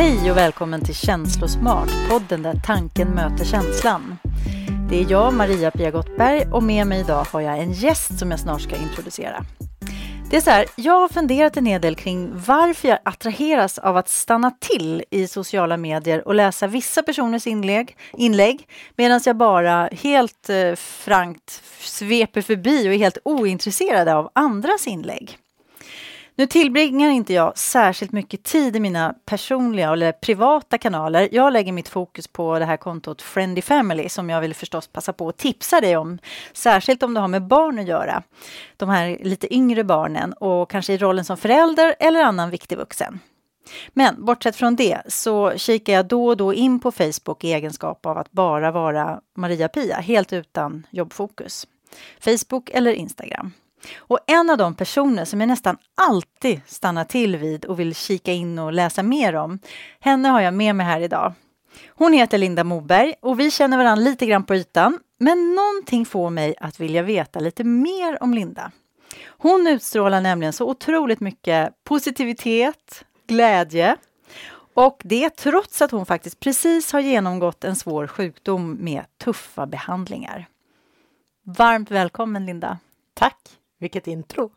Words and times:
Hej 0.00 0.30
och 0.30 0.36
välkommen 0.36 0.84
till 0.84 0.94
Känslosmart, 0.94 1.90
podden 2.10 2.42
där 2.42 2.60
tanken 2.66 3.08
möter 3.08 3.44
känslan. 3.44 4.16
Det 4.88 5.00
är 5.00 5.10
jag, 5.10 5.34
Maria-Pia 5.34 5.90
Gottberg, 5.90 6.46
och 6.52 6.62
med 6.62 6.86
mig 6.86 7.00
idag 7.00 7.24
har 7.24 7.40
jag 7.40 7.58
en 7.58 7.72
gäst 7.72 8.18
som 8.18 8.30
jag 8.30 8.40
snart 8.40 8.60
ska 8.60 8.76
introducera. 8.76 9.44
Det 10.30 10.36
är 10.36 10.40
så 10.40 10.50
här, 10.50 10.66
jag 10.76 11.00
har 11.00 11.08
funderat 11.08 11.56
en 11.56 11.66
hel 11.66 11.80
del 11.80 11.94
kring 11.94 12.30
varför 12.46 12.88
jag 12.88 12.98
attraheras 13.04 13.78
av 13.78 13.96
att 13.96 14.08
stanna 14.08 14.50
till 14.50 15.04
i 15.10 15.26
sociala 15.26 15.76
medier 15.76 16.28
och 16.28 16.34
läsa 16.34 16.66
vissa 16.66 17.02
personers 17.02 17.46
inlägg, 17.46 17.96
inlägg 18.12 18.68
medan 18.96 19.20
jag 19.24 19.36
bara 19.36 19.88
helt 19.92 20.48
eh, 20.48 20.74
frankt 20.74 21.62
sveper 21.80 22.42
förbi 22.42 22.88
och 22.88 22.94
är 22.94 22.98
helt 22.98 23.18
ointresserad 23.24 24.08
av 24.08 24.30
andras 24.34 24.86
inlägg. 24.86 25.38
Nu 26.40 26.46
tillbringar 26.46 27.10
inte 27.10 27.32
jag 27.32 27.58
särskilt 27.58 28.12
mycket 28.12 28.42
tid 28.42 28.76
i 28.76 28.80
mina 28.80 29.14
personliga 29.24 29.92
eller 29.92 30.12
privata 30.12 30.78
kanaler. 30.78 31.28
Jag 31.32 31.52
lägger 31.52 31.72
mitt 31.72 31.88
fokus 31.88 32.28
på 32.28 32.58
det 32.58 32.64
här 32.64 32.76
kontot 32.76 33.22
Friendly 33.22 33.62
Family 33.62 34.08
som 34.08 34.30
jag 34.30 34.40
vill 34.40 34.54
förstås 34.54 34.86
passa 34.88 35.12
på 35.12 35.28
att 35.28 35.36
tipsa 35.36 35.80
dig 35.80 35.96
om. 35.96 36.18
Särskilt 36.52 37.02
om 37.02 37.14
du 37.14 37.20
har 37.20 37.28
med 37.28 37.46
barn 37.46 37.78
att 37.78 37.86
göra. 37.86 38.22
De 38.76 38.88
här 38.88 39.18
lite 39.20 39.54
yngre 39.54 39.84
barnen 39.84 40.32
och 40.32 40.70
kanske 40.70 40.92
i 40.92 40.98
rollen 40.98 41.24
som 41.24 41.36
förälder 41.36 41.94
eller 41.98 42.22
annan 42.22 42.50
viktig 42.50 42.78
vuxen. 42.78 43.20
Men 43.88 44.24
bortsett 44.24 44.56
från 44.56 44.76
det 44.76 45.02
så 45.08 45.52
kikar 45.56 45.92
jag 45.92 46.06
då 46.06 46.26
och 46.26 46.36
då 46.36 46.54
in 46.54 46.80
på 46.80 46.92
Facebook 46.92 47.44
i 47.44 47.52
egenskap 47.52 48.06
av 48.06 48.18
att 48.18 48.32
bara 48.32 48.70
vara 48.70 49.20
Maria-Pia, 49.36 49.96
helt 49.96 50.32
utan 50.32 50.86
jobbfokus. 50.90 51.66
Facebook 52.20 52.70
eller 52.70 52.92
Instagram. 52.92 53.52
Och 53.96 54.18
en 54.26 54.50
av 54.50 54.58
de 54.58 54.74
personer 54.74 55.24
som 55.24 55.40
jag 55.40 55.48
nästan 55.48 55.76
alltid 55.94 56.60
stannar 56.66 57.04
till 57.04 57.36
vid 57.36 57.64
och 57.64 57.80
vill 57.80 57.94
kika 57.94 58.32
in 58.32 58.58
och 58.58 58.72
läsa 58.72 59.02
mer 59.02 59.36
om, 59.36 59.58
henne 60.00 60.28
har 60.28 60.40
jag 60.40 60.54
med 60.54 60.76
mig 60.76 60.86
här 60.86 61.00
idag. 61.00 61.32
Hon 61.88 62.12
heter 62.12 62.38
Linda 62.38 62.64
Moberg 62.64 63.14
och 63.20 63.40
vi 63.40 63.50
känner 63.50 63.76
varandra 63.76 64.04
lite 64.04 64.26
grann 64.26 64.44
på 64.44 64.54
ytan, 64.54 64.98
men 65.18 65.54
någonting 65.54 66.06
får 66.06 66.30
mig 66.30 66.54
att 66.60 66.80
vilja 66.80 67.02
veta 67.02 67.40
lite 67.40 67.64
mer 67.64 68.22
om 68.22 68.34
Linda. 68.34 68.70
Hon 69.26 69.66
utstrålar 69.66 70.20
nämligen 70.20 70.52
så 70.52 70.68
otroligt 70.68 71.20
mycket 71.20 71.84
positivitet, 71.84 73.04
glädje 73.26 73.96
och 74.74 75.00
det 75.04 75.30
trots 75.30 75.82
att 75.82 75.90
hon 75.90 76.06
faktiskt 76.06 76.40
precis 76.40 76.92
har 76.92 77.00
genomgått 77.00 77.64
en 77.64 77.76
svår 77.76 78.06
sjukdom 78.06 78.72
med 78.72 79.04
tuffa 79.24 79.66
behandlingar. 79.66 80.46
Varmt 81.44 81.90
välkommen 81.90 82.46
Linda! 82.46 82.78
Tack! 83.14 83.59
Vilket 83.80 84.06
intro! 84.06 84.50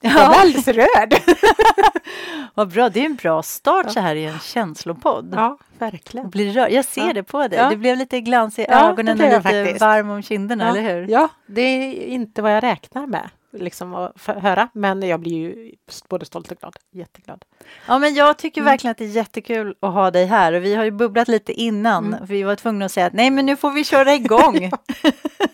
Jag 0.00 0.12
är 0.12 0.40
alldeles 0.40 0.68
rörd! 0.68 1.14
Vad 2.54 2.72
bra, 2.72 2.88
det 2.88 3.00
är 3.00 3.04
en 3.04 3.14
bra 3.14 3.42
start 3.42 3.86
ja. 3.86 3.92
så 3.92 4.00
här 4.00 4.16
i 4.16 4.24
en 4.24 4.38
känslopodd. 4.38 5.32
Ja, 5.36 5.58
verkligen. 5.78 6.30
Blir 6.30 6.52
rör. 6.52 6.68
Jag 6.68 6.84
ser 6.84 7.06
ja. 7.06 7.12
det 7.12 7.22
på 7.22 7.48
dig. 7.48 7.58
Ja. 7.58 7.70
Det 7.70 7.76
blev 7.76 7.96
lite 7.96 8.20
glans 8.20 8.58
i 8.58 8.66
ögonen 8.68 9.20
och 9.20 9.26
lite 9.26 9.42
faktiskt. 9.42 9.80
varm 9.80 10.10
om 10.10 10.22
kinderna, 10.22 10.70
eller 10.70 10.94
hur? 10.94 11.08
Ja, 11.08 11.28
det 11.46 11.60
är 11.60 12.06
inte 12.06 12.42
vad 12.42 12.52
jag 12.56 12.62
räknar 12.62 13.06
med 13.06 13.30
liksom 13.52 13.94
att 13.94 14.26
höra, 14.26 14.68
men 14.72 15.02
jag 15.02 15.20
blir 15.20 15.32
ju 15.32 15.74
både 16.08 16.26
stolt 16.26 16.50
och 16.50 16.58
glad. 16.58 16.76
Jätteglad. 16.90 17.44
Ja, 17.86 17.98
men 17.98 18.14
jag 18.14 18.38
tycker 18.38 18.60
mm. 18.60 18.70
verkligen 18.70 18.90
att 18.90 18.98
det 18.98 19.04
är 19.04 19.08
jättekul 19.08 19.74
att 19.80 19.92
ha 19.92 20.10
dig 20.10 20.26
här 20.26 20.52
och 20.52 20.64
vi 20.64 20.74
har 20.74 20.84
ju 20.84 20.90
bubblat 20.90 21.28
lite 21.28 21.52
innan. 21.52 22.06
Mm. 22.06 22.26
Vi 22.26 22.42
var 22.42 22.56
tvungna 22.56 22.84
att 22.84 22.92
säga 22.92 23.06
att 23.06 23.12
nej, 23.12 23.30
men 23.30 23.46
nu 23.46 23.56
får 23.56 23.70
vi 23.70 23.84
köra 23.84 24.14
igång. 24.14 24.70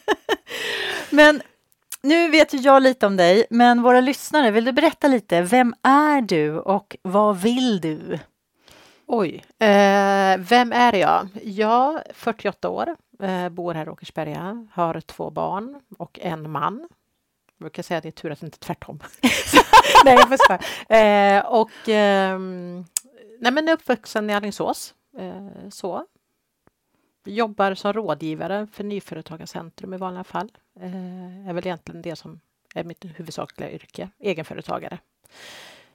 men 1.10 1.42
nu 2.06 2.30
vet 2.30 2.54
ju 2.54 2.58
jag 2.58 2.82
lite 2.82 3.06
om 3.06 3.16
dig, 3.16 3.46
men 3.50 3.82
våra 3.82 4.00
lyssnare, 4.00 4.50
vill 4.50 4.64
du 4.64 4.72
berätta 4.72 5.08
lite? 5.08 5.42
Vem 5.42 5.74
är 5.82 6.20
du 6.20 6.58
och 6.58 6.96
vad 7.02 7.36
vill 7.36 7.80
du? 7.80 8.18
Oj, 9.06 9.44
eh, 9.58 10.38
vem 10.38 10.72
är 10.72 10.92
jag? 10.92 11.28
Jag 11.42 12.00
48 12.14 12.68
år, 12.68 12.96
eh, 13.22 13.48
bor 13.48 13.74
här 13.74 13.86
i 13.86 13.88
Åkersberga, 13.88 14.66
har 14.72 15.00
två 15.00 15.30
barn 15.30 15.80
och 15.98 16.18
en 16.22 16.50
man. 16.50 16.88
Jag 17.58 17.64
brukar 17.64 17.82
säga 17.82 17.98
att 17.98 18.02
det 18.02 18.08
är 18.08 18.10
tur 18.10 18.32
att 18.32 18.40
det 18.40 18.46
inte 18.46 18.56
är 18.56 18.66
tvärtom. 18.66 19.00
nej, 20.04 20.14
jag 20.14 20.28
får 20.28 20.36
eh, 20.94 21.46
och 21.46 21.88
eh, 21.88 22.38
nej, 23.40 23.52
men 23.52 23.68
är 23.68 23.72
uppvuxen 23.72 24.30
i 24.30 24.34
Alingsås. 24.34 24.94
Eh, 25.18 25.68
så. 25.70 26.06
Jobbar 27.26 27.74
som 27.74 27.92
rådgivare 27.92 28.66
för 28.72 28.84
Nyföretagarcentrum 28.84 29.94
i 29.94 29.96
vanliga 29.96 30.24
fall. 30.24 30.50
Eh, 30.80 31.48
är 31.48 31.52
väl 31.52 31.66
egentligen 31.66 32.02
det 32.02 32.16
som 32.16 32.40
är 32.74 32.84
mitt 32.84 33.04
huvudsakliga 33.04 33.70
yrke, 33.70 34.08
egenföretagare. 34.18 34.98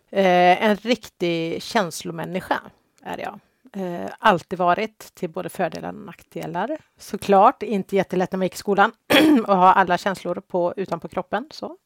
Eh, 0.10 0.64
en 0.64 0.76
riktig 0.76 1.64
känslomänniska 1.64 2.62
är 3.04 3.18
jag. 3.18 3.40
Eh, 3.74 4.10
alltid 4.20 4.60
varit 4.60 5.16
till 5.16 5.30
både 5.30 5.50
fördelar 5.50 5.90
och 5.90 5.96
nackdelar. 5.96 6.78
Såklart 6.98 7.64
inte 7.64 7.96
jättelätt 7.96 8.32
när 8.32 8.38
man 8.38 8.46
gick 8.46 8.54
i 8.54 8.58
skolan 8.58 8.92
och 9.48 9.58
ha 9.58 9.74
alla 9.74 9.98
känslor 9.98 10.36
på, 10.36 10.74
utanpå 10.78 11.08
kroppen. 11.08 11.48
Så. 11.52 11.78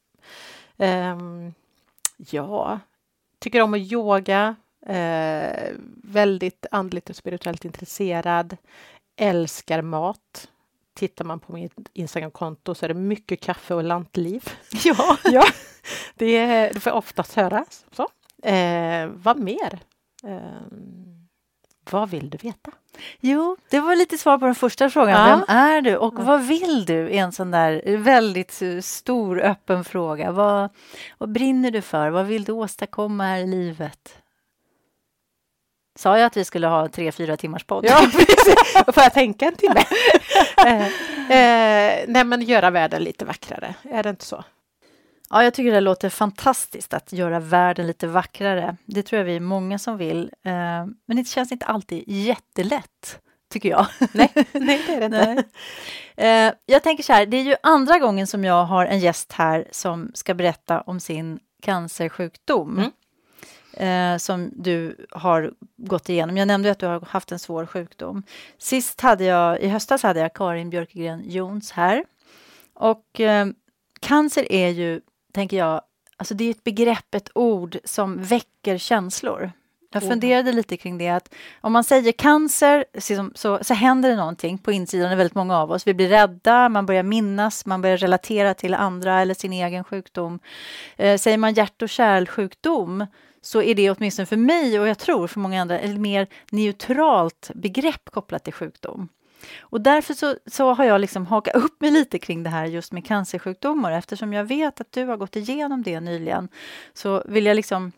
Eh, 0.76 1.16
ja, 2.16 2.80
tycker 3.38 3.62
om 3.62 3.74
att 3.74 3.80
yoga. 3.80 4.56
Eh, 4.86 5.72
väldigt 6.02 6.66
andligt 6.70 7.10
och 7.10 7.16
spirituellt 7.16 7.64
intresserad. 7.64 8.56
Älskar 9.16 9.82
mat 9.82 10.48
tittar 10.94 11.24
man 11.24 11.40
på 11.40 11.52
mitt 11.52 11.74
Instagramkonto 11.92 12.74
så 12.74 12.84
är 12.84 12.88
det 12.88 12.94
mycket 12.94 13.40
kaffe 13.40 13.74
och 13.74 13.84
lantliv. 13.84 14.44
Ja, 14.84 15.16
ja 15.24 15.44
det, 16.14 16.36
är, 16.36 16.74
det 16.74 16.80
får 16.80 16.90
jag 16.90 16.98
oftast 16.98 17.34
höra. 17.34 17.64
Så. 17.92 18.08
Eh, 18.48 19.06
vad 19.06 19.38
mer? 19.38 19.78
Eh, 20.24 20.40
vad 21.90 22.10
vill 22.10 22.30
du 22.30 22.38
veta? 22.38 22.70
Jo, 23.20 23.56
det 23.70 23.80
var 23.80 23.96
lite 23.96 24.18
svar 24.18 24.38
på 24.38 24.44
den 24.44 24.54
första 24.54 24.90
frågan. 24.90 25.28
Ja. 25.28 25.36
Vem 25.36 25.56
är 25.56 25.80
du 25.80 25.96
och 25.96 26.14
ja. 26.18 26.22
vad 26.22 26.42
vill 26.42 26.84
du? 26.84 27.10
En 27.10 27.32
sån 27.32 27.50
där 27.50 27.96
väldigt 27.96 28.62
stor 28.84 29.40
öppen 29.40 29.84
fråga. 29.84 30.32
Vad, 30.32 30.70
vad 31.18 31.32
brinner 31.32 31.70
du 31.70 31.82
för? 31.82 32.10
Vad 32.10 32.26
vill 32.26 32.44
du 32.44 32.52
åstadkomma 32.52 33.24
här 33.24 33.38
i 33.38 33.46
livet? 33.46 34.18
Sa 35.96 36.18
jag 36.18 36.26
att 36.26 36.36
vi 36.36 36.44
skulle 36.44 36.66
ha 36.66 36.88
tre, 36.88 37.12
fyra 37.12 37.36
timmars 37.36 37.64
podd? 37.64 37.84
Ja, 37.88 38.08
precis. 38.12 38.54
Får 38.94 39.02
jag 39.02 39.14
tänka 39.14 39.46
en 39.46 39.54
timme? 39.54 39.84
eh, 40.66 40.86
eh, 40.86 42.04
nej, 42.08 42.24
men 42.24 42.42
göra 42.42 42.70
världen 42.70 43.02
lite 43.02 43.24
vackrare, 43.24 43.74
är 43.82 44.02
det 44.02 44.10
inte 44.10 44.24
så? 44.24 44.44
Ja, 45.30 45.44
jag 45.44 45.54
tycker 45.54 45.72
det 45.72 45.80
låter 45.80 46.08
fantastiskt 46.08 46.94
att 46.94 47.12
göra 47.12 47.40
världen 47.40 47.86
lite 47.86 48.06
vackrare. 48.06 48.76
Det 48.84 49.02
tror 49.02 49.18
jag 49.18 49.24
vi 49.24 49.36
är 49.36 49.40
många 49.40 49.78
som 49.78 49.96
vill. 49.96 50.30
Eh, 50.44 50.52
men 51.06 51.16
det 51.16 51.28
känns 51.28 51.52
inte 51.52 51.66
alltid 51.66 52.04
jättelätt, 52.06 53.18
tycker 53.52 53.68
jag. 53.68 53.86
Nej, 54.12 54.32
nej 54.52 54.82
det 54.86 54.94
är 54.94 55.00
det 55.00 55.06
inte. 55.06 55.44
Eh, 56.16 56.52
jag 56.66 56.82
tänker 56.82 57.04
så 57.04 57.12
här, 57.12 57.26
det 57.26 57.36
är 57.36 57.42
ju 57.42 57.56
andra 57.62 57.98
gången 57.98 58.26
som 58.26 58.44
jag 58.44 58.64
har 58.64 58.86
en 58.86 58.98
gäst 58.98 59.32
här 59.32 59.68
som 59.70 60.10
ska 60.14 60.34
berätta 60.34 60.80
om 60.80 61.00
sin 61.00 61.38
cancersjukdom. 61.62 62.78
Mm 62.78 62.90
eh, 63.76 64.16
som 64.16 64.50
du 64.56 65.06
har 65.10 65.52
gått 65.76 66.08
igenom. 66.08 66.36
Jag 66.36 66.48
nämnde 66.48 66.70
att 66.70 66.78
du 66.78 66.86
har 66.86 67.00
haft 67.00 67.32
en 67.32 67.38
svår 67.38 67.66
sjukdom. 67.66 68.22
Sist 68.58 69.00
hade 69.00 69.24
jag, 69.24 69.60
i 69.60 69.68
höstas 69.68 70.02
hade 70.02 70.20
jag 70.20 70.34
Karin 70.34 70.70
Björkegren 70.70 71.22
Jons 71.24 71.72
här. 71.72 72.04
Och 72.74 73.20
eh, 73.20 73.46
cancer 74.00 74.52
är 74.52 74.68
ju, 74.68 75.00
tänker 75.32 75.56
jag, 75.56 75.80
alltså 76.16 76.34
det 76.34 76.44
är 76.44 76.50
ett 76.50 76.64
begrepp, 76.64 77.14
ett 77.14 77.30
ord 77.34 77.78
som 77.84 78.22
väcker 78.22 78.78
känslor. 78.78 79.52
Jag 79.92 80.02
funderade 80.02 80.52
lite 80.52 80.76
kring 80.76 80.98
det 80.98 81.08
att 81.08 81.34
om 81.60 81.72
man 81.72 81.84
säger 81.84 82.12
cancer 82.12 82.84
så, 82.98 83.30
så, 83.34 83.58
så 83.64 83.74
händer 83.74 84.08
det 84.08 84.16
någonting 84.16 84.58
på 84.58 84.72
insidan 84.72 85.12
av 85.12 85.18
väldigt 85.18 85.34
många 85.34 85.58
av 85.58 85.70
oss. 85.70 85.86
Vi 85.86 85.94
blir 85.94 86.08
rädda, 86.08 86.68
man 86.68 86.86
börjar 86.86 87.02
minnas, 87.02 87.66
man 87.66 87.82
börjar 87.82 87.96
relatera 87.96 88.54
till 88.54 88.74
andra 88.74 89.20
eller 89.20 89.34
sin 89.34 89.52
egen 89.52 89.84
sjukdom. 89.84 90.38
Eh, 90.96 91.18
säger 91.18 91.38
man 91.38 91.54
hjärt 91.54 91.82
och 91.82 91.88
kärlsjukdom 91.88 93.06
så 93.46 93.62
är 93.62 93.74
det 93.74 93.90
åtminstone 93.90 94.26
för 94.26 94.36
mig 94.36 94.80
och 94.80 94.88
jag 94.88 94.98
tror 94.98 95.26
för 95.26 95.40
många 95.40 95.60
andra 95.60 95.78
ett 95.78 96.00
mer 96.00 96.26
neutralt 96.50 97.50
begrepp 97.54 98.10
kopplat 98.10 98.44
till 98.44 98.52
sjukdom. 98.52 99.08
Och 99.60 99.80
därför 99.80 100.14
så, 100.14 100.36
så 100.46 100.72
har 100.72 100.84
jag 100.84 101.00
liksom 101.00 101.26
hakat 101.26 101.54
upp 101.56 101.80
mig 101.80 101.90
lite 101.90 102.18
kring 102.18 102.42
det 102.42 102.50
här 102.50 102.64
just 102.64 102.92
med 102.92 103.06
cancersjukdomar. 103.06 103.92
Eftersom 103.92 104.32
jag 104.32 104.44
vet 104.44 104.80
att 104.80 104.92
du 104.92 105.04
har 105.04 105.16
gått 105.16 105.36
igenom 105.36 105.82
det 105.82 106.00
nyligen 106.00 106.48
så 106.94 107.22
vill 107.26 107.46
jag 107.46 107.54
liksom 107.54 107.92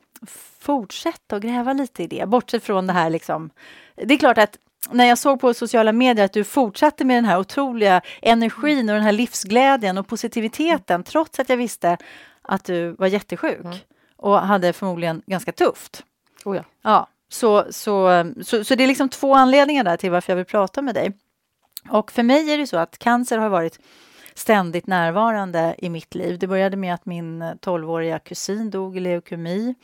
fortsätta 0.60 1.36
att 1.36 1.42
gräva 1.42 1.72
lite 1.72 2.02
i 2.02 2.06
det. 2.06 2.28
Bortsett 2.28 2.64
från 2.64 2.86
det 2.86 2.92
här 2.92 3.10
liksom. 3.10 3.50
Det 3.94 4.14
är 4.14 4.18
klart 4.18 4.38
att 4.38 4.58
när 4.90 5.04
jag 5.04 5.18
såg 5.18 5.40
på 5.40 5.54
sociala 5.54 5.92
medier 5.92 6.24
att 6.24 6.32
du 6.32 6.44
fortsatte 6.44 7.04
med 7.04 7.16
den 7.16 7.24
här 7.24 7.38
otroliga 7.38 8.00
energin 8.22 8.88
och 8.88 8.94
den 8.94 9.04
här 9.04 9.12
livsglädjen 9.12 9.98
och 9.98 10.06
positiviteten 10.06 11.02
trots 11.02 11.38
att 11.38 11.48
jag 11.48 11.56
visste 11.56 11.96
att 12.42 12.64
du 12.64 12.90
var 12.90 13.06
jättesjuk. 13.06 13.64
Mm 13.64 13.78
och 14.18 14.38
hade 14.40 14.72
förmodligen 14.72 15.22
ganska 15.26 15.52
tufft. 15.52 16.04
Oh 16.44 16.56
ja. 16.56 16.62
Ja, 16.82 17.08
så, 17.28 17.64
så, 17.70 18.24
så, 18.42 18.64
så 18.64 18.74
det 18.74 18.84
är 18.84 18.88
liksom 18.88 19.08
två 19.08 19.34
anledningar 19.34 19.84
där 19.84 19.96
till 19.96 20.10
varför 20.10 20.32
jag 20.32 20.36
vill 20.36 20.44
prata 20.44 20.82
med 20.82 20.94
dig. 20.94 21.12
Och 21.88 22.12
för 22.12 22.22
mig 22.22 22.52
är 22.52 22.58
det 22.58 22.66
så 22.66 22.76
att 22.76 22.98
cancer 22.98 23.38
har 23.38 23.48
varit 23.48 23.80
ständigt 24.34 24.86
närvarande 24.86 25.74
i 25.78 25.90
mitt 25.90 26.14
liv. 26.14 26.38
Det 26.38 26.46
började 26.46 26.76
med 26.76 26.94
att 26.94 27.06
min 27.06 27.42
12-åriga 27.42 28.18
kusin 28.18 28.70
dog 28.70 28.96
i 28.96 29.00
leukemi 29.00 29.74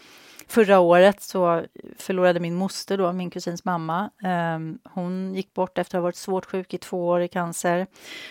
förra 0.49 0.79
året 0.79 1.23
så 1.23 1.65
förlorade 1.99 2.41
min 2.41 2.55
moster, 2.55 2.99
då, 2.99 3.13
min 3.13 3.31
kusins 3.31 3.65
mamma. 3.65 4.11
Ehm, 4.25 4.79
hon 4.85 5.35
gick 5.35 5.55
bort 5.55 5.79
efter 5.79 5.99
att 5.99 6.01
ha 6.01 6.05
varit 6.05 6.17
svårt 6.17 6.47
sjuk 6.47 6.75
i 6.75 6.79
två 6.79 7.07
år 7.07 7.21
i 7.21 7.29
cancer. 7.29 7.87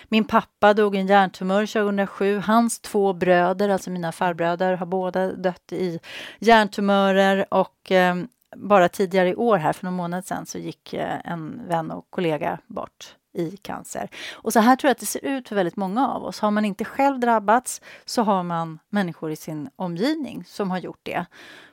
Min 0.08 0.26
pappa 0.26 0.74
dog 0.74 0.96
i 0.96 1.00
en 1.00 1.08
hjärntumör 1.08 1.66
2007. 1.66 2.38
Hans 2.38 2.80
två 2.80 3.14
bröder, 3.14 3.70
alltså 3.70 3.90
mina 3.90 4.12
farbröder, 4.12 4.74
har 4.74 4.86
båda 4.86 5.32
dött 5.32 5.74
i 5.74 6.00
hjärntumörer 6.40 7.46
och 7.50 7.92
ehm, 7.92 8.28
bara 8.56 8.90
tidigare 8.90 9.30
i 9.30 9.36
år, 9.36 9.58
här 9.58 9.74
för 9.74 9.86
någon 9.86 9.94
månad 9.94 10.26
sedan, 10.26 10.46
så 10.46 10.58
gick 10.58 10.94
eh, 10.94 11.20
en 11.24 11.62
vän 11.68 11.92
och 11.92 12.08
kollega 12.10 12.60
bort 12.68 13.16
i 13.34 13.58
cancer. 13.58 14.10
Och 14.34 14.54
så 14.54 14.60
här 14.60 14.76
tror 14.76 14.88
jag 14.88 14.92
att 14.92 15.00
det 15.00 15.06
ser 15.06 15.26
ut 15.26 15.50
för 15.50 15.56
väldigt 15.56 15.76
många 15.76 16.08
av 16.08 16.24
oss. 16.24 16.40
Har 16.40 16.52
man 16.52 16.66
inte 16.66 16.86
själv 16.86 17.20
drabbats 17.20 17.82
så 18.06 18.22
har 18.22 18.44
man 18.44 18.80
människor 18.90 19.32
i 19.32 19.36
sin 19.36 19.70
omgivning 19.76 20.44
som 20.48 20.72
har 20.72 20.78
gjort 20.78 21.00
det. 21.04 21.26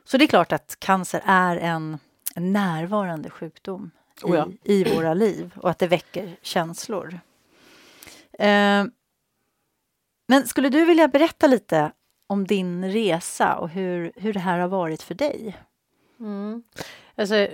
Så 0.05 0.19
det 0.19 0.25
är 0.25 0.29
klart 0.29 0.53
att 0.53 0.77
cancer 0.79 1.23
är 1.25 1.57
en, 1.57 1.99
en 2.35 2.53
närvarande 2.53 3.31
sjukdom 3.31 3.91
i, 4.23 4.25
oh 4.25 4.37
ja. 4.37 4.49
i 4.65 4.95
våra 4.95 5.15
liv 5.15 5.53
och 5.57 5.71
att 5.71 5.79
det 5.79 5.87
väcker 5.87 6.37
känslor. 6.43 7.21
Eh, 8.33 8.85
men 10.29 10.47
skulle 10.47 10.69
du 10.69 10.85
vilja 10.85 11.09
berätta 11.09 11.47
lite 11.47 11.93
om 12.27 12.47
din 12.47 12.93
resa 12.93 13.57
och 13.57 13.69
hur, 13.69 14.12
hur 14.17 14.33
det 14.33 14.41
här 14.41 14.59
har 14.59 14.69
varit 14.69 15.03
för 15.03 15.15
dig? 15.15 15.57
Mm. 16.21 16.62
Alltså, 17.17 17.49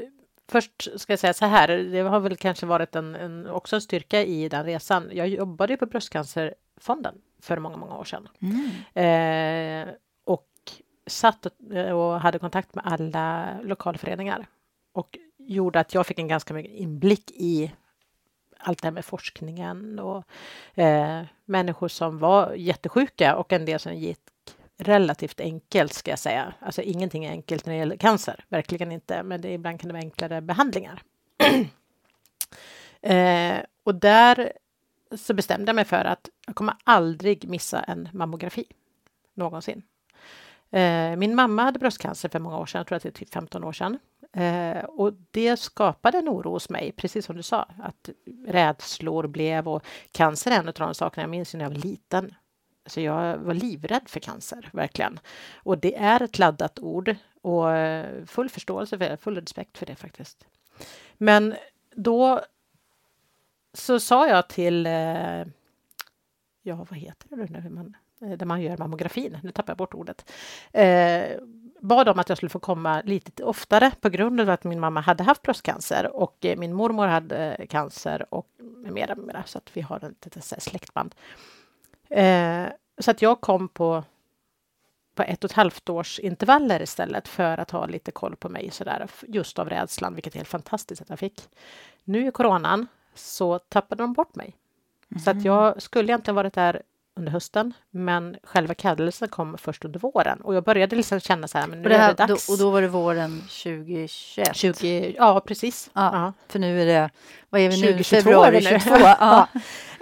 Först 0.49 1.01
ska 1.01 1.13
jag 1.13 1.21
säga 1.21 1.35
så 1.35 1.47
här, 1.47 1.69
det 1.69 2.01
har 2.01 2.21
väl 2.21 2.37
kanske 2.37 2.67
varit 2.67 2.97
en, 2.97 3.15
en 3.15 3.47
också 3.47 3.77
en 3.77 3.83
styrka 3.83 4.23
i 4.23 4.49
den 4.49 4.65
resan. 4.65 5.11
Jag 5.13 5.29
jobbade 5.29 5.77
på 5.77 5.87
Bröstcancerfonden 5.87 7.15
för 7.41 7.59
många, 7.59 7.77
många 7.77 7.97
år 7.97 8.05
sedan. 8.05 8.29
Mm. 8.41 9.89
Eh, 9.89 9.95
och 10.25 10.49
satt 11.07 11.47
och 11.93 12.21
hade 12.21 12.39
kontakt 12.39 12.75
med 12.75 12.87
alla 12.87 13.57
lokalföreningar 13.63 14.47
och 14.93 15.19
gjorde 15.39 15.81
att 15.81 15.95
jag 15.95 16.07
fick 16.07 16.19
en 16.19 16.29
ganska 16.29 16.55
mycket 16.55 16.73
inblick 16.73 17.31
i 17.31 17.73
allt 18.59 18.83
det 18.83 18.87
här 18.87 18.93
med 18.93 19.05
forskningen 19.05 19.99
och 19.99 20.25
eh, 20.75 21.23
människor 21.45 21.89
som 21.89 22.19
var 22.19 22.55
jättesjuka 22.55 23.37
och 23.37 23.53
en 23.53 23.65
del 23.65 23.81
som 23.81 23.95
gick 23.95 24.21
relativt 24.79 25.41
enkelt 25.41 25.93
ska 25.93 26.11
jag 26.11 26.19
säga. 26.19 26.55
Alltså 26.61 26.83
ingenting 26.83 27.25
är 27.25 27.31
enkelt 27.31 27.67
när 27.67 27.73
det 27.73 27.79
gäller 27.79 27.97
cancer, 27.97 28.45
verkligen 28.49 28.93
inte, 28.93 29.23
men 29.23 29.41
det, 29.41 29.53
ibland 29.53 29.81
kan 29.81 29.89
det 29.89 29.93
vara 29.93 30.03
enklare 30.03 30.41
behandlingar. 30.41 31.03
eh, 33.03 33.59
och 33.85 33.95
där 33.95 34.53
så 35.17 35.35
bestämde 35.35 35.69
jag 35.69 35.77
mig 35.77 35.85
för 35.85 36.05
att 36.05 36.29
jag 36.47 36.57
kommer 36.57 36.75
aldrig 36.85 37.49
missa 37.49 37.83
en 37.83 38.09
mammografi 38.13 38.65
någonsin. 39.35 39.83
Eh, 40.71 41.17
min 41.17 41.35
mamma 41.35 41.63
hade 41.63 41.79
bröstcancer 41.79 42.29
för 42.29 42.39
många 42.39 42.59
år 42.59 42.67
sedan, 42.67 42.79
jag 42.79 42.87
tror 42.87 42.97
att 42.97 43.03
det 43.03 43.09
är 43.09 43.11
typ 43.11 43.33
15 43.33 43.65
år 43.65 43.73
sedan. 43.73 43.99
Eh, 44.33 44.85
och 44.85 45.13
det 45.31 45.57
skapade 45.57 46.19
en 46.19 46.29
oro 46.29 46.51
hos 46.51 46.71
mig, 46.71 46.93
precis 46.93 47.27
som 47.27 47.37
du 47.37 47.43
sa, 47.43 47.69
att 47.83 48.11
rädslor 48.47 49.27
blev 49.27 49.69
och 49.69 49.85
cancer 50.13 50.51
är 50.51 50.55
en 50.55 50.69
av 50.69 50.75
de 50.75 50.95
sakerna 50.95 51.23
jag 51.23 51.31
minns 51.31 51.55
när 51.55 51.65
jag 51.65 51.71
var 51.71 51.77
liten. 51.77 52.35
Så 52.87 53.01
jag 53.01 53.39
var 53.39 53.55
livrädd 53.55 54.09
för 54.09 54.21
cancer, 54.21 54.71
verkligen. 54.73 55.21
Och 55.57 55.79
det 55.79 55.97
är 55.97 56.23
ett 56.23 56.39
laddat 56.39 56.79
ord 56.79 57.17
och 57.43 57.73
eh, 57.73 58.25
full 58.25 58.49
förståelse 58.49 58.99
för 58.99 59.09
det, 59.09 59.17
full 59.17 59.41
respekt 59.41 59.79
för 59.79 59.87
det 59.87 59.97
faktiskt. 59.97 60.47
Men 61.19 61.55
då 61.95 62.41
så 63.73 64.01
sa 64.01 64.29
jag 64.29 64.49
till, 64.49 64.87
eh, 64.87 65.45
ja 66.63 66.87
vad 66.91 66.99
heter 66.99 67.29
det 67.29 67.37
nu, 67.37 67.71
man, 67.71 67.97
eh, 68.21 68.39
där 68.39 68.47
man 68.47 68.63
gör 68.63 68.77
mammografin, 68.77 69.39
nu 69.43 69.51
tappar 69.53 69.71
jag 69.71 69.79
bort 69.79 69.95
ordet, 69.95 70.33
eh, 70.73 71.39
bad 71.81 72.09
om 72.09 72.19
att 72.19 72.29
jag 72.29 72.39
skulle 72.39 72.51
få 72.51 72.59
komma 72.59 73.03
lite 73.05 73.45
oftare 73.45 73.93
på 74.01 74.09
grund 74.09 74.41
av 74.41 74.51
att 74.51 74.65
min 74.65 74.81
mamma 74.81 75.01
hade 75.01 75.23
haft 75.23 75.43
bröstcancer 75.43 76.17
och 76.17 76.37
min 76.57 76.75
mormor 76.75 77.07
hade 77.07 77.67
cancer 77.69 78.35
och 78.35 78.49
med 78.59 78.93
mera, 78.93 79.15
med 79.15 79.27
mera 79.27 79.45
så 79.47 79.59
att 79.59 79.77
vi 79.77 79.81
har 79.81 79.97
ett 79.97 80.25
litet 80.25 80.63
släktband. 80.63 81.15
Eh, 82.11 82.67
så 82.99 83.11
att 83.11 83.23
jag 83.23 83.41
kom 83.41 83.69
på, 83.69 84.05
på 85.15 85.23
ett 85.23 85.45
och 85.45 85.51
ett 85.51 85.57
halvt 85.57 85.89
års 85.89 86.19
intervaller 86.19 86.83
istället 86.83 87.29
för 87.29 87.59
att 87.59 87.71
ha 87.71 87.87
lite 87.87 88.11
koll 88.11 88.37
på 88.37 88.49
mig 88.49 88.71
sådär, 88.71 89.09
just 89.29 89.59
av 89.59 89.69
rädslan, 89.69 90.15
vilket 90.15 90.35
är 90.35 90.39
helt 90.39 90.49
fantastiskt 90.49 91.03
att 91.03 91.11
jag 91.11 91.19
fick. 91.19 91.49
Nu 92.05 92.29
i 92.29 92.31
coronan 92.31 92.87
så 93.15 93.59
tappade 93.59 94.03
de 94.03 94.13
bort 94.13 94.35
mig. 94.35 94.57
Mm. 95.11 95.23
Så 95.23 95.31
att 95.31 95.37
mhm. 95.37 95.47
jag 95.47 95.83
skulle 95.83 96.13
egentligen 96.13 96.37
varit 96.37 96.55
där 96.55 96.83
under 97.17 97.33
hösten, 97.33 97.73
men 97.91 98.37
själva 98.43 98.75
kallelsen 98.75 99.29
kom 99.29 99.59
först 99.59 99.85
under 99.85 100.01
våren 100.01 100.41
och 100.41 100.55
jag 100.55 100.65
började 100.65 100.97
liksom 100.97 101.21
känna 101.21 101.49
så 101.49 101.59
här, 101.59 101.67
men 101.67 101.83
nu 101.83 101.93
här, 101.93 102.11
är 102.11 102.15
det 102.15 102.27
dags. 102.27 102.47
Då, 102.47 102.53
och 102.53 102.59
då 102.59 102.71
var 102.71 102.83
det 102.83 102.89
våren 102.89 103.41
2021? 103.41 104.57
20, 104.57 105.15
ja, 105.19 105.41
precis. 105.41 105.91
Ja, 105.93 106.11
ja. 106.13 106.33
För 106.49 106.59
nu 106.59 106.83
är 106.83 106.87
det, 106.87 107.11
vad 107.51 107.61
är 107.61 107.69
vi 107.69 107.81
nu, 107.81 107.87
2022 107.87 108.23
februari 108.23 108.63
22? 108.63 108.97
ja. 109.01 109.49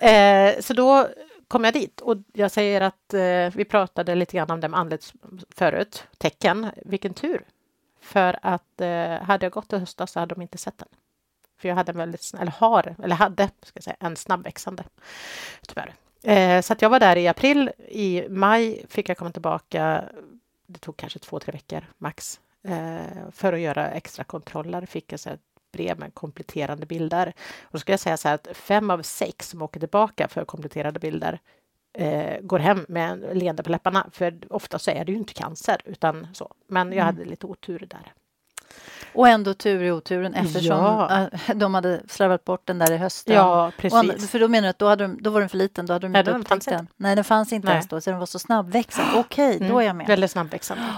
Eh, 0.09 0.61
så 0.61 0.73
då 0.75 1.09
kom 1.55 1.65
jag 1.65 1.75
dit 1.75 2.01
och 2.01 2.17
jag 2.33 2.51
säger 2.51 2.81
att 2.81 3.15
eh, 3.15 3.57
vi 3.57 3.65
pratade 3.65 4.15
lite 4.15 4.37
grann 4.37 4.51
om 4.51 4.61
det 4.61 4.69
med 4.69 4.81
andligt 4.81 5.13
förut, 5.49 6.05
tecken. 6.19 6.67
Vilken 6.85 7.15
tur! 7.15 7.45
För 8.01 8.39
att 8.43 8.81
eh, 8.81 9.23
hade 9.23 9.47
jag 9.47 9.53
gått 9.53 9.73
i 9.73 9.79
höstas 9.79 10.13
så 10.13 10.21
hade 10.21 10.35
de 10.35 10.43
inte 10.43 10.59
sett 10.59 10.79
den. 10.79 10.89
För 11.59 11.69
jag 11.69 11.77
hade 11.77 11.93
en 11.93 11.99
väldigt, 11.99 12.35
eller 12.41 12.53
har, 12.53 12.95
eller 13.03 13.17
hade, 13.17 13.51
ska 13.63 13.77
jag 13.77 13.85
säga, 13.85 13.97
en 14.01 14.17
snabbväxande. 14.17 14.85
Tyvärr. 15.69 15.95
Eh, 16.23 16.63
så 16.63 16.73
att 16.73 16.83
jag 16.83 16.91
var 16.91 17.01
där 17.01 17.17
i 17.17 17.29
april. 17.29 17.71
I 17.89 18.27
maj 18.29 18.87
fick 18.89 19.09
jag 19.09 19.19
komma 19.19 19.33
tillbaka. 19.33 20.05
Det 20.67 20.79
tog 20.79 20.97
kanske 20.97 21.19
två, 21.19 21.39
tre 21.39 21.53
veckor 21.53 21.85
max. 21.99 22.41
Eh, 22.63 23.31
för 23.33 23.53
att 23.53 23.61
göra 23.61 23.91
extra 23.91 24.25
kontroller 24.25 24.87
fick 24.87 25.13
jag 25.13 25.21
så 25.21 25.29
här, 25.29 25.39
brev 25.75 25.99
med 25.99 26.15
kompletterande 26.15 26.87
bilder. 26.87 27.33
Och 27.63 27.73
då 27.73 27.79
ska 27.79 27.93
jag 27.93 28.01
säga 28.01 28.17
så 28.17 28.29
här 28.29 28.35
att 28.35 28.49
fem 28.53 28.91
av 28.91 29.03
sex 29.03 29.49
som 29.49 29.63
åker 29.63 29.81
tillbaka 29.81 30.29
för 30.29 30.45
kompletterade 30.45 31.01
bilder 31.01 31.41
eh, 31.93 32.41
går 32.41 32.59
hem 32.59 32.87
med 32.89 33.11
en 33.11 33.39
leende 33.39 33.63
på 33.63 33.71
läpparna. 33.71 34.07
För 34.13 34.39
ofta 34.51 34.79
så 34.79 34.91
är 34.91 35.05
det 35.05 35.13
ju 35.13 35.19
inte 35.19 35.35
cancer 35.35 35.81
utan 35.85 36.27
så. 36.33 36.55
Men 36.67 36.87
jag 36.93 37.03
mm. 37.03 37.07
hade 37.07 37.25
lite 37.25 37.47
otur 37.47 37.87
där. 37.91 38.13
Och 39.13 39.29
ändå 39.29 39.55
tur 39.55 39.83
i 39.83 39.91
oturen 39.91 40.35
eftersom 40.35 40.79
ja. 40.79 41.29
Äh, 41.49 41.55
de 41.57 41.75
hade 41.75 42.01
slarvat 42.09 42.45
bort 42.45 42.67
den 42.67 42.79
där 42.79 42.93
i 42.93 42.97
hösten. 42.97 43.35
Ja, 43.35 43.73
precis. 43.79 44.31
För 44.31 44.39
då 44.41 44.49
menar 44.49 44.63
du 44.63 44.71
att 44.71 44.79
då, 44.79 44.87
hade 44.87 45.05
de, 45.05 45.23
då 45.23 45.31
var 45.31 45.41
den 45.41 45.49
för 45.49 45.59
liten, 45.59 45.87
då 45.87 45.93
hade 45.93 46.09
de 46.09 46.17
inte 46.17 46.31
upptäckt 46.31 46.65
den? 46.65 46.89
Nej, 46.97 47.15
den 47.15 47.25
fanns 47.25 47.53
inte 47.53 47.67
Nej. 47.67 47.75
ens 47.75 47.89
då, 47.89 48.01
så 48.01 48.11
den 48.11 48.19
var 48.19 48.27
så 48.27 48.39
snabbväxande. 48.39 49.11
Okej, 49.19 49.47
okay, 49.47 49.57
mm. 49.57 49.69
då 49.69 49.79
är 49.79 49.85
jag 49.85 49.97
med. 49.97 50.07
Väldigt 50.07 50.31
snabbväxande. 50.31 50.85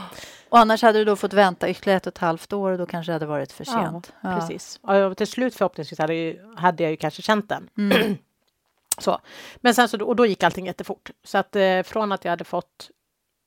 Och 0.49 0.59
annars 0.59 0.83
hade 0.83 0.99
du 0.99 1.05
då 1.05 1.17
fått 1.17 1.33
vänta 1.33 1.71
ytterligare 1.71 1.97
ett 1.97 2.07
och 2.07 2.13
ett 2.13 2.19
halvt 2.19 2.53
år 2.53 2.73
och 2.73 2.79
då 2.79 2.87
kanske 2.87 3.13
det 3.13 3.15
hade 3.15 3.27
varit 3.27 3.53
för 3.53 3.65
sent. 3.65 4.13
Ja, 4.21 4.31
ja. 4.31 4.41
precis. 4.41 4.81
Och 4.83 5.17
till 5.17 5.27
slut 5.27 5.55
förhoppningsvis 5.55 5.99
hade, 5.99 6.15
ju, 6.15 6.55
hade 6.57 6.83
jag 6.83 6.91
ju 6.91 6.97
kanske 6.97 7.23
känt 7.23 7.49
den. 7.49 7.71
Mm. 7.79 8.17
så. 8.99 9.19
Men 9.57 9.75
sen 9.75 9.89
så, 9.89 10.05
och 10.05 10.17
då 10.17 10.27
gick 10.27 10.43
allting 10.43 10.67
jättefort. 10.67 11.11
Så 11.25 11.39
att 11.39 11.57
eh, 11.57 11.83
från 11.83 12.13
att 12.13 12.25
jag 12.25 12.33
hade 12.33 12.45
fått, 12.45 12.91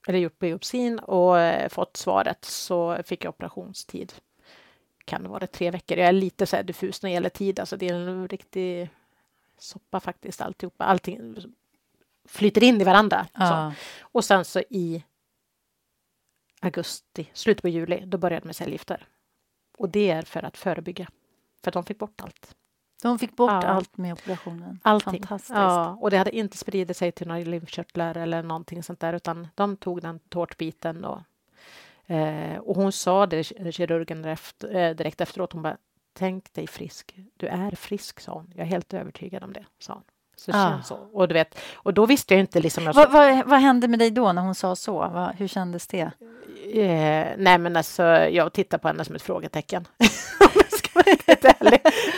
eller 0.07 0.19
gjort 0.19 0.39
biopsin 0.39 0.99
och 0.99 1.39
eh, 1.39 1.69
fått 1.69 1.97
svaret 1.97 2.45
så 2.45 2.97
fick 3.05 3.25
jag 3.25 3.29
operationstid. 3.29 4.13
Kan 5.05 5.23
det 5.23 5.29
vara 5.29 5.47
tre 5.47 5.71
veckor. 5.71 5.97
Jag 5.97 6.07
är 6.07 6.11
lite 6.11 6.45
så 6.45 6.55
här 6.55 6.63
diffus 6.63 7.01
när 7.01 7.09
det 7.09 7.13
gäller 7.13 7.29
tid, 7.29 7.59
alltså 7.59 7.77
det 7.77 7.89
är 7.89 7.93
en 7.93 8.27
riktig 8.27 8.89
soppa 9.57 9.99
faktiskt 9.99 10.41
alltihopa. 10.41 10.85
Allting 10.85 11.35
flyter 12.27 12.63
in 12.63 12.81
i 12.81 12.83
varandra. 12.83 13.27
Ja. 13.33 13.73
Och 14.01 14.25
sen 14.25 14.45
så 14.45 14.59
i 14.59 15.03
augusti, 16.59 17.29
slutet 17.33 17.61
på 17.61 17.69
juli, 17.69 18.03
då 18.05 18.17
började 18.17 18.45
med 18.45 18.55
cellgifter. 18.55 19.07
Och 19.77 19.89
det 19.89 20.09
är 20.09 20.21
för 20.21 20.45
att 20.45 20.57
förebygga, 20.57 21.07
för 21.63 21.69
att 21.69 21.73
de 21.73 21.83
fick 21.83 21.99
bort 21.99 22.21
allt. 22.21 22.55
De 23.03 23.19
fick 23.19 23.35
bort 23.35 23.51
ja. 23.51 23.67
allt 23.67 23.97
med 23.97 24.13
operationen? 24.13 24.79
Allting. 24.83 25.11
Fantastiskt. 25.11 25.55
Ja, 25.55 25.97
och 26.01 26.11
det 26.11 26.17
hade 26.17 26.35
inte 26.35 26.57
spridit 26.57 26.97
sig 26.97 27.11
till 27.11 27.27
några 27.27 27.43
lymfkörtlar 27.43 28.17
eller 28.17 28.43
någonting 28.43 28.83
sånt 28.83 28.99
där, 28.99 29.13
utan 29.13 29.47
de 29.55 29.77
tog 29.77 30.01
den 30.01 30.19
tårtbiten 30.19 31.05
och, 31.05 31.21
eh, 32.13 32.57
och 32.57 32.75
hon 32.75 32.91
sa 32.91 33.25
det, 33.25 33.43
kirurgen 33.43 34.25
efter, 34.25 34.75
eh, 34.75 34.95
direkt 34.95 35.21
efteråt, 35.21 35.53
hon 35.53 35.61
bara 35.61 35.77
Tänk 36.13 36.53
dig 36.53 36.67
frisk. 36.67 37.15
Du 37.37 37.47
är 37.47 37.71
frisk, 37.71 38.19
sa 38.19 38.33
hon. 38.33 38.51
Jag 38.55 38.65
är 38.65 38.69
helt 38.69 38.93
övertygad 38.93 39.43
om 39.43 39.53
det, 39.53 39.65
sa 39.79 39.93
hon. 39.93 40.03
Så 40.39 40.51
ah. 40.53 40.81
så. 40.83 40.95
Och, 41.13 41.27
du 41.27 41.33
vet, 41.33 41.59
och 41.75 41.93
då 41.93 42.05
visste 42.05 42.33
jag 42.33 42.39
inte... 42.39 42.59
Liksom, 42.59 42.85
vad, 42.85 43.11
vad, 43.11 43.47
vad, 43.47 43.59
hände 43.59 43.87
med 43.87 43.99
dig 43.99 44.11
då 44.11 44.31
när 44.31 44.41
hon 44.41 44.55
sa 44.55 44.75
så? 44.75 44.93
Vad, 44.93 45.35
hur 45.35 45.47
kändes 45.47 45.87
det? 45.87 46.11
Eh, 46.73 47.27
nej, 47.37 47.57
men 47.57 47.77
alltså, 47.77 48.03
jag 48.03 48.53
tittar 48.53 48.77
på 48.77 48.87
henne 48.87 49.05
som 49.05 49.15
ett 49.15 49.21
frågetecken. 49.21 49.87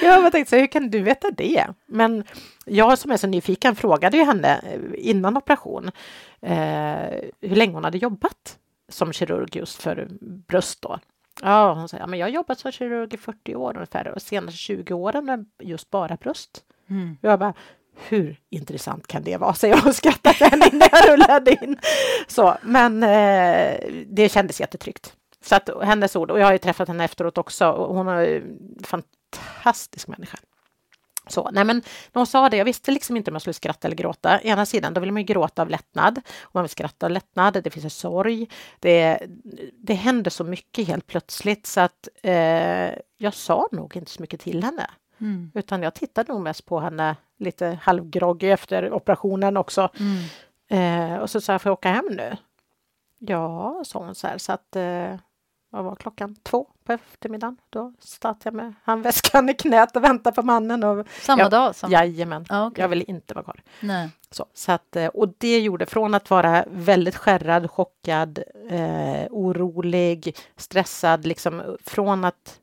jag 0.01 0.31
tänkte 0.31 0.49
så 0.49 0.55
hur 0.55 0.67
kan 0.67 0.89
du 0.89 0.99
veta 0.99 1.31
det? 1.31 1.67
Men 1.85 2.23
jag 2.65 2.97
som 2.97 3.11
är 3.11 3.17
så 3.17 3.27
nyfiken 3.27 3.75
frågade 3.75 4.17
ju 4.17 4.23
henne 4.23 4.61
eh, 4.63 5.09
innan 5.09 5.37
operation 5.37 5.91
eh, 6.41 7.09
hur 7.41 7.55
länge 7.55 7.73
hon 7.73 7.83
hade 7.83 7.97
jobbat 7.97 8.57
som 8.89 9.13
kirurg 9.13 9.55
just 9.55 9.81
för 9.81 10.07
bröst 10.47 10.81
då. 10.81 10.99
Ja, 11.41 11.73
hon 11.73 11.89
säger, 11.89 12.07
men 12.07 12.19
jag 12.19 12.27
har 12.27 12.31
jobbat 12.31 12.59
som 12.59 12.71
kirurg 12.71 13.13
i 13.13 13.17
40 13.17 13.55
år 13.55 13.75
ungefär 13.75 14.07
och 14.07 14.21
senaste 14.21 14.57
20 14.57 14.93
åren 14.93 15.45
just 15.59 15.89
bara 15.89 16.15
bröst. 16.15 16.63
Mm. 16.89 17.17
Jag 17.21 17.39
bara, 17.39 17.53
hur 17.95 18.39
intressant 18.49 19.07
kan 19.07 19.23
det 19.23 19.37
vara? 19.37 19.53
Så 19.53 19.67
jag 19.67 19.95
skrattade 19.95 20.35
henne 20.35 20.69
innan 20.73 20.89
jag 20.91 21.09
rullade 21.09 21.51
in. 21.51 21.77
Så, 22.27 22.57
men 22.61 23.03
eh, 23.03 23.77
det 24.07 24.31
kändes 24.31 24.59
jättetryggt. 24.59 25.13
Så 25.43 25.55
att 25.55 25.69
hennes 25.83 26.15
ord, 26.15 26.31
och 26.31 26.39
jag 26.39 26.45
har 26.45 26.51
ju 26.51 26.57
träffat 26.57 26.87
henne 26.87 27.03
efteråt 27.03 27.37
också, 27.37 27.69
och 27.69 27.95
hon 27.95 28.07
är 28.07 28.25
en 28.25 28.59
fantastisk 28.83 30.07
människa. 30.07 30.37
Så, 31.27 31.49
nej 31.51 31.63
men 31.63 31.75
när 32.11 32.19
hon 32.19 32.27
sa 32.27 32.49
det, 32.49 32.57
jag 32.57 32.65
visste 32.65 32.91
liksom 32.91 33.17
inte 33.17 33.31
om 33.31 33.35
jag 33.35 33.41
skulle 33.41 33.53
skratta 33.53 33.87
eller 33.87 33.97
gråta. 33.97 34.41
Ena 34.41 34.65
sidan, 34.65 34.93
då 34.93 35.01
vill 35.01 35.11
man 35.11 35.21
ju 35.21 35.25
gråta 35.25 35.61
av 35.61 35.69
lättnad. 35.69 36.21
Och 36.41 36.55
man 36.55 36.63
vill 36.63 36.69
skratta 36.69 37.05
av 37.05 37.11
lättnad, 37.11 37.63
det 37.63 37.69
finns 37.69 37.83
en 37.83 37.89
sorg. 37.89 38.49
Det, 38.79 39.19
det 39.77 39.93
händer 39.93 40.31
så 40.31 40.43
mycket 40.43 40.87
helt 40.87 41.07
plötsligt 41.07 41.67
så 41.67 41.81
att 41.81 42.07
eh, 42.23 42.89
jag 43.17 43.33
sa 43.33 43.67
nog 43.71 43.95
inte 43.95 44.11
så 44.11 44.21
mycket 44.21 44.39
till 44.39 44.63
henne. 44.63 44.89
Mm. 45.21 45.51
Utan 45.53 45.83
jag 45.83 45.93
tittade 45.93 46.33
nog 46.33 46.41
mest 46.41 46.65
på 46.65 46.79
henne 46.79 47.15
lite 47.41 47.79
halvgroggig 47.81 48.51
efter 48.51 48.93
operationen 48.93 49.57
också. 49.57 49.89
Mm. 49.99 51.13
Eh, 51.13 51.17
och 51.17 51.29
så 51.29 51.41
sa 51.41 51.51
jag, 51.51 51.61
får 51.61 51.69
jag 51.69 51.73
åka 51.73 51.89
hem 51.89 52.05
nu? 52.09 52.37
Ja, 53.19 53.81
sa 53.85 53.99
hon 53.99 54.15
så 54.15 54.27
här, 54.27 54.37
så 54.37 54.51
att 54.51 54.75
eh, 54.75 55.15
vad 55.69 55.83
var 55.83 55.95
klockan? 55.95 56.35
Två 56.43 56.67
på 56.83 56.93
eftermiddagen. 56.93 57.57
Då 57.69 57.93
satt 57.99 58.45
jag 58.45 58.53
med 58.53 58.73
handväskan 58.83 59.49
i 59.49 59.53
knät 59.53 59.95
och 59.95 60.03
väntade 60.03 60.35
på 60.35 60.41
mannen. 60.41 60.83
Och 60.83 61.07
Samma 61.21 61.41
jag, 61.41 61.51
dag? 61.51 61.75
Som... 61.75 61.91
Jajamän. 61.91 62.45
Ah, 62.49 62.67
okay. 62.67 62.81
Jag 62.81 62.89
ville 62.89 63.03
inte 63.03 63.33
vara 63.33 63.43
kvar. 63.43 63.61
Nej. 63.79 64.09
Så, 64.31 64.45
så 64.53 64.71
att, 64.71 64.95
eh, 64.95 65.07
och 65.07 65.33
det 65.37 65.59
gjorde 65.59 65.85
från 65.85 66.13
att 66.13 66.29
vara 66.29 66.65
väldigt 66.67 67.15
skärrad, 67.15 67.71
chockad, 67.71 68.39
eh, 68.69 69.27
orolig, 69.29 70.35
stressad, 70.57 71.25
liksom 71.25 71.77
från 71.85 72.25
att 72.25 72.60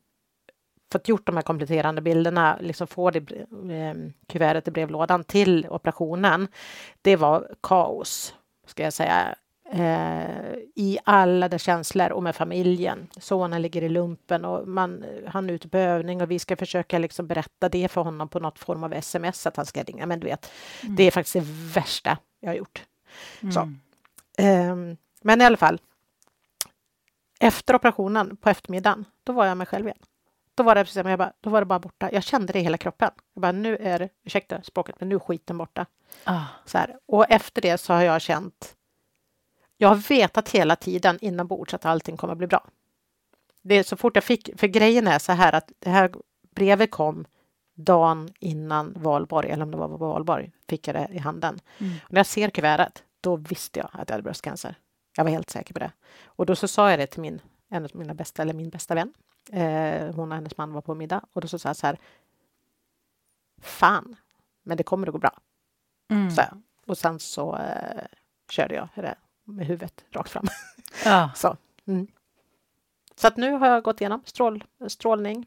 fått 0.93 1.09
gjort 1.09 1.27
de 1.27 1.37
här 1.37 1.43
kompletterande 1.43 2.03
bilderna, 2.03 2.59
liksom 2.61 2.87
få 2.87 3.11
det 3.11 3.33
eh, 3.71 3.95
kuvertet 4.27 4.69
i 4.69 4.71
brevlådan 4.71 5.25
till 5.25 5.67
operationen. 5.71 6.49
Det 7.03 7.17
var 7.17 7.49
kaos, 7.63 8.35
ska 8.67 8.83
jag 8.83 8.93
säga 8.93 9.35
eh, 9.73 10.55
i 10.75 10.99
alla 11.05 11.49
dess 11.49 11.63
känslor 11.63 12.13
och 12.13 12.23
med 12.23 12.37
familjen. 12.37 13.09
Sonen 13.17 13.63
ligger 13.63 13.83
i 13.83 13.89
lumpen 13.89 14.45
och 14.45 14.69
man, 14.69 15.05
han 15.27 15.51
är 15.51 15.55
ute 15.55 15.69
på 15.69 15.79
övning 15.79 16.23
och 16.23 16.31
vi 16.31 16.39
ska 16.39 16.57
försöka 16.57 16.99
liksom 16.99 17.27
berätta 17.27 17.69
det 17.69 17.89
för 17.89 18.01
honom 18.01 18.29
på 18.29 18.41
något 18.41 18.59
form 18.59 18.85
av 18.85 18.93
sms 18.93 19.47
att 19.47 19.57
han 19.57 19.67
ska 19.67 19.83
ringa. 19.83 20.07
Men 20.07 20.21
du 20.21 20.27
vet, 20.27 20.51
mm. 20.83 20.97
det 20.97 21.05
är 21.05 21.11
faktiskt 21.11 21.35
det 21.35 21.75
värsta 21.75 22.19
jag 22.41 22.51
har 22.51 22.57
gjort. 22.57 22.85
Mm. 23.41 23.53
Så. 23.53 23.61
Eh, 24.43 24.77
men 25.23 25.41
i 25.41 25.45
alla 25.45 25.57
fall. 25.57 25.81
Efter 27.41 27.75
operationen 27.75 28.37
på 28.37 28.51
eftermiddagen, 28.51 29.05
då 29.25 29.33
var 29.33 29.47
jag 29.47 29.57
mig 29.57 29.67
själv 29.67 29.87
igen. 29.87 29.99
Då 30.59 30.65
var 30.65 30.75
det 30.75 30.85
precis 30.85 31.05
jag 31.05 31.19
bara, 31.19 31.33
då 31.41 31.51
var 31.51 31.61
det 31.61 31.67
bara 31.67 31.79
borta. 31.79 32.13
Jag 32.13 32.23
kände 32.23 32.53
det 32.53 32.59
i 32.59 32.63
hela 32.63 32.79
kroppen. 32.79 33.11
Jag 33.35 33.43
bara, 33.43 33.53
nu 33.53 33.77
är 33.77 33.99
det, 33.99 34.09
ursäkta 34.25 34.63
språket, 34.63 34.97
men 34.99 35.09
nu 35.09 35.15
är 35.15 35.19
skiten 35.19 35.59
borta. 35.59 35.87
Ah. 36.25 36.45
Så 36.65 36.79
här. 36.79 36.97
Och 37.07 37.31
efter 37.31 37.63
det 37.63 37.79
så 37.79 37.93
har 37.93 38.03
jag 38.03 38.21
känt 38.21 38.75
jag 39.79 39.89
har 39.89 39.97
vetat 39.97 40.49
hela 40.49 40.77
tiden 40.77 41.19
inombords 41.21 41.75
att 41.75 41.85
allting 41.85 42.17
kommer 42.17 42.33
att 42.33 42.39
bli 42.39 42.47
bra. 42.47 42.67
Det 43.63 43.75
är 43.75 43.83
så 43.83 43.97
fort 43.97 44.17
jag 44.17 44.25
fick, 44.25 44.51
för 44.61 44.67
grejen 44.67 45.07
är 45.07 45.19
så 45.19 45.33
här 45.33 45.53
att 45.53 45.73
det 45.79 45.91
här 45.91 46.15
brevet 46.55 46.91
kom 46.91 47.25
dagen 47.75 48.29
innan 48.41 48.95
valborg, 48.97 49.51
eller 49.51 49.63
om 49.63 49.71
det 49.71 49.77
var 49.77 49.89
valborg, 49.89 50.51
fick 50.69 50.89
jag 50.89 50.97
det 50.97 51.09
i 51.13 51.19
handen. 51.19 51.61
Mm. 51.79 51.93
Och 52.05 52.13
när 52.13 52.19
jag 52.19 52.27
ser 52.27 52.51
kuvertet, 52.51 53.03
då 53.21 53.37
visste 53.37 53.79
jag 53.79 53.91
att 53.93 54.09
jag 54.09 54.15
hade 54.15 54.23
bröstcancer. 54.23 54.75
Jag 55.17 55.25
var 55.25 55.31
helt 55.31 55.51
säker 55.51 55.75
på 55.75 55.81
det. 55.81 55.93
Och 56.25 56.47
då 56.47 56.57
så 56.57 56.69
sa 56.69 56.91
jag 56.91 56.99
det 56.99 57.07
till 57.07 57.21
min, 57.21 57.41
en 57.69 57.85
av 57.85 57.91
mina 57.95 58.15
bästa, 58.15 58.43
eller 58.43 58.55
min 58.55 58.71
bästa 58.71 58.95
vän. 58.95 59.15
Eh, 59.53 60.15
hon 60.15 60.33
och 60.33 60.35
hennes 60.35 60.57
man 60.57 60.73
var 60.73 60.81
på 60.81 60.95
middag 60.95 61.25
och 61.33 61.41
då 61.41 61.49
så 61.49 61.59
sa 61.59 61.69
jag 61.69 61.77
så 61.77 61.87
här. 61.87 61.99
Fan, 63.61 64.17
men 64.63 64.77
det 64.77 64.83
kommer 64.83 65.07
att 65.07 65.13
gå 65.13 65.19
bra. 65.19 65.39
Mm. 66.11 66.31
Så, 66.31 66.43
och 66.87 66.99
sen 66.99 67.19
så 67.19 67.57
eh, 67.57 68.05
körde 68.51 68.75
jag 68.75 68.89
det 68.95 69.15
med 69.45 69.67
huvudet 69.67 70.05
rakt 70.11 70.31
fram. 70.31 70.47
Ja. 71.05 71.31
så. 71.37 71.57
Mm. 71.87 72.07
Så 73.17 73.27
att 73.27 73.37
nu 73.37 73.53
har 73.53 73.69
jag 73.69 73.83
gått 73.83 74.01
igenom 74.01 74.23
strål, 74.25 74.65
strålning. 74.87 75.47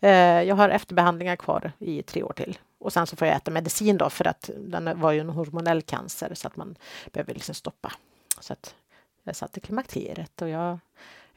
Eh, 0.00 0.42
jag 0.42 0.54
har 0.56 0.68
efterbehandlingar 0.68 1.36
kvar 1.36 1.72
i 1.78 2.02
tre 2.02 2.22
år 2.22 2.32
till. 2.32 2.58
Och 2.78 2.92
sen 2.92 3.06
så 3.06 3.16
får 3.16 3.28
jag 3.28 3.36
äta 3.36 3.50
medicin 3.50 3.98
då 3.98 4.10
för 4.10 4.26
att 4.26 4.50
den 4.56 5.00
var 5.00 5.12
ju 5.12 5.20
en 5.20 5.30
hormonell 5.30 5.82
cancer 5.82 6.34
så 6.34 6.46
att 6.46 6.56
man 6.56 6.76
behöver 7.12 7.34
liksom 7.34 7.54
stoppa. 7.54 7.92
Så 8.40 8.52
att 8.52 8.74
jag 9.22 9.36
i 9.54 9.60
klimakteriet 9.60 10.42
och 10.42 10.48
jag 10.48 10.78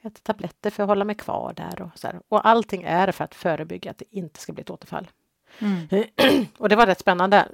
äter 0.02 0.22
tabletter 0.24 0.70
för 0.70 0.84
att 0.84 0.90
hålla 0.90 1.06
mig 1.06 1.16
kvar 1.16 1.54
där 1.54 1.82
och 1.82 2.00
så 2.00 2.08
här. 2.08 2.22
Och 2.30 2.48
allting 2.48 2.84
är 2.84 3.12
för 3.12 3.24
att 3.24 3.36
förebygga 3.36 3.92
att 3.92 3.98
det 3.98 4.06
inte 4.10 4.40
ska 4.40 4.54
bli 4.54 4.62
ett 4.62 4.70
återfall. 4.70 5.08
Mm. 5.60 5.88
och 6.58 6.70
det 6.70 6.76
var 6.76 6.86
rätt 6.86 7.00
spännande 7.00 7.48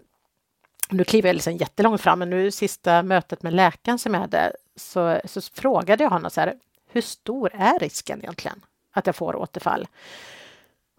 nu 0.90 1.04
kliver 1.04 1.30
jag 1.30 1.34
liksom 1.34 1.58
jättelångt 1.58 2.02
fram, 2.02 2.20
men 2.20 2.30
nu 2.30 2.52
sista 2.52 3.04
mötet 3.04 3.44
med 3.44 3.54
läkaren 3.54 4.00
som 4.00 4.14
jag 4.14 4.22
hade 4.22 4.54
så, 4.76 5.20
så 5.26 5.42
frågade 5.42 6.04
jag 6.04 6.10
honom 6.10 6.32
så 6.32 6.42
här, 6.42 6.54
hur 6.88 7.02
stor 7.02 7.52
är 7.54 7.80
risken 7.80 8.20
egentligen 8.20 8.62
att 8.92 9.06
jag 9.06 9.16
får 9.16 9.36
återfall? 9.36 9.88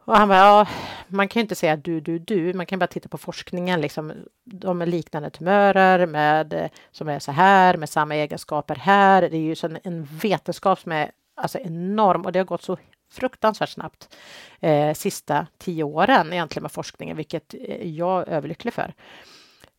Och 0.05 0.17
han 0.17 0.29
bara, 0.29 0.39
ja, 0.39 0.67
man 1.09 1.29
kan 1.29 1.41
ju 1.41 1.43
inte 1.43 1.55
säga 1.55 1.77
du, 1.77 2.01
du, 2.01 2.19
du, 2.19 2.55
man 2.55 2.67
kan 2.67 2.79
bara 2.79 2.87
titta 2.87 3.09
på 3.09 3.19
forskningen, 3.19 3.81
liksom, 3.81 4.13
de 4.45 4.83
är 4.83 4.87
liknande 4.87 5.31
tumörer 5.31 6.07
med, 6.07 6.71
som 6.91 7.09
är 7.09 7.19
så 7.19 7.33
här, 7.33 7.77
med 7.77 7.89
samma 7.89 8.15
egenskaper 8.15 8.75
här. 8.75 9.23
Det 9.23 9.37
är 9.37 9.41
ju 9.41 9.81
en 9.85 10.05
vetenskap 10.05 10.81
som 10.81 10.93
är 10.93 11.11
alltså 11.37 11.59
enorm 11.59 12.25
och 12.25 12.33
det 12.33 12.39
har 12.39 12.47
gått 12.47 12.63
så 12.63 12.77
fruktansvärt 13.11 13.69
snabbt 13.69 14.17
eh, 14.61 14.95
sista 14.95 15.47
tio 15.59 15.85
åren 15.85 16.33
egentligen 16.33 16.63
med 16.63 16.73
forskningen, 16.73 17.17
vilket 17.17 17.55
eh, 17.55 17.89
jag 17.89 18.29
är 18.29 18.33
överlycklig 18.33 18.75
för. 18.75 18.95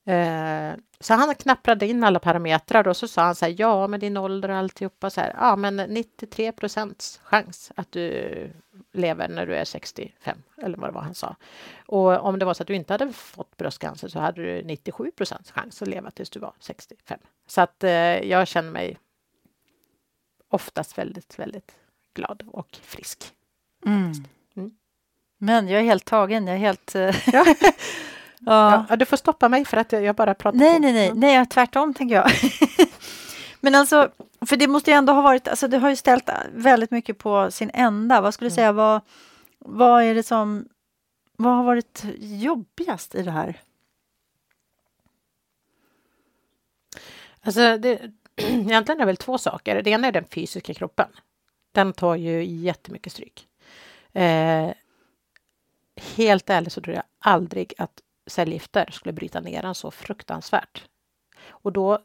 Eh, 0.07 0.75
så 0.99 1.13
han 1.13 1.35
knapprade 1.35 1.87
in 1.87 2.03
alla 2.03 2.19
parametrar 2.19 2.87
och 2.87 2.97
så 2.97 3.07
sa 3.07 3.21
han 3.21 3.35
så 3.35 3.45
här, 3.45 3.55
ja, 3.57 3.87
med 3.87 3.99
din 3.99 4.17
ålder 4.17 4.49
och 4.49 4.55
alltihopa 4.55 5.09
så 5.09 5.21
här, 5.21 5.33
ja, 5.37 5.55
men 5.55 5.75
93 5.75 6.51
procents 6.51 7.21
chans 7.23 7.71
att 7.75 7.91
du 7.91 8.51
lever 8.93 9.27
när 9.27 9.45
du 9.45 9.55
är 9.55 9.65
65 9.65 10.37
eller 10.61 10.77
vad 10.77 10.89
det 10.89 10.93
var 10.93 11.01
han 11.01 11.15
sa. 11.15 11.35
Och 11.85 12.25
om 12.25 12.39
det 12.39 12.45
var 12.45 12.53
så 12.53 12.63
att 12.63 12.67
du 12.67 12.75
inte 12.75 12.93
hade 12.93 13.13
fått 13.13 13.57
bröstcancer 13.57 14.07
så 14.07 14.19
hade 14.19 14.41
du 14.41 14.63
97 14.63 15.11
procents 15.11 15.51
chans 15.51 15.81
att 15.81 15.87
leva 15.87 16.11
tills 16.11 16.29
du 16.29 16.39
var 16.39 16.53
65. 16.59 17.19
Så 17.47 17.61
att 17.61 17.83
eh, 17.83 17.91
jag 18.29 18.47
känner 18.47 18.71
mig 18.71 18.97
oftast 20.49 20.97
väldigt, 20.97 21.39
väldigt 21.39 21.71
glad 22.13 22.43
och 22.47 22.77
frisk. 22.81 23.33
Mm. 23.85 24.11
Mm. 24.55 24.71
Men 25.37 25.67
jag 25.67 25.81
är 25.81 25.85
helt 25.85 26.05
tagen, 26.05 26.47
jag 26.47 26.55
är 26.55 26.59
helt... 26.59 26.95
Eh, 26.95 27.15
Ja. 28.39 28.85
ja. 28.89 28.95
du 28.95 29.05
får 29.05 29.17
stoppa 29.17 29.49
mig 29.49 29.65
för 29.65 29.77
att 29.77 29.91
jag 29.91 30.15
bara 30.15 30.33
pratar 30.33 30.57
Nej, 30.57 30.75
på. 30.75 30.81
nej, 30.81 30.93
nej, 30.93 31.11
nej, 31.15 31.45
tvärtom 31.45 31.93
tänker 31.93 32.15
jag. 32.15 32.31
Men 33.61 33.75
alltså, 33.75 34.09
för 34.45 34.57
det 34.57 34.67
måste 34.67 34.91
ju 34.91 34.97
ändå 34.97 35.13
ha 35.13 35.21
varit, 35.21 35.47
alltså 35.47 35.67
det 35.67 35.77
har 35.77 35.89
ju 35.89 35.95
ställt 35.95 36.29
väldigt 36.53 36.91
mycket 36.91 37.17
på 37.17 37.51
sin 37.51 37.71
ända. 37.73 38.21
Vad 38.21 38.33
skulle 38.33 38.49
du 38.49 38.53
mm. 38.53 38.55
säga, 38.55 38.71
vad, 38.71 39.01
vad 39.59 40.03
är 40.03 40.15
det 40.15 40.23
som, 40.23 40.67
vad 41.37 41.55
har 41.55 41.63
varit 41.63 42.03
jobbigast 42.19 43.15
i 43.15 43.23
det 43.23 43.31
här? 43.31 43.61
Alltså, 47.41 47.77
det, 47.77 48.01
egentligen 48.41 48.99
är 48.99 48.99
det 48.99 49.05
väl 49.05 49.17
två 49.17 49.37
saker. 49.37 49.81
Det 49.81 49.89
ena 49.89 50.07
är 50.07 50.11
den 50.11 50.27
fysiska 50.27 50.73
kroppen. 50.73 51.07
Den 51.71 51.93
tar 51.93 52.15
ju 52.15 52.45
jättemycket 52.45 53.13
stryk. 53.13 53.47
Eh, 54.13 54.71
helt 55.95 56.49
ärligt 56.49 56.73
så 56.73 56.81
tror 56.81 56.95
jag 56.95 57.03
aldrig 57.19 57.73
att 57.77 58.01
cellgifter 58.27 58.89
skulle 58.91 59.13
bryta 59.13 59.39
ner 59.39 59.61
den 59.61 59.75
så 59.75 59.91
fruktansvärt. 59.91 60.83
Och 61.47 61.73
då 61.73 61.99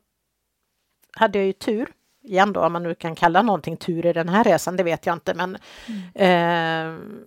hade 1.13 1.39
jag 1.39 1.47
ju 1.47 1.53
tur, 1.53 1.93
igen 2.23 2.53
då, 2.53 2.61
om 2.61 2.73
man 2.73 2.83
nu 2.83 2.95
kan 2.95 3.15
kalla 3.15 3.43
någonting 3.43 3.77
tur 3.77 4.07
i 4.07 4.13
den 4.13 4.29
här 4.29 4.45
resan, 4.45 4.77
det 4.77 4.83
vet 4.83 5.07
jag 5.07 5.17
inte, 5.17 5.35
men 5.35 5.59
mm. 5.87 6.03
eh, 6.15 7.19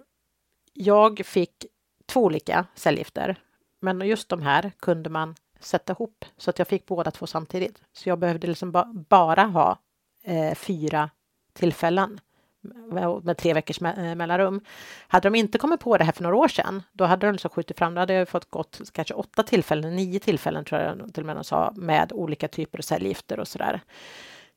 jag 0.73 1.25
fick 1.25 1.65
två 2.05 2.23
olika 2.23 2.65
cellgifter, 2.75 3.35
men 3.79 4.01
just 4.01 4.29
de 4.29 4.41
här 4.41 4.71
kunde 4.79 5.09
man 5.09 5.35
sätta 5.59 5.93
ihop 5.93 6.25
så 6.37 6.49
att 6.49 6.59
jag 6.59 6.67
fick 6.67 6.85
båda 6.85 7.11
två 7.11 7.27
samtidigt. 7.27 7.81
Så 7.93 8.09
jag 8.09 8.19
behövde 8.19 8.47
liksom 8.47 8.71
ba 8.71 8.85
bara 8.93 9.43
ha 9.43 9.77
eh, 10.23 10.55
fyra 10.55 11.09
tillfällen 11.53 12.19
med 13.23 13.37
tre 13.37 13.53
veckors 13.53 13.81
me 13.81 13.93
eh, 14.09 14.15
mellanrum. 14.15 14.61
Hade 15.07 15.29
de 15.29 15.35
inte 15.35 15.57
kommit 15.57 15.79
på 15.79 15.97
det 15.97 16.03
här 16.03 16.11
för 16.11 16.23
några 16.23 16.35
år 16.35 16.47
sedan, 16.47 16.83
då 16.91 17.05
hade 17.05 17.27
de 17.27 17.31
liksom 17.31 17.49
skjutit 17.49 17.77
fram, 17.77 17.93
då 17.93 17.99
hade 17.99 18.13
jag 18.13 18.29
fått 18.29 18.49
gått 18.49 18.81
kanske 18.91 19.13
åtta 19.13 19.43
tillfällen, 19.43 19.95
nio 19.95 20.19
tillfällen 20.19 20.65
tror 20.65 20.81
jag 20.81 21.13
till 21.13 21.23
och 21.23 21.27
med 21.27 21.35
de 21.35 21.43
sa, 21.43 21.73
med 21.75 22.13
olika 22.13 22.47
typer 22.47 22.77
av 22.77 22.81
cellgifter 22.81 23.39
och 23.39 23.47
sådär. 23.47 23.81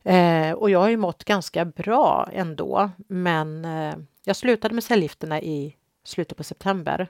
Eh, 0.02 0.52
och 0.52 0.70
jag 0.70 0.78
har 0.78 0.88
ju 0.88 0.96
mått 0.96 1.24
ganska 1.24 1.64
bra 1.64 2.28
ändå, 2.32 2.90
men 3.08 3.64
eh, 3.64 3.94
jag 4.24 4.36
slutade 4.36 4.74
med 4.74 4.84
cellgifterna 4.84 5.40
i 5.40 5.76
slutet 6.04 6.36
på 6.36 6.44
september 6.44 7.08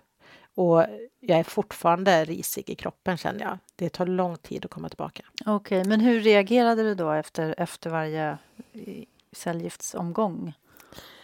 och 0.59 0.87
jag 1.21 1.39
är 1.39 1.45
fortfarande 1.45 2.25
risig 2.25 2.71
i 2.71 2.75
kroppen 2.75 3.17
känner 3.17 3.41
jag. 3.41 3.59
Det 3.77 3.89
tar 3.89 4.07
lång 4.07 4.37
tid 4.37 4.65
att 4.65 4.71
komma 4.71 4.89
tillbaka. 4.89 5.23
Okej, 5.47 5.81
okay, 5.81 5.89
men 5.89 6.01
hur 6.01 6.21
reagerade 6.21 6.83
du 6.83 6.95
då 6.95 7.11
efter, 7.11 7.55
efter 7.59 7.91
varje 7.91 8.39
cellgiftsomgång? 9.33 10.53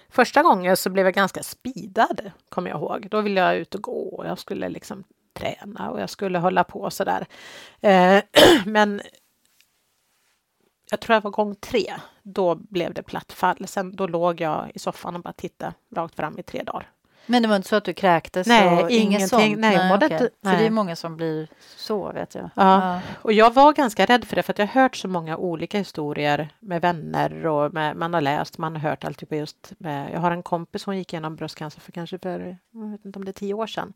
Första 0.09 0.43
gången 0.43 0.77
så 0.77 0.91
blev 0.91 1.07
jag 1.07 1.15
ganska 1.15 1.43
spidad, 1.43 2.31
kommer 2.49 2.71
jag 2.71 2.79
ihåg. 2.79 3.09
Då 3.11 3.21
ville 3.21 3.41
jag 3.41 3.57
ut 3.57 3.75
och 3.75 3.83
gå 3.83 4.09
och 4.09 4.27
jag 4.27 4.39
skulle 4.39 4.69
liksom 4.69 5.05
träna 5.33 5.91
och 5.91 6.01
jag 6.01 6.11
skulle 6.11 6.39
hålla 6.39 6.65
på 6.65 6.91
så 6.91 7.05
där. 7.05 7.27
Eh, 7.81 8.23
men 8.67 9.01
jag 10.91 11.01
tror 11.01 11.15
jag 11.15 11.21
var 11.21 11.31
gång 11.31 11.55
tre, 11.55 11.95
då 12.23 12.55
blev 12.55 12.95
det 12.95 13.03
platt 13.03 13.33
fall. 13.33 13.67
Sen 13.67 13.97
då 13.97 14.07
låg 14.07 14.41
jag 14.41 14.71
i 14.75 14.79
soffan 14.79 15.17
och 15.17 15.23
bara 15.23 15.33
tittade 15.33 15.75
rakt 15.95 16.15
fram 16.15 16.39
i 16.39 16.43
tre 16.43 16.63
dagar. 16.63 16.94
Men 17.27 17.43
det 17.43 17.49
var 17.49 17.57
inte 17.57 17.69
så 17.69 17.77
att 17.77 17.85
du 17.85 17.93
kräktes? 17.95 18.47
Nej, 18.47 18.87
ingenting. 18.91 19.29
Sånt. 19.29 19.43
Nej, 19.43 19.77
nej, 19.77 19.97
okay. 19.97 20.13
inte- 20.13 20.19
För 20.43 20.51
det 20.51 20.57
är 20.57 20.61
nej. 20.61 20.71
många 20.71 20.97
som 20.97 21.17
blir 21.17 21.49
så, 21.77 22.13
vet 22.13 22.35
jag. 22.35 22.51
Ja. 22.55 23.01
Och 23.23 23.33
jag 23.33 23.55
var 23.55 23.73
ganska 23.73 24.07
rädd 24.07 24.25
för 24.25 24.37
det, 24.37 24.43
för 24.43 24.53
att 24.53 24.59
jag 24.59 24.67
har 24.67 24.83
hört 24.83 24.97
så 24.97 25.09
många 25.09 25.37
olika 25.37 25.79
historier 25.79 26.49
med 26.61 26.81
vänner 26.83 27.47
och 27.47 27.75
med, 27.75 27.97
man 27.97 28.15
har 28.15 28.21
läst, 28.21 28.59
man 28.59 28.77
har 28.77 28.91
hört 28.91 29.05
allt. 29.05 29.19
Typ 29.19 29.33
just 29.33 29.73
med, 29.79 30.11
jag 30.13 30.21
har 30.21 30.31
en 30.31 30.43
kompis, 30.43 30.85
hon 30.85 30.99
gick 30.99 31.13
igenom 31.13 31.37
bröstcancer 31.37 31.81
för 31.81 31.93
kanske 31.93 32.19
för, 32.19 32.59
jag 32.73 32.91
vet 32.91 33.05
inte 33.05 33.19
om 33.19 33.25
det 33.25 33.31
är 33.31 33.33
tio 33.33 33.55
år 33.55 33.67
sedan. 33.67 33.93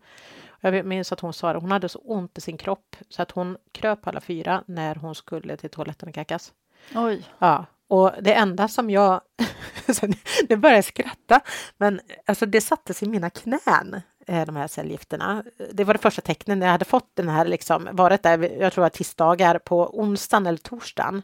Jag 0.60 0.86
minns 0.86 1.12
att 1.12 1.20
hon 1.20 1.32
sa 1.32 1.52
det, 1.52 1.58
hon 1.58 1.70
hade 1.72 1.88
så 1.88 1.98
ont 1.98 2.38
i 2.38 2.40
sin 2.40 2.56
kropp 2.56 2.96
så 3.08 3.22
att 3.22 3.30
hon 3.30 3.56
kröp 3.72 4.02
på 4.02 4.10
alla 4.10 4.20
fyra 4.20 4.62
när 4.66 4.94
hon 4.94 5.14
skulle 5.14 5.56
till 5.56 5.70
toaletten 5.70 6.08
och 6.08 6.14
kackas. 6.14 6.52
Oj. 6.94 7.24
Ja, 7.38 7.64
och 7.88 8.12
det 8.20 8.34
enda 8.34 8.68
som 8.68 8.90
jag... 8.90 9.20
nu- 10.48 10.56
börjar 10.56 10.76
jag 10.76 10.84
skratta, 10.84 11.40
men 11.76 12.00
alltså 12.26 12.46
det 12.46 12.60
sattes 12.60 13.02
i 13.02 13.08
mina 13.08 13.30
knän, 13.30 14.00
eh, 14.26 14.46
de 14.46 14.56
här 14.56 14.68
cellgifterna. 14.68 15.44
Det 15.72 15.84
var 15.84 15.94
det 15.94 16.00
första 16.00 16.22
tecknen. 16.22 16.62
Jag 16.62 16.68
hade 16.68 16.84
fått 16.84 17.10
den 17.16 17.28
här, 17.28 17.44
liksom, 17.44 17.88
varit 17.92 18.22
där, 18.22 18.60
jag 18.60 18.72
tror 18.72 18.84
att 18.84 18.92
tisdagar, 18.92 19.58
på 19.58 19.98
onsdagen 20.00 20.46
eller 20.46 20.58
torsdagen. 20.58 21.22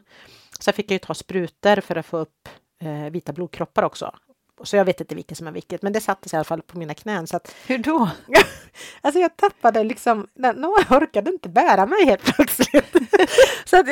Så 0.59 0.71
fick 0.71 0.85
jag 0.91 0.95
ju 0.95 0.99
ta 0.99 1.13
sprutor 1.13 1.81
för 1.81 1.95
att 1.95 2.05
få 2.05 2.17
upp 2.17 2.49
eh, 2.81 3.11
vita 3.11 3.33
blodkroppar 3.33 3.83
också. 3.83 4.15
Så 4.63 4.75
jag 4.75 4.85
vet 4.85 5.01
inte 5.01 5.15
vilket 5.15 5.37
som 5.37 5.47
är 5.47 5.51
vilket, 5.51 5.81
men 5.81 5.93
det 5.93 6.01
sattes 6.01 6.33
i 6.33 6.35
alla 6.35 6.43
fall 6.43 6.61
på 6.61 6.77
mina 6.77 6.93
knän. 6.93 7.27
Så 7.27 7.37
att, 7.37 7.55
Hur 7.67 7.77
då? 7.77 8.09
Alltså 9.01 9.19
jag 9.19 9.37
tappade 9.37 9.83
liksom, 9.83 10.27
jag 10.33 10.57
orkade 10.91 11.31
inte 11.31 11.49
bära 11.49 11.85
mig 11.85 12.05
helt 12.05 12.23
plötsligt. 12.23 12.95
så, 13.65 13.77
att, 13.79 13.87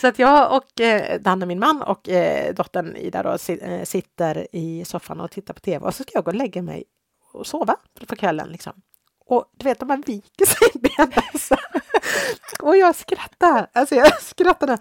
så 0.00 0.06
att 0.06 0.18
jag 0.18 0.56
och 0.56 0.80
eh, 0.80 1.20
Danne, 1.20 1.46
min 1.46 1.58
man 1.58 1.82
och 1.82 2.08
eh, 2.08 2.54
dottern 2.54 2.96
Ida 2.96 3.22
då, 3.22 3.38
si, 3.38 3.58
eh, 3.62 3.84
sitter 3.84 4.46
i 4.52 4.84
soffan 4.84 5.20
och 5.20 5.30
tittar 5.30 5.54
på 5.54 5.60
tv 5.60 5.86
och 5.86 5.94
så 5.94 6.02
ska 6.02 6.12
jag 6.14 6.24
gå 6.24 6.30
och 6.30 6.34
lägga 6.34 6.62
mig 6.62 6.84
och 7.32 7.46
sova 7.46 7.76
för 8.08 8.16
kvällen. 8.16 8.48
Liksom. 8.48 8.72
Och 9.26 9.44
du 9.56 9.64
vet, 9.64 9.80
man 9.80 10.00
viker 10.00 10.46
sig 10.46 10.68
i 10.74 10.78
benen. 10.78 11.12
och 12.60 12.76
jag 12.76 12.96
skrattar, 12.96 13.70
alltså 13.72 13.94
jag 13.94 14.22
skrattade. 14.22 14.78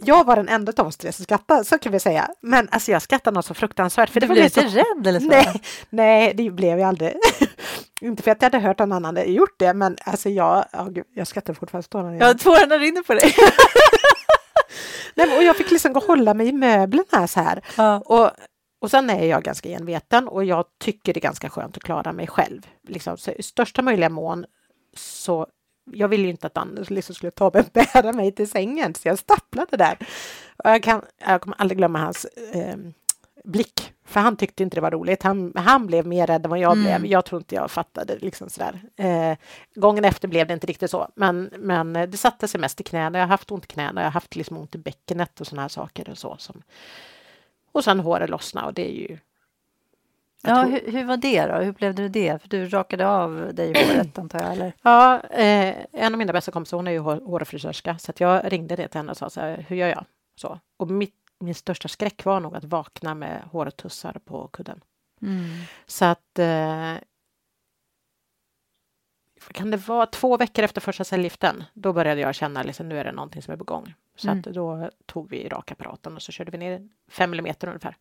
Jag 0.00 0.24
var 0.26 0.36
den 0.36 0.48
enda 0.48 0.72
av 0.76 0.86
oss 0.86 0.96
tre 0.96 1.12
som 1.12 1.22
skrattade, 1.24 1.64
så 1.64 1.78
kan 1.78 1.92
vi 1.92 2.00
säga. 2.00 2.28
Men 2.40 2.68
alltså 2.70 2.90
jag 2.90 3.02
skrattade 3.02 3.34
något 3.34 3.46
så 3.46 3.54
fruktansvärt. 3.54 4.10
För 4.10 4.20
Du 4.20 4.26
det 4.26 4.32
blev 4.32 4.48
så- 4.48 4.60
inte 4.60 4.78
rädd 4.78 5.06
eller 5.06 5.20
så? 5.20 5.26
Nej, 5.26 5.62
nej, 5.90 6.34
det 6.34 6.50
blev 6.50 6.78
jag 6.78 6.88
aldrig. 6.88 7.14
inte 8.00 8.22
för 8.22 8.30
att 8.30 8.42
jag 8.42 8.46
hade 8.50 8.66
hört 8.66 8.78
någon 8.78 8.92
annan 8.92 9.32
gjort 9.32 9.58
det, 9.58 9.74
men 9.74 9.96
alltså 10.04 10.28
jag, 10.28 10.64
ja, 10.72 10.84
gud, 10.84 11.04
jag 11.14 11.26
skrattar 11.26 11.54
fortfarande. 11.54 12.18
Där 12.18 12.26
Ja, 12.26 12.34
tårarna 12.34 12.78
rinner 12.78 13.02
på 13.02 13.14
dig. 13.14 13.34
nej, 15.14 15.36
och 15.36 15.42
jag 15.42 15.56
fick 15.56 15.70
liksom 15.70 15.92
gå 15.92 16.00
och 16.00 16.06
hålla 16.06 16.34
mig 16.34 16.48
i 16.48 16.52
möblerna 16.52 17.26
så 17.28 17.40
här. 17.40 17.64
Ja. 17.76 17.98
Och, 18.04 18.30
och 18.80 18.90
sen 18.90 19.10
är 19.10 19.24
jag 19.26 19.42
ganska 19.42 19.68
enveten 19.68 20.28
och 20.28 20.44
jag 20.44 20.64
tycker 20.80 21.14
det 21.14 21.18
är 21.18 21.22
ganska 21.22 21.50
skönt 21.50 21.76
att 21.76 21.82
klara 21.82 22.12
mig 22.12 22.26
själv. 22.26 22.66
Liksom, 22.88 23.16
så 23.18 23.30
i 23.30 23.42
största 23.42 23.82
möjliga 23.82 24.08
mån 24.08 24.44
så 24.96 25.46
jag 25.92 26.08
ville 26.08 26.24
ju 26.24 26.30
inte 26.30 26.46
att 26.46 26.56
Anders 26.56 26.90
liksom 26.90 27.14
skulle 27.14 27.30
ta 27.30 27.50
mig 27.54 27.64
bära 27.72 28.12
mig 28.12 28.32
till 28.32 28.50
sängen, 28.50 28.94
så 28.94 29.08
jag 29.08 29.18
stapplade 29.18 29.76
där. 29.76 29.98
Och 30.64 30.70
jag, 30.70 30.82
kan, 30.82 31.02
jag 31.26 31.40
kommer 31.40 31.56
aldrig 31.60 31.78
glömma 31.78 31.98
hans 31.98 32.24
eh, 32.52 32.76
blick, 33.44 33.92
för 34.06 34.20
han 34.20 34.36
tyckte 34.36 34.62
inte 34.62 34.76
det 34.76 34.80
var 34.80 34.90
roligt. 34.90 35.22
Han, 35.22 35.52
han 35.56 35.86
blev 35.86 36.06
mer 36.06 36.26
rädd 36.26 36.44
än 36.44 36.50
vad 36.50 36.58
jag 36.58 36.72
Mm. 36.72 36.84
blev. 37.02 37.12
Jag 37.12 37.24
tror 37.24 37.40
inte 37.40 37.54
jag 37.54 37.70
fattade 37.70 38.18
liksom 38.18 38.48
sådär. 38.48 38.80
Eh, 38.96 39.36
gången 39.74 40.04
efter 40.04 40.28
blev 40.28 40.46
det 40.46 40.54
inte 40.54 40.66
riktigt 40.66 40.90
så, 40.90 41.08
men, 41.14 41.50
men 41.58 41.92
det 41.92 42.16
satte 42.16 42.48
sig 42.48 42.60
mest 42.60 42.80
i 42.80 42.84
knäna. 42.84 43.18
Jag 43.18 43.24
har 43.26 43.28
haft 43.30 43.50
ont 43.50 43.64
i 43.64 43.68
knäna, 43.68 44.00
jag 44.00 44.06
har 44.06 44.12
haft 44.12 44.36
liksom 44.36 44.56
ont 44.58 44.74
i 44.74 44.78
bäckenet 44.78 45.40
och 45.40 45.46
sådana 45.46 45.62
här 45.62 45.68
saker 45.68 46.10
och 46.10 46.18
så. 46.18 46.36
Som, 46.38 46.62
och 47.72 47.84
sen 47.84 48.00
håret 48.00 48.30
lossnade 48.30 48.66
och 48.66 48.74
det 48.74 48.88
är 48.90 48.94
ju... 48.94 49.18
jag 50.42 50.56
Ja, 50.58 50.62
hur, 50.62 50.92
hur 50.92 51.04
var 51.04 51.16
det 51.16 51.46
då? 51.46 51.54
Hur 51.54 51.72
blev 51.72 51.94
det 51.94 52.08
det? 52.08 52.42
För 52.42 52.48
du 52.48 52.68
rakade 52.68 53.08
av 53.08 53.50
dig 53.54 53.66
håret 53.86 54.18
antar 54.18 54.40
jag, 54.42 54.52
eller? 54.52 54.72
Ja, 54.82 55.20
eh, 55.20 55.76
en 55.92 56.14
av 56.14 56.18
mina 56.18 56.32
bästa 56.32 56.52
kompisar, 56.52 56.76
hon 56.76 56.86
är 56.86 56.90
ju 56.92 56.98
hår- 56.98 57.24
hårfrisörska, 57.26 57.98
så 57.98 58.10
att 58.10 58.20
jag 58.20 58.52
ringde 58.52 58.76
det 58.76 58.88
till 58.88 58.98
henne 58.98 59.10
och 59.10 59.16
sa 59.16 59.30
så 59.30 59.40
här, 59.40 59.64
hur 59.68 59.76
gör 59.76 59.88
jag? 59.88 60.04
Så. 60.36 60.60
Och 60.76 60.90
mitt, 60.90 61.14
min 61.40 61.54
största 61.54 61.88
skräck 61.88 62.24
var 62.24 62.40
nog 62.40 62.56
att 62.56 62.64
vakna 62.64 63.14
med 63.14 63.42
hårtussar 63.52 64.20
på 64.24 64.48
kudden. 64.48 64.80
Mm. 65.22 65.44
Så 65.86 66.04
att 66.04 66.38
eh, 66.38 66.94
kan 69.52 69.70
det 69.70 69.76
vara 69.76 70.06
två 70.06 70.36
veckor 70.36 70.64
efter 70.64 70.80
första 70.80 71.04
cellgiften, 71.04 71.64
då 71.74 71.92
började 71.92 72.20
jag 72.20 72.34
känna 72.34 72.62
liksom, 72.62 72.88
nu 72.88 72.98
är 72.98 73.04
det 73.04 73.12
någonting 73.12 73.42
som 73.42 73.52
är 73.54 73.58
på 73.58 73.64
gång. 73.64 73.94
Så 74.16 74.28
Mm. 74.28 74.38
att 74.38 74.54
då 74.54 74.90
tog 75.06 75.30
vi 75.30 75.48
rakapparaten 75.48 76.16
och 76.16 76.22
så 76.22 76.32
körde 76.32 76.50
vi 76.50 76.58
ner 76.58 76.88
fem 77.08 77.30
millimeter 77.30 77.66
ungefär. 77.68 77.96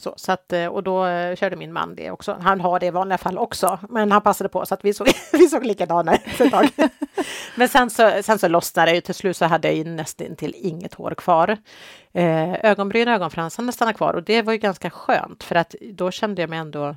Så, 0.00 0.14
så 0.16 0.32
att, 0.32 0.52
eh, 0.52 0.66
och 0.66 0.82
då 0.82 1.06
eh, 1.06 1.36
körde 1.36 1.56
min 1.56 1.72
man 1.72 1.94
det 1.94 2.10
också. 2.10 2.38
Han 2.40 2.60
har 2.60 2.80
det 2.80 2.86
i 2.86 2.90
vanliga 2.90 3.18
fall 3.18 3.38
också, 3.38 3.78
men 3.88 4.12
han 4.12 4.22
passade 4.22 4.48
på 4.48 4.66
så 4.66 4.74
att 4.74 4.84
vi 4.84 4.94
såg, 4.94 5.08
vi 5.32 5.48
såg 5.48 5.66
likadana 5.66 6.14
ut 6.14 6.40
ett 6.40 6.50
tag. 6.50 6.68
men 7.56 7.68
sen 7.68 7.90
så, 7.90 8.12
sen 8.22 8.38
så 8.38 8.48
lossnade 8.48 8.90
det 8.90 8.94
ju. 8.94 9.00
Till 9.00 9.14
slut 9.14 9.36
så 9.36 9.44
hade 9.44 9.68
jag 9.68 9.76
ju 9.76 9.84
nästan 9.84 10.36
till 10.36 10.54
inget 10.58 10.94
hår 10.94 11.14
kvar. 11.14 11.58
Eh, 12.12 12.64
ögonbryn 12.64 13.08
och 13.08 13.14
ögonfransarna 13.14 13.72
stannade 13.72 13.96
kvar 13.96 14.14
och 14.14 14.22
det 14.22 14.42
var 14.42 14.52
ju 14.52 14.58
ganska 14.58 14.90
skönt 14.90 15.42
för 15.42 15.54
att 15.54 15.74
då 15.92 16.10
kände 16.10 16.42
jag 16.42 16.50
mig 16.50 16.58
ändå 16.58 16.96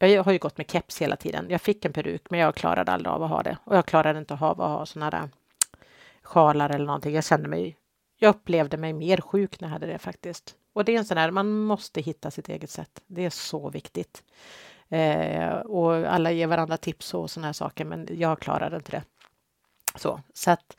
jag 0.00 0.24
har 0.24 0.32
ju 0.32 0.38
gått 0.38 0.58
med 0.58 0.70
keps 0.70 1.02
hela 1.02 1.16
tiden. 1.16 1.46
Jag 1.48 1.60
fick 1.60 1.84
en 1.84 1.92
peruk, 1.92 2.30
men 2.30 2.40
jag 2.40 2.54
klarade 2.54 2.92
aldrig 2.92 3.12
av 3.12 3.22
att 3.22 3.30
ha 3.30 3.42
det. 3.42 3.58
Och 3.64 3.76
jag 3.76 3.86
klarade 3.86 4.18
inte 4.18 4.34
av 4.34 4.60
att 4.60 4.68
ha 4.68 4.86
såna 4.86 5.10
där 5.10 5.28
sjalar 6.22 6.70
eller 6.70 6.86
någonting. 6.86 7.14
Jag 7.14 7.24
kände 7.24 7.48
mig, 7.48 7.76
jag 8.18 8.28
upplevde 8.28 8.76
mig 8.76 8.92
mer 8.92 9.20
sjuk 9.20 9.60
när 9.60 9.68
jag 9.68 9.72
hade 9.72 9.86
det 9.86 9.98
faktiskt. 9.98 10.54
Och 10.74 10.84
det 10.84 10.94
är 10.94 10.98
en 10.98 11.04
sån 11.04 11.18
här, 11.18 11.30
man 11.30 11.50
måste 11.50 12.00
hitta 12.00 12.30
sitt 12.30 12.48
eget 12.48 12.70
sätt. 12.70 13.00
Det 13.06 13.24
är 13.24 13.30
så 13.30 13.70
viktigt. 13.70 14.22
Eh, 14.88 15.54
och 15.54 15.94
alla 15.94 16.30
ger 16.30 16.46
varandra 16.46 16.76
tips 16.76 17.14
och 17.14 17.30
såna 17.30 17.46
här 17.46 17.52
saker, 17.52 17.84
men 17.84 18.08
jag 18.10 18.40
klarade 18.40 18.76
inte 18.76 18.90
det. 18.90 19.02
Så, 19.96 20.20
så 20.34 20.50
att 20.50 20.76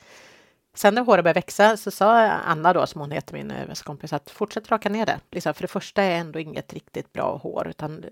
Sen 0.76 0.94
när 0.94 1.02
håret 1.02 1.24
började 1.24 1.38
växa 1.38 1.76
så 1.76 1.90
sa 1.90 2.20
Anna 2.28 2.72
då, 2.72 2.86
som 2.86 3.00
hon 3.00 3.10
heter, 3.10 3.34
min 3.34 3.50
eh, 3.50 3.74
kompis, 3.74 4.12
att 4.12 4.30
fortsätt 4.30 4.70
raka 4.70 4.88
ner 4.88 5.06
det. 5.06 5.20
Liksom, 5.30 5.54
för 5.54 5.62
det 5.62 5.68
första 5.68 6.02
är 6.02 6.18
ändå 6.18 6.38
inget 6.38 6.72
riktigt 6.72 7.12
bra 7.12 7.36
hår, 7.36 7.68
utan 7.68 8.04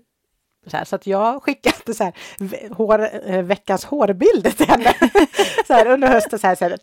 så, 0.67 0.77
här, 0.77 0.83
så 0.85 0.95
att 0.95 1.07
jag 1.07 1.43
skickade 1.43 1.93
så 1.93 2.03
här, 2.03 2.13
hår, 2.73 3.09
eh, 3.29 3.41
veckans 3.41 3.85
hårbilder 3.85 4.51
till 4.51 4.67
henne. 4.67 4.93
så 5.67 5.73
här, 5.73 5.87
under 5.87 6.07
hösten 6.07 6.39
så 6.39 6.47
här, 6.47 6.55
så 6.55 6.65
här, 6.65 6.77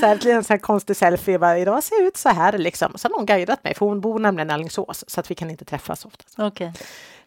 så 0.00 0.06
här, 0.06 0.26
en 0.36 0.44
sån 0.44 0.54
här 0.54 0.58
konstig 0.58 0.96
selfie. 0.96 1.38
Bara, 1.38 1.58
Idag 1.58 1.82
ser 1.82 1.96
jag 1.96 2.06
ut 2.06 2.16
så 2.16 2.28
här 2.28 2.58
liksom. 2.58 2.92
Så 2.98 3.08
har 3.08 3.14
hon 3.16 3.26
guidat 3.26 3.64
mig, 3.64 3.74
för 3.74 3.86
hon 3.86 4.00
bor 4.00 4.18
nämligen 4.18 4.50
i 4.50 4.52
Alingsås, 4.52 5.04
så 5.06 5.20
att 5.20 5.30
vi 5.30 5.34
kan 5.34 5.50
inte 5.50 5.64
träffas 5.64 6.04
oftast. 6.04 6.38
Okej. 6.38 6.72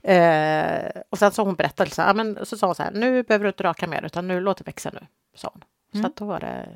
Eh, 0.03 1.01
och 1.09 1.17
sen 1.19 1.31
så 1.31 1.43
hon 1.43 1.55
berättat, 1.55 1.93
så, 1.93 2.01
här, 2.01 2.13
men, 2.13 2.45
så 2.45 2.57
sa 2.57 2.65
hon 2.67 2.75
så 2.75 2.83
här, 2.83 2.91
nu 2.91 3.23
behöver 3.23 3.43
du 3.43 3.49
inte 3.49 3.63
raka 3.63 3.87
mer, 3.87 4.05
utan 4.05 4.27
nu 4.27 4.39
låt 4.39 4.57
det 4.57 4.63
växa 4.63 4.89
nu, 4.93 4.99
sa 5.35 5.49
hon. 5.53 5.61
Så 5.91 5.97
Mm. 5.97 6.05
att 6.05 6.15
då 6.15 6.25
var 6.25 6.39
det, 6.39 6.67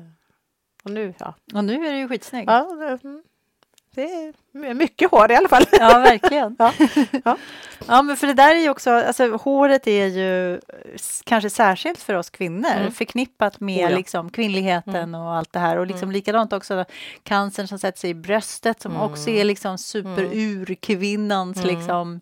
och 0.84 0.90
nu, 0.90 1.14
ja. 1.18 1.34
Och 1.54 1.64
nu 1.64 1.86
är 1.86 1.92
du 1.92 1.98
ju 1.98 2.08
skitsnygg. 2.08 2.48
ja 2.48 2.70
mm, 3.04 3.22
det 3.94 4.02
är 4.02 4.32
my- 4.52 4.74
mycket 4.74 5.10
hår 5.10 5.30
i 5.32 5.36
alla 5.36 5.48
fall. 5.48 5.64
Ja, 5.72 5.98
verkligen. 5.98 6.56
Ja. 6.58 6.72
Ja. 7.24 7.36
ja, 7.86 8.02
men 8.02 8.16
för 8.16 8.26
det 8.26 8.34
där 8.34 8.54
är 8.54 8.58
ju 8.60 8.68
också, 8.70 8.90
alltså 8.90 9.36
håret 9.36 9.86
är 9.86 10.06
ju 10.06 10.60
kanske 11.24 11.50
särskilt 11.50 12.02
för 12.02 12.14
oss 12.14 12.30
kvinnor, 12.30 12.70
Mm. 12.76 12.92
förknippat 12.92 13.60
med 13.60 13.84
Oh 13.86 13.90
ja. 13.90 13.96
liksom 13.96 14.30
kvinnligheten 14.30 15.14
och 15.14 15.34
allt 15.34 15.52
det 15.52 15.58
här 15.58 15.76
och 15.78 15.86
liksom 15.86 16.02
Mm. 16.08 16.12
likadant 16.12 16.52
också 16.52 16.84
cancern 17.22 17.68
som 17.68 17.78
sätter 17.78 17.98
sig 17.98 18.10
i 18.10 18.14
bröstet 18.14 18.80
som 18.80 18.92
Mm. 18.92 19.02
också 19.02 19.30
är 19.30 19.44
liksom 19.44 19.78
superurkvinnans 19.78 21.56
Mm. 21.56 21.68
liksom 21.76 22.20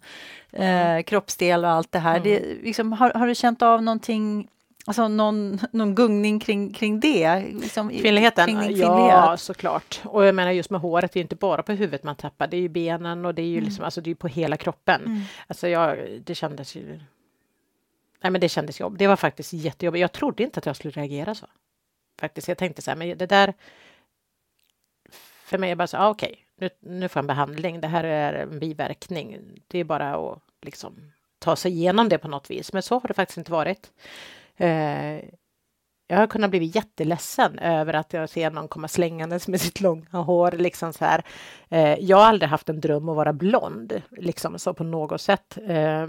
eh, 0.53 1.03
kroppsdel 1.03 1.65
och 1.65 1.71
allt 1.71 1.93
det 1.93 1.99
här. 1.99 2.17
Mm. 2.17 2.23
Det, 2.23 2.41
liksom, 2.63 2.93
har, 2.93 3.11
har 3.11 3.27
du 3.27 3.35
känt 3.35 3.63
av 3.63 3.83
någonting 3.83 4.49
Alltså 4.89 5.09
någon, 5.09 5.61
någon 5.73 5.95
gungning 5.95 6.41
kring, 6.41 6.73
kring 6.73 7.01
det? 7.01 7.41
Liksom, 7.41 7.91
Kvinnligheten? 7.91 8.47
Kring 8.47 8.77
Ja, 8.79 9.37
såklart. 9.37 10.01
Och 10.05 10.25
jag 10.25 10.35
menar 10.35 10.51
just 10.51 10.71
med 10.71 10.81
håret, 10.81 11.13
det 11.13 11.19
är 11.19 11.23
inte 11.23 11.37
bara 11.37 11.63
på 11.63 11.73
huvudet 11.73 12.03
man 12.03 12.17
tappar, 12.17 12.47
det 12.47 12.57
är 12.57 12.61
ju 12.61 12.69
benen 12.69 13.27
och 13.27 13.35
det 13.35 13.43
är 13.43 13.47
ju 13.47 13.57
Mm. 13.59 13.65
liksom, 13.65 13.85
alltså 13.85 14.01
det 14.01 14.11
är 14.11 14.15
på 14.15 14.29
hela 14.29 14.57
kroppen. 14.57 15.05
Mm. 15.05 15.21
Alltså 15.47 15.69
jag, 15.69 15.99
det 16.25 16.35
kändes 16.35 16.77
ju... 16.77 17.01
Nej 18.21 18.31
men 18.33 18.41
det 18.41 18.49
kändes 18.49 18.81
jobb. 18.81 18.99
Det 18.99 19.07
var 19.07 19.17
faktiskt 19.17 19.53
jättejobbigt. 19.53 20.01
Jag 20.01 20.13
trodde 20.13 20.43
inte 20.43 20.59
att 20.59 20.67
jag 20.67 20.77
skulle 20.77 20.93
reagera 20.93 21.35
så. 21.35 21.47
Faktiskt, 22.21 22.49
jag 22.49 22.59
tänkte 22.59 22.83
så 22.83 22.91
här, 22.91 22.97
men 22.99 23.19
det 23.19 23.27
där... 23.27 23.55
För 25.45 25.59
mig 25.59 25.71
är 25.71 25.77
bara 25.77 25.87
så, 25.87 25.97
ah, 25.97 26.09
okej, 26.09 26.45
nu, 26.57 26.71
nu 26.81 27.09
får 27.09 27.19
jag 27.21 27.23
en 27.23 27.27
behandling. 27.27 27.81
Det 27.81 27.89
här 27.89 28.05
är 28.05 28.33
en 28.33 28.59
biverkning. 28.59 29.39
Det 29.67 29.79
är 29.79 29.85
bara 29.85 30.15
att 30.15 30.39
liksom 30.63 31.13
ta 31.39 31.57
sig 31.57 31.73
igenom 31.73 32.09
det 32.09 32.19
på 32.19 32.29
något 32.29 32.51
vis. 32.51 32.73
Men 32.73 32.83
så 32.83 32.99
har 32.99 33.09
det 33.09 33.15
faktiskt 33.15 33.39
inte 33.39 33.53
varit. 33.53 33.91
Eh, 34.59 35.25
jag 36.11 36.19
har 36.19 36.27
kunnat 36.27 36.51
bli 36.51 36.65
jätteledsen 36.75 37.59
över 37.59 37.95
att 37.95 38.13
jag 38.13 38.31
ser 38.31 38.51
någon 38.51 38.69
komma 38.69 38.89
slängandes 38.89 39.49
med 39.49 39.61
sitt 39.61 39.81
långa 39.81 40.19
hår. 40.19 40.53
Liksom 40.53 40.93
så 40.93 41.05
här. 41.05 41.25
Eh, 41.69 41.95
jag 42.01 42.17
har 42.17 42.25
aldrig 42.25 42.51
haft 42.51 42.69
en 42.69 42.81
dröm 42.81 43.09
att 43.09 43.17
vara 43.17 43.33
blond, 43.33 44.03
liksom 44.11 44.59
så 44.59 44.75
på 44.75 44.85
något 44.85 45.21
sätt. 45.21 45.59
Eh, 45.67 46.07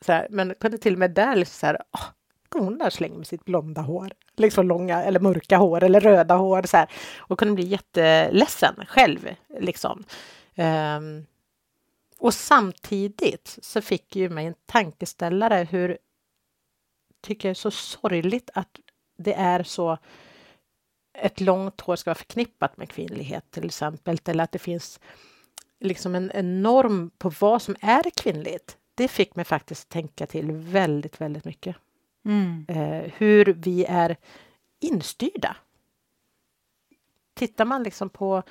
så 0.00 0.12
här, 0.12 0.26
men 0.30 0.54
kunde 0.60 0.78
till 0.78 0.92
och 0.92 0.98
med 0.98 1.10
där 1.10 1.36
liksom 1.36 1.58
så 1.58 1.66
här, 1.66 1.78
åh, 1.92 2.04
kom 2.48 2.64
hon 2.64 2.78
där 2.78 3.10
och 3.10 3.16
med 3.16 3.26
sitt 3.26 3.44
blonda 3.44 3.80
hår. 3.80 4.12
Liksom 4.36 4.68
långa 4.68 5.02
eller 5.02 5.20
mörka 5.20 5.56
hår 5.56 5.84
eller 5.84 6.00
röda 6.00 6.34
hår 6.34 6.62
så 6.62 6.76
här. 6.76 6.88
Och 7.18 7.38
kunde 7.38 7.54
bli 7.54 7.66
jätteledsen 7.66 8.74
själv 8.88 9.28
liksom. 9.60 10.04
Um, 10.56 11.26
och 12.18 12.34
samtidigt 12.34 13.58
så 13.62 13.80
fick 13.80 14.16
ju 14.16 14.28
mig 14.28 14.46
en 14.46 14.54
tankeställare 14.66 15.66
hur 15.70 15.98
tycker 17.20 17.50
är 17.50 17.54
så 17.54 17.70
sorgligt 17.70 18.50
att 18.54 18.80
det 19.18 19.34
är 19.34 19.62
så 19.62 19.98
ett 21.14 21.40
långt 21.40 21.80
hår 21.80 21.96
ska 21.96 22.10
vara 22.10 22.18
förknippat 22.18 22.76
med 22.76 22.90
kvinnlighet 22.90 23.50
till 23.50 23.64
exempel 23.64 24.18
eller 24.24 24.44
att 24.44 24.52
det 24.52 24.58
finns 24.58 25.00
liksom 25.80 26.14
en, 26.14 26.30
en 26.30 26.62
norm 26.62 27.10
på 27.18 27.32
vad 27.40 27.62
som 27.62 27.76
är 27.80 28.10
kvinnligt. 28.10 28.76
Det 28.94 29.08
fick 29.08 29.36
mig 29.36 29.44
faktiskt 29.44 29.88
tänka 29.88 30.26
till 30.26 30.52
väldigt, 30.52 31.20
väldigt 31.20 31.44
mycket. 31.44 31.76
Mm. 32.24 32.66
Eh, 32.68 33.12
hur 33.16 33.44
vi 33.44 33.84
är 33.84 34.16
instyrda. 34.80 35.56
Tittar 37.34 37.64
man 37.64 37.82
liksom 37.82 38.10
på 38.10 38.42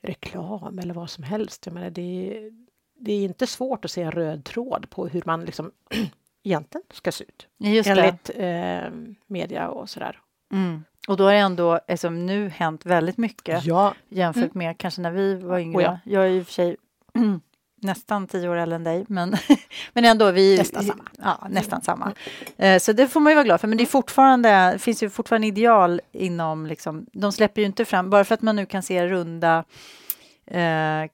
reklam 0.00 0.78
eller 0.78 0.94
vad 0.94 1.10
som 1.10 1.24
helst, 1.24 1.66
jag 1.66 1.72
menar 1.72 1.90
det, 1.90 2.50
det 2.94 3.12
är 3.12 3.24
inte 3.24 3.46
svårt 3.46 3.84
att 3.84 3.90
se 3.90 4.02
en 4.02 4.12
röd 4.12 4.44
tråd 4.44 4.90
på 4.90 5.08
hur 5.08 5.22
man 5.26 5.44
liksom 5.44 5.72
egentligen 6.46 6.84
ska 6.92 7.12
se 7.12 7.24
ut. 7.24 7.46
Just 7.58 7.88
enligt 7.88 8.30
eh, 8.34 8.90
media 9.26 9.68
och 9.68 9.90
sådär. 9.90 10.18
Mm. 10.52 10.84
Och 11.08 11.16
då 11.16 11.24
har 11.24 11.32
det 11.32 11.38
ändå 11.38 11.80
liksom, 11.88 12.26
nu 12.26 12.48
hänt 12.48 12.86
väldigt 12.86 13.18
mycket 13.18 13.64
ja. 13.64 13.94
jämfört 14.08 14.42
mm. 14.42 14.50
med 14.54 14.78
kanske 14.78 15.00
när 15.00 15.10
vi 15.10 15.34
var 15.34 15.58
yngre. 15.58 15.78
Oh 15.78 15.82
ja. 15.82 15.98
Jag 16.04 16.24
är 16.24 16.30
i 16.30 16.40
och 16.40 16.46
för 16.46 16.52
sig 16.52 16.76
nästan 17.82 18.26
tio 18.26 18.48
år 18.48 18.56
äldre 18.56 18.76
än 18.76 18.84
dig, 18.84 19.04
men, 19.08 19.36
men 19.92 20.04
ändå. 20.04 20.30
Vi, 20.30 20.58
nästan 20.58 20.84
samma. 20.84 21.04
Ja, 21.18 21.46
nästan 21.50 21.82
samma. 21.82 22.12
Mm. 22.56 22.80
Så 22.80 22.92
det 22.92 23.08
får 23.08 23.20
man 23.20 23.30
ju 23.30 23.34
vara 23.34 23.44
glad 23.44 23.60
för. 23.60 23.68
Men 23.68 23.78
det 23.78 23.84
är 23.84 23.86
fortfarande, 23.86 24.72
det 24.72 24.78
finns 24.78 25.02
ju 25.02 25.10
fortfarande 25.10 25.46
ideal 25.46 26.00
inom, 26.12 26.66
liksom, 26.66 27.06
de 27.12 27.32
släpper 27.32 27.60
ju 27.60 27.66
inte 27.66 27.84
fram, 27.84 28.10
bara 28.10 28.24
för 28.24 28.34
att 28.34 28.42
man 28.42 28.56
nu 28.56 28.66
kan 28.66 28.82
se 28.82 29.06
runda 29.06 29.64
eh, 30.46 31.04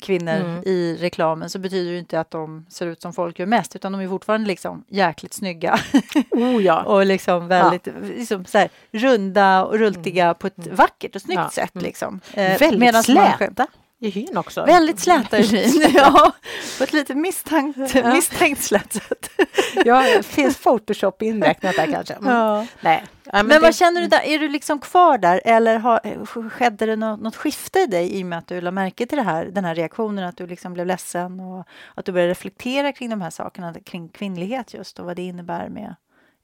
kvinnor 0.00 0.32
mm. 0.32 0.62
i 0.66 0.96
reklamen 1.00 1.50
så 1.50 1.58
betyder 1.58 1.92
det 1.92 1.98
inte 1.98 2.20
att 2.20 2.30
de 2.30 2.66
ser 2.68 2.86
ut 2.86 3.02
som 3.02 3.12
folk 3.12 3.38
gör 3.38 3.46
mest 3.46 3.76
utan 3.76 3.92
de 3.92 4.00
är 4.00 4.08
fortfarande 4.08 4.48
liksom 4.48 4.84
jäkligt 4.88 5.34
snygga. 5.34 5.78
Oh, 6.30 6.62
ja. 6.62 6.82
och 6.82 7.06
liksom 7.06 7.48
väldigt 7.48 7.86
ja. 7.86 7.92
liksom 8.02 8.44
så 8.44 8.58
här, 8.58 8.68
runda 8.92 9.64
och 9.64 9.78
rultiga 9.78 10.24
mm. 10.24 10.34
på 10.34 10.46
ett 10.46 10.66
mm. 10.66 10.76
vackert 10.76 11.16
och 11.16 11.22
snyggt 11.22 11.40
ja. 11.40 11.50
sätt. 11.50 11.74
Mm. 11.74 11.84
Liksom. 11.84 12.20
Eh, 12.34 12.58
väldigt 12.58 13.04
släta 13.04 13.66
i 14.00 14.10
hyn 14.10 14.36
också. 14.36 14.64
Väldigt 14.64 15.00
släta 15.00 15.38
i 15.38 15.42
hyn, 15.46 15.92
ja. 15.94 16.32
På 16.78 16.84
ett 16.84 16.92
lite 16.92 17.14
misstänkt, 17.14 17.94
ja. 17.94 18.12
misstänkt 18.14 18.62
slätt 18.62 18.92
sätt. 18.92 19.30
ja, 19.84 20.02
det 20.02 20.22
finns 20.22 20.58
Photoshop 20.58 21.22
inräknat 21.22 21.76
där 21.76 21.92
kanske. 21.92 22.14
Mm. 22.14 22.34
Ja. 22.34 22.66
Nej. 22.80 23.04
Ja, 23.24 23.32
men, 23.32 23.46
men 23.46 23.62
vad 23.62 23.74
känner 23.74 24.00
du 24.00 24.06
där? 24.06 24.20
Är 24.24 24.38
du 24.38 24.48
liksom 24.48 24.78
kvar 24.78 25.18
där 25.18 25.40
eller 25.44 25.78
har, 25.78 26.26
skedde 26.50 26.86
det 26.86 26.96
något, 26.96 27.20
något 27.20 27.36
skifte 27.36 27.78
i 27.78 27.86
dig 27.86 28.18
i 28.18 28.22
och 28.22 28.26
med 28.26 28.38
att 28.38 28.46
du 28.46 28.60
lade 28.60 28.74
märke 28.74 29.06
till 29.06 29.18
det 29.18 29.24
här, 29.24 29.44
den 29.44 29.64
här 29.64 29.74
reaktionen, 29.74 30.28
att 30.28 30.36
du 30.36 30.46
liksom 30.46 30.72
blev 30.72 30.86
ledsen 30.86 31.40
och 31.40 31.66
att 31.94 32.04
du 32.04 32.12
började 32.12 32.30
reflektera 32.30 32.92
kring 32.92 33.10
de 33.10 33.20
här 33.20 33.30
sakerna, 33.30 33.74
kring 33.74 34.08
kvinnlighet 34.08 34.74
just 34.74 34.98
och 34.98 35.06
vad 35.06 35.16
det 35.16 35.22
innebär 35.22 35.68
med 35.68 35.94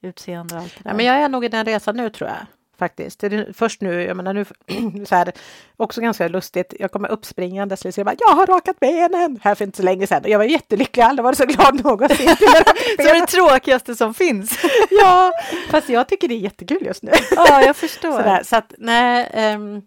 utseende 0.01 0.55
och 0.55 0.61
allt 0.61 0.77
det 0.77 0.83
där? 0.83 0.89
Ja, 0.89 0.95
men 0.95 1.05
jag 1.05 1.15
är 1.15 1.29
nog 1.29 1.45
i 1.45 1.47
den 1.47 1.65
resan 1.65 1.97
nu 1.97 2.09
tror 2.09 2.29
jag 2.29 2.37
faktiskt. 2.77 3.19
Det 3.19 3.27
är 3.27 3.53
först 3.53 3.81
nu, 3.81 4.03
jag 4.03 4.17
menar 4.17 4.33
nu, 4.33 4.45
så 5.05 5.15
här, 5.15 5.31
också 5.77 6.01
ganska 6.01 6.27
lustigt, 6.27 6.73
jag 6.79 6.91
kommer 6.91 7.09
uppspringande 7.09 7.77
så 7.77 7.91
jag 7.95 8.05
bara, 8.05 8.15
jag 8.19 8.35
har 8.35 8.45
rakat 8.45 8.79
benen 8.79 9.39
här 9.43 9.55
för 9.55 9.65
inte 9.65 9.77
så 9.77 9.83
länge 9.83 10.07
sedan. 10.07 10.23
Jag 10.25 10.37
var 10.39 10.45
jättelycklig, 10.45 11.03
jag 11.03 11.09
aldrig 11.09 11.23
varit 11.23 11.37
så 11.37 11.45
glad 11.45 11.83
någonsin. 11.83 12.35
så 12.97 13.03
det 13.13 13.27
tråkigaste 13.27 13.95
som 13.95 14.13
finns. 14.13 14.59
ja, 14.89 15.31
fast 15.69 15.89
jag 15.89 16.07
tycker 16.07 16.27
det 16.27 16.33
är 16.33 16.39
jättekul 16.39 16.85
just 16.85 17.03
nu. 17.03 17.11
ja, 17.35 17.61
jag 17.61 17.75
förstår. 17.75 18.11
Sådär, 18.11 18.43
så 18.43 18.55
att, 18.55 18.73
nej, 18.77 19.53
um, 19.55 19.73
nej, 19.73 19.81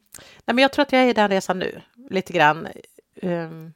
men 0.44 0.58
jag 0.58 0.72
tror 0.72 0.82
att 0.82 0.92
jag 0.92 1.02
är 1.02 1.06
i 1.06 1.12
den 1.12 1.28
resan 1.28 1.58
nu, 1.58 1.80
lite 2.10 2.32
grann. 2.32 2.68
Um, 3.22 3.72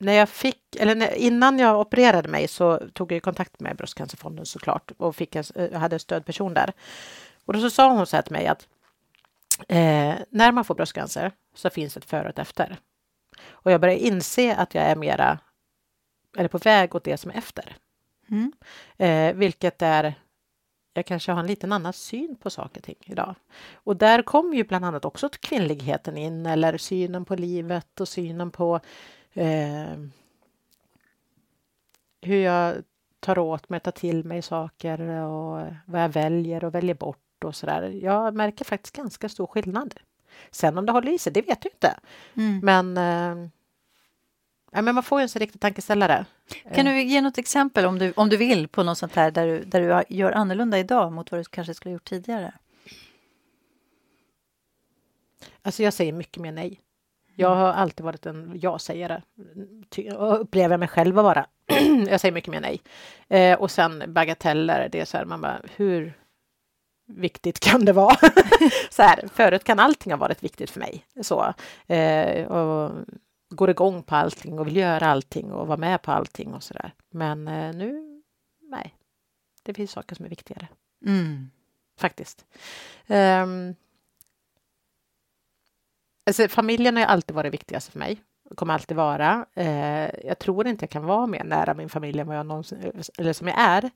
när 0.00 0.12
jag 0.12 0.28
fick, 0.28 0.76
eller 0.76 0.94
när, 0.94 1.14
innan 1.14 1.58
jag 1.58 1.80
opererade 1.80 2.28
mig 2.28 2.48
så 2.48 2.78
tog 2.92 3.12
jag 3.12 3.22
kontakt 3.22 3.60
med 3.60 3.76
Bröstcancerfonden 3.76 4.46
såklart 4.46 4.92
och 4.96 5.16
fick 5.16 5.36
en, 5.36 5.44
hade 5.74 5.96
en 5.96 6.00
stödperson 6.00 6.54
där. 6.54 6.72
Och 7.50 7.54
då 7.54 7.60
så 7.60 7.70
sa 7.70 7.92
hon 7.92 8.06
så 8.06 8.16
här 8.16 8.22
till 8.22 8.32
mig 8.32 8.46
att 8.46 8.68
eh, 9.68 10.14
när 10.30 10.52
man 10.52 10.64
får 10.64 10.74
bröstcancer 10.74 11.32
så 11.54 11.70
finns 11.70 11.96
ett 11.96 12.04
före 12.04 12.22
och 12.22 12.28
ett 12.28 12.38
efter. 12.38 12.76
Och 13.48 13.72
jag 13.72 13.80
börjar 13.80 13.96
inse 13.96 14.56
att 14.56 14.74
jag 14.74 14.84
är 14.84 14.96
mera, 14.96 15.38
eller 16.36 16.48
på 16.48 16.58
väg 16.58 16.94
åt 16.94 17.04
det 17.04 17.16
som 17.16 17.30
är 17.30 17.34
efter. 17.34 17.76
Mm. 18.28 18.52
Eh, 18.96 19.34
vilket 19.34 19.82
är, 19.82 20.14
jag 20.94 21.06
kanske 21.06 21.32
har 21.32 21.40
en 21.40 21.46
liten 21.46 21.72
annan 21.72 21.92
syn 21.92 22.36
på 22.36 22.50
saker 22.50 22.80
och 22.80 22.84
ting 22.84 22.98
idag. 23.00 23.34
Och 23.74 23.96
där 23.96 24.22
kommer 24.22 24.56
ju 24.56 24.64
bland 24.64 24.84
annat 24.84 25.04
också 25.04 25.28
kvinnligheten 25.28 26.16
in, 26.16 26.46
eller 26.46 26.78
synen 26.78 27.24
på 27.24 27.36
livet 27.36 28.00
och 28.00 28.08
synen 28.08 28.50
på 28.50 28.80
eh, 29.32 29.96
hur 32.20 32.40
jag 32.42 32.74
tar 33.20 33.38
åt 33.38 33.68
mig, 33.68 33.80
tar 33.80 33.92
till 33.92 34.24
mig 34.24 34.42
saker 34.42 35.00
och 35.00 35.66
vad 35.86 36.02
jag 36.02 36.08
väljer 36.08 36.64
och 36.64 36.74
väljer 36.74 36.94
bort 36.94 37.18
och 37.44 37.56
sådär. 37.56 37.82
Jag 37.82 38.34
märker 38.34 38.64
faktiskt 38.64 38.96
ganska 38.96 39.28
stor 39.28 39.46
skillnad. 39.46 39.94
Sen 40.50 40.78
om 40.78 40.86
det 40.86 40.92
håller 40.92 41.12
i 41.12 41.18
sig, 41.18 41.32
det 41.32 41.42
vet 41.42 41.64
jag 41.64 41.72
inte. 41.74 41.94
Mm. 42.34 42.60
Men, 42.62 42.96
eh, 42.96 43.48
ja, 44.72 44.82
men 44.82 44.94
man 44.94 45.04
får 45.04 45.20
ju 45.20 45.22
en 45.22 45.28
så 45.28 45.38
riktig 45.38 45.60
tankeställare. 45.60 46.26
Kan 46.74 46.86
du 46.86 47.02
ge 47.02 47.20
något 47.20 47.38
exempel 47.38 47.84
om 47.84 47.98
du, 47.98 48.12
om 48.16 48.28
du 48.28 48.36
vill 48.36 48.68
på 48.68 48.82
något 48.82 48.98
sånt 48.98 49.14
här 49.14 49.30
där 49.30 49.46
du, 49.46 49.64
där 49.64 49.80
du 49.80 50.14
gör 50.16 50.32
annorlunda 50.32 50.78
idag 50.78 51.12
mot 51.12 51.30
vad 51.30 51.40
du 51.40 51.44
kanske 51.44 51.74
skulle 51.74 51.90
ha 51.90 51.94
gjort 51.94 52.08
tidigare? 52.08 52.52
Alltså 55.62 55.82
jag 55.82 55.92
säger 55.92 56.12
mycket 56.12 56.42
mer 56.42 56.52
nej. 56.52 56.80
Jag 57.34 57.54
har 57.54 57.72
alltid 57.72 58.04
varit 58.04 58.26
en 58.26 58.58
ja-sägare. 58.62 59.22
Upplever 60.18 60.76
mig 60.76 60.88
själv 60.88 61.18
att 61.18 61.24
vara. 61.24 61.46
jag 62.08 62.20
säger 62.20 62.32
mycket 62.32 62.50
mer 62.50 62.60
nej. 62.60 62.80
Eh, 63.28 63.58
och 63.60 63.70
sen 63.70 64.04
bagateller, 64.06 64.88
det 64.92 65.00
är 65.00 65.04
så 65.04 65.16
här, 65.16 65.24
man 65.24 65.40
bara, 65.40 65.60
hur, 65.76 66.14
viktigt 67.16 67.60
kan 67.60 67.84
det 67.84 67.92
vara? 67.92 68.16
så 68.90 69.02
här, 69.02 69.28
förut 69.34 69.64
kan 69.64 69.78
allting 69.78 70.12
ha 70.12 70.18
varit 70.18 70.42
viktigt 70.42 70.70
för 70.70 70.80
mig. 70.80 71.04
Så, 71.22 71.54
eh, 71.86 72.46
och 72.46 72.92
går 73.50 73.70
igång 73.70 74.02
på 74.02 74.16
allting 74.16 74.58
och 74.58 74.66
vill 74.66 74.76
göra 74.76 75.06
allting 75.06 75.52
och 75.52 75.66
vara 75.66 75.78
med 75.78 76.02
på 76.02 76.12
allting 76.12 76.54
och 76.54 76.62
så 76.62 76.74
där. 76.74 76.94
Men 77.10 77.48
eh, 77.48 77.74
nu, 77.74 78.22
nej. 78.62 78.94
Det 79.62 79.74
finns 79.74 79.90
saker 79.90 80.16
som 80.16 80.24
är 80.24 80.30
viktigare. 80.30 80.68
Mm. 81.06 81.50
Faktiskt. 81.98 82.44
Um, 83.06 83.74
alltså, 86.26 86.48
familjen 86.48 86.96
har 86.96 87.04
alltid 87.04 87.36
varit 87.36 87.54
viktigast 87.54 87.92
för 87.92 87.98
mig. 87.98 88.20
Kommer 88.54 88.74
alltid 88.74 88.96
vara. 88.96 89.46
Eh, 89.54 90.10
jag 90.24 90.38
tror 90.38 90.66
inte 90.66 90.82
jag 90.82 90.90
kan 90.90 91.04
vara 91.04 91.26
mer 91.26 91.44
nära 91.44 91.74
min 91.74 91.88
familj 91.88 92.20
än 92.20 92.26
vad 92.26 92.36
jag 92.36 92.46
någonsin, 92.46 93.02
eller 93.18 93.32
som 93.32 93.48
jag 93.48 93.56
är. 93.58 93.90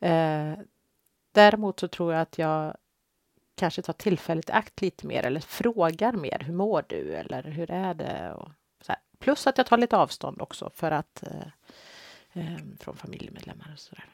Eh, 0.00 0.58
Däremot 1.36 1.80
så 1.80 1.88
tror 1.88 2.12
jag 2.12 2.22
att 2.22 2.38
jag 2.38 2.76
kanske 3.54 3.82
tar 3.82 3.92
tillfället 3.92 4.48
i 4.48 4.52
akt 4.52 4.82
lite 4.82 5.06
mer 5.06 5.26
eller 5.26 5.40
frågar 5.40 6.12
mer. 6.12 6.42
Hur 6.46 6.54
mår 6.54 6.84
du? 6.88 7.14
Eller 7.14 7.42
hur 7.42 7.70
är 7.70 7.94
det? 7.94 8.32
Och 8.34 8.48
så 8.80 8.92
här. 8.92 9.00
Plus 9.18 9.46
att 9.46 9.58
jag 9.58 9.66
tar 9.66 9.78
lite 9.78 9.96
avstånd 9.96 10.42
också 10.42 10.70
för 10.74 10.90
att 10.90 11.22
eh, 11.22 11.48
eh 12.32 12.58
från 12.80 12.96
familjemedlemmar 12.96 13.70
och 13.72 13.78
sådär. 13.78 14.04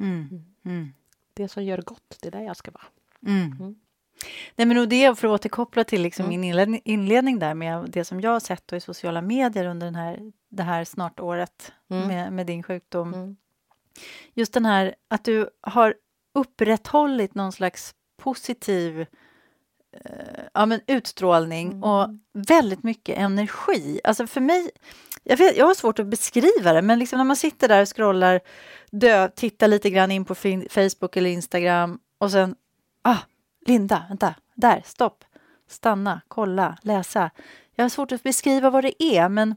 Mm. 0.00 0.28
Mm. 0.30 0.44
mm. 0.64 0.92
Det 1.34 1.48
som 1.48 1.64
gör 1.64 1.82
gott, 1.82 2.18
det 2.20 2.28
är 2.28 2.32
där 2.32 2.40
jag 2.40 2.56
ska 2.56 2.70
vara. 2.70 2.86
Mm. 3.26 3.52
mm. 3.60 3.76
Nej, 4.56 4.66
men 4.66 4.78
och 4.78 4.88
det, 4.88 5.18
för 5.18 5.28
att 5.28 5.40
återkoppla 5.40 5.84
till 5.84 6.02
liksom 6.02 6.26
mm. 6.26 6.40
min 6.40 6.80
inledning, 6.84 7.38
där 7.38 7.54
med 7.54 7.90
det 7.90 8.04
som 8.04 8.20
jag 8.20 8.30
har 8.30 8.40
sett 8.40 8.72
i 8.72 8.80
sociala 8.80 9.22
medier 9.22 9.66
under 9.66 9.86
den 9.86 9.94
här, 9.94 10.32
det 10.48 10.62
här 10.62 10.84
snart 10.84 11.20
året 11.20 11.72
med, 11.86 12.32
med 12.32 12.46
din 12.46 12.62
sjukdom. 12.62 13.36
Just 14.34 14.52
den 14.52 14.66
här 14.66 14.94
att 15.08 15.24
du 15.24 15.50
har 15.60 15.94
upprätthållit 16.36 17.34
någon 17.34 17.52
slags 17.52 17.94
positiv 18.22 19.00
eh, 19.92 20.44
ja, 20.54 20.66
men 20.66 20.80
utstrålning 20.86 21.68
mm. 21.68 21.84
och 21.84 22.08
väldigt 22.32 22.82
mycket 22.82 23.18
energi. 23.18 24.00
Alltså 24.04 24.26
för 24.26 24.40
mig, 24.40 24.70
jag, 25.22 25.36
vet, 25.36 25.56
jag 25.56 25.66
har 25.66 25.74
svårt 25.74 25.98
att 25.98 26.06
beskriva 26.06 26.72
det, 26.72 26.82
men 26.82 26.98
liksom 26.98 27.16
när 27.16 27.24
man 27.24 27.36
sitter 27.36 27.68
där 27.68 27.82
och 27.82 27.96
scrollar, 27.96 28.40
dö, 28.90 29.28
tittar 29.28 29.68
lite 29.68 29.90
grann 29.90 30.10
in 30.10 30.24
på 30.24 30.34
Facebook 30.70 31.16
eller 31.16 31.30
Instagram 31.30 31.98
och 32.18 32.30
sen, 32.30 32.54
ah, 33.02 33.18
Linda, 33.66 34.04
vänta, 34.08 34.34
där, 34.54 34.82
stopp, 34.84 35.24
stanna, 35.68 36.20
kolla, 36.28 36.78
läsa. 36.82 37.30
Jag 37.74 37.84
har 37.84 37.88
svårt 37.88 38.12
att 38.12 38.22
beskriva 38.22 38.70
vad 38.70 38.84
det 38.84 39.02
är, 39.02 39.28
men 39.28 39.54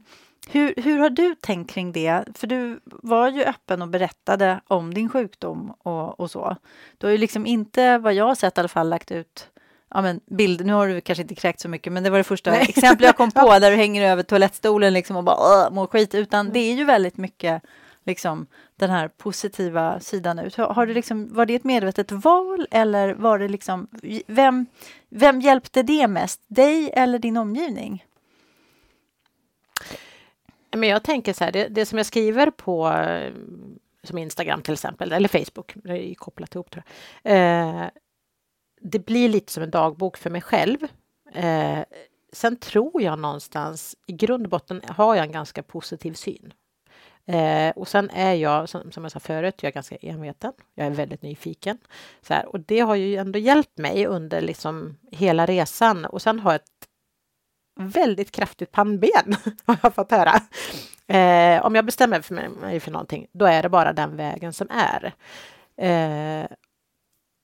hur, 0.48 0.74
hur 0.76 0.98
har 0.98 1.10
du 1.10 1.34
tänkt 1.34 1.70
kring 1.70 1.92
det? 1.92 2.24
För 2.34 2.46
du 2.46 2.80
var 2.84 3.30
ju 3.30 3.44
öppen 3.44 3.82
och 3.82 3.88
berättade 3.88 4.60
om 4.68 4.94
din 4.94 5.08
sjukdom 5.08 5.70
och, 5.78 6.20
och 6.20 6.30
så. 6.30 6.56
Du 6.98 7.06
har 7.06 7.12
ju 7.12 7.18
liksom 7.18 7.46
inte, 7.46 7.98
vad 7.98 8.14
jag 8.14 8.24
har 8.24 8.34
sett 8.34 8.58
i 8.58 8.60
alla 8.60 8.68
fall, 8.68 8.88
lagt 8.88 9.10
ut 9.10 9.48
ja, 9.94 10.02
men 10.02 10.20
bild, 10.26 10.66
nu 10.66 10.72
har 10.72 10.88
du 10.88 11.00
kanske 11.00 11.22
inte 11.22 11.34
kräkt 11.34 11.60
så 11.60 11.68
mycket, 11.68 11.92
men 11.92 12.02
det 12.02 12.10
var 12.10 12.18
det 12.18 12.24
första 12.24 12.50
Nej. 12.50 12.66
exempel 12.68 13.04
jag 13.06 13.16
kom 13.16 13.30
på, 13.34 13.58
där 13.58 13.70
du 13.70 13.76
hänger 13.76 14.10
över 14.10 14.22
toalettstolen 14.22 14.92
liksom 14.92 15.16
och 15.16 15.24
bara 15.24 15.70
mår 15.70 15.86
skit, 15.86 16.14
utan 16.14 16.40
mm. 16.40 16.52
det 16.52 16.60
är 16.60 16.74
ju 16.74 16.84
väldigt 16.84 17.16
mycket 17.16 17.62
liksom, 18.04 18.46
den 18.76 18.90
här 18.90 19.08
positiva 19.08 20.00
sidan 20.00 20.38
ut? 20.38 20.56
Har 20.56 20.86
det 20.86 20.94
liksom, 20.94 21.34
var 21.34 21.46
det 21.46 21.54
ett 21.54 21.64
medvetet 21.64 22.12
val 22.12 22.66
eller 22.70 23.14
var 23.14 23.38
det 23.38 23.48
liksom, 23.48 23.88
vem, 24.26 24.66
vem 25.08 25.40
hjälpte 25.40 25.82
det 25.82 26.08
mest? 26.08 26.40
Dig 26.48 26.90
eller 26.94 27.18
din 27.18 27.36
omgivning? 27.36 28.04
Men 30.76 30.88
jag 30.88 31.02
tänker 31.02 31.32
så 31.32 31.44
här, 31.44 31.52
det, 31.52 31.68
det 31.68 31.86
som 31.86 31.98
jag 31.98 32.06
skriver 32.06 32.50
på 32.50 32.88
eh, 32.88 33.32
som 34.02 34.18
Instagram 34.18 34.62
till 34.62 34.74
exempel, 34.74 35.12
eller 35.12 35.28
Facebook, 35.28 35.72
det 35.74 36.10
är 36.10 36.14
kopplat 36.14 36.54
ihop 36.54 36.70
tror 36.70 36.84
jag. 37.22 37.32
Eh, 37.32 37.88
det 38.80 38.98
blir 38.98 39.28
lite 39.28 39.52
som 39.52 39.62
en 39.62 39.70
dagbok 39.70 40.16
för 40.16 40.30
mig 40.30 40.40
själv. 40.40 40.78
Eh, 41.34 41.78
sen 42.32 42.56
tror 42.56 43.02
jag 43.02 43.18
någonstans, 43.18 43.96
i 44.06 44.12
grund 44.12 44.46
och 44.46 44.50
botten 44.50 44.82
har 44.88 45.14
jag 45.14 45.24
en 45.24 45.32
ganska 45.32 45.62
positiv 45.62 46.12
syn. 46.12 46.52
Eh, 47.26 47.70
och 47.76 47.88
sen 47.88 48.10
är 48.10 48.34
jag, 48.34 48.68
som, 48.68 48.92
som, 48.92 49.04
jag 49.04 49.12
sa 49.12 49.20
förut, 49.20 49.54
jag 49.62 49.68
är 49.68 49.74
ganska 49.74 49.96
enveten. 49.96 50.52
Jag 50.74 50.86
är 50.86 50.90
väldigt 50.90 51.22
nyfiken. 51.22 51.78
Så 52.22 52.34
här, 52.34 52.46
och 52.46 52.60
det 52.60 52.80
har 52.80 52.94
ju 52.94 53.16
ändå 53.16 53.38
hjälpt 53.38 53.78
mig 53.78 54.06
under 54.06 54.40
liksom 54.40 54.96
hela 55.10 55.46
resan. 55.46 56.04
Och 56.04 56.22
sen 56.22 56.38
har 56.38 56.52
jag 56.52 56.60
väldigt 57.88 58.30
kraftigt 58.30 58.72
pannben, 58.72 59.36
har 59.64 59.78
jag 59.82 59.94
fått 59.94 60.10
höra. 60.10 60.40
Eh, 61.06 61.66
om 61.66 61.74
jag 61.74 61.84
bestämmer 61.84 62.20
för 62.20 62.34
mig 62.34 62.80
för 62.80 62.90
någonting, 62.90 63.26
då 63.32 63.44
är 63.44 63.62
det 63.62 63.68
bara 63.68 63.92
den 63.92 64.16
vägen 64.16 64.52
som 64.52 64.68
är. 64.70 65.14
Eh, 65.76 66.46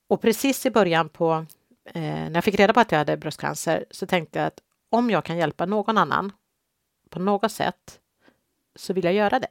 och 0.09 0.21
precis 0.21 0.67
i 0.67 0.71
början 0.71 1.09
på, 1.09 1.47
eh, 1.85 2.03
när 2.03 2.35
jag 2.35 2.45
fick 2.45 2.59
reda 2.59 2.73
på 2.73 2.81
att 2.81 2.93
jag 2.93 2.99
hade 2.99 3.17
bröstcancer, 3.17 3.85
så 3.91 4.07
tänkte 4.07 4.39
jag 4.39 4.47
att 4.47 4.61
om 4.91 5.11
jag 5.11 5.25
kan 5.25 5.37
hjälpa 5.37 5.67
någon 5.67 5.99
annan 5.99 6.33
på 7.11 7.19
något 7.19 7.53
sätt, 7.53 8.01
så 8.77 8.93
vill 8.93 9.05
jag 9.05 9.15
göra 9.15 9.39
det. 9.39 9.49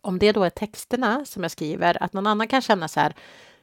Om 0.00 0.18
det 0.18 0.32
då 0.32 0.44
är 0.44 0.50
texterna 0.50 1.24
som 1.24 1.42
jag 1.42 1.52
skriver, 1.52 2.02
att 2.02 2.12
någon 2.12 2.26
annan 2.26 2.48
kan 2.48 2.62
känna 2.62 2.88
så 2.88 3.00
här, 3.00 3.14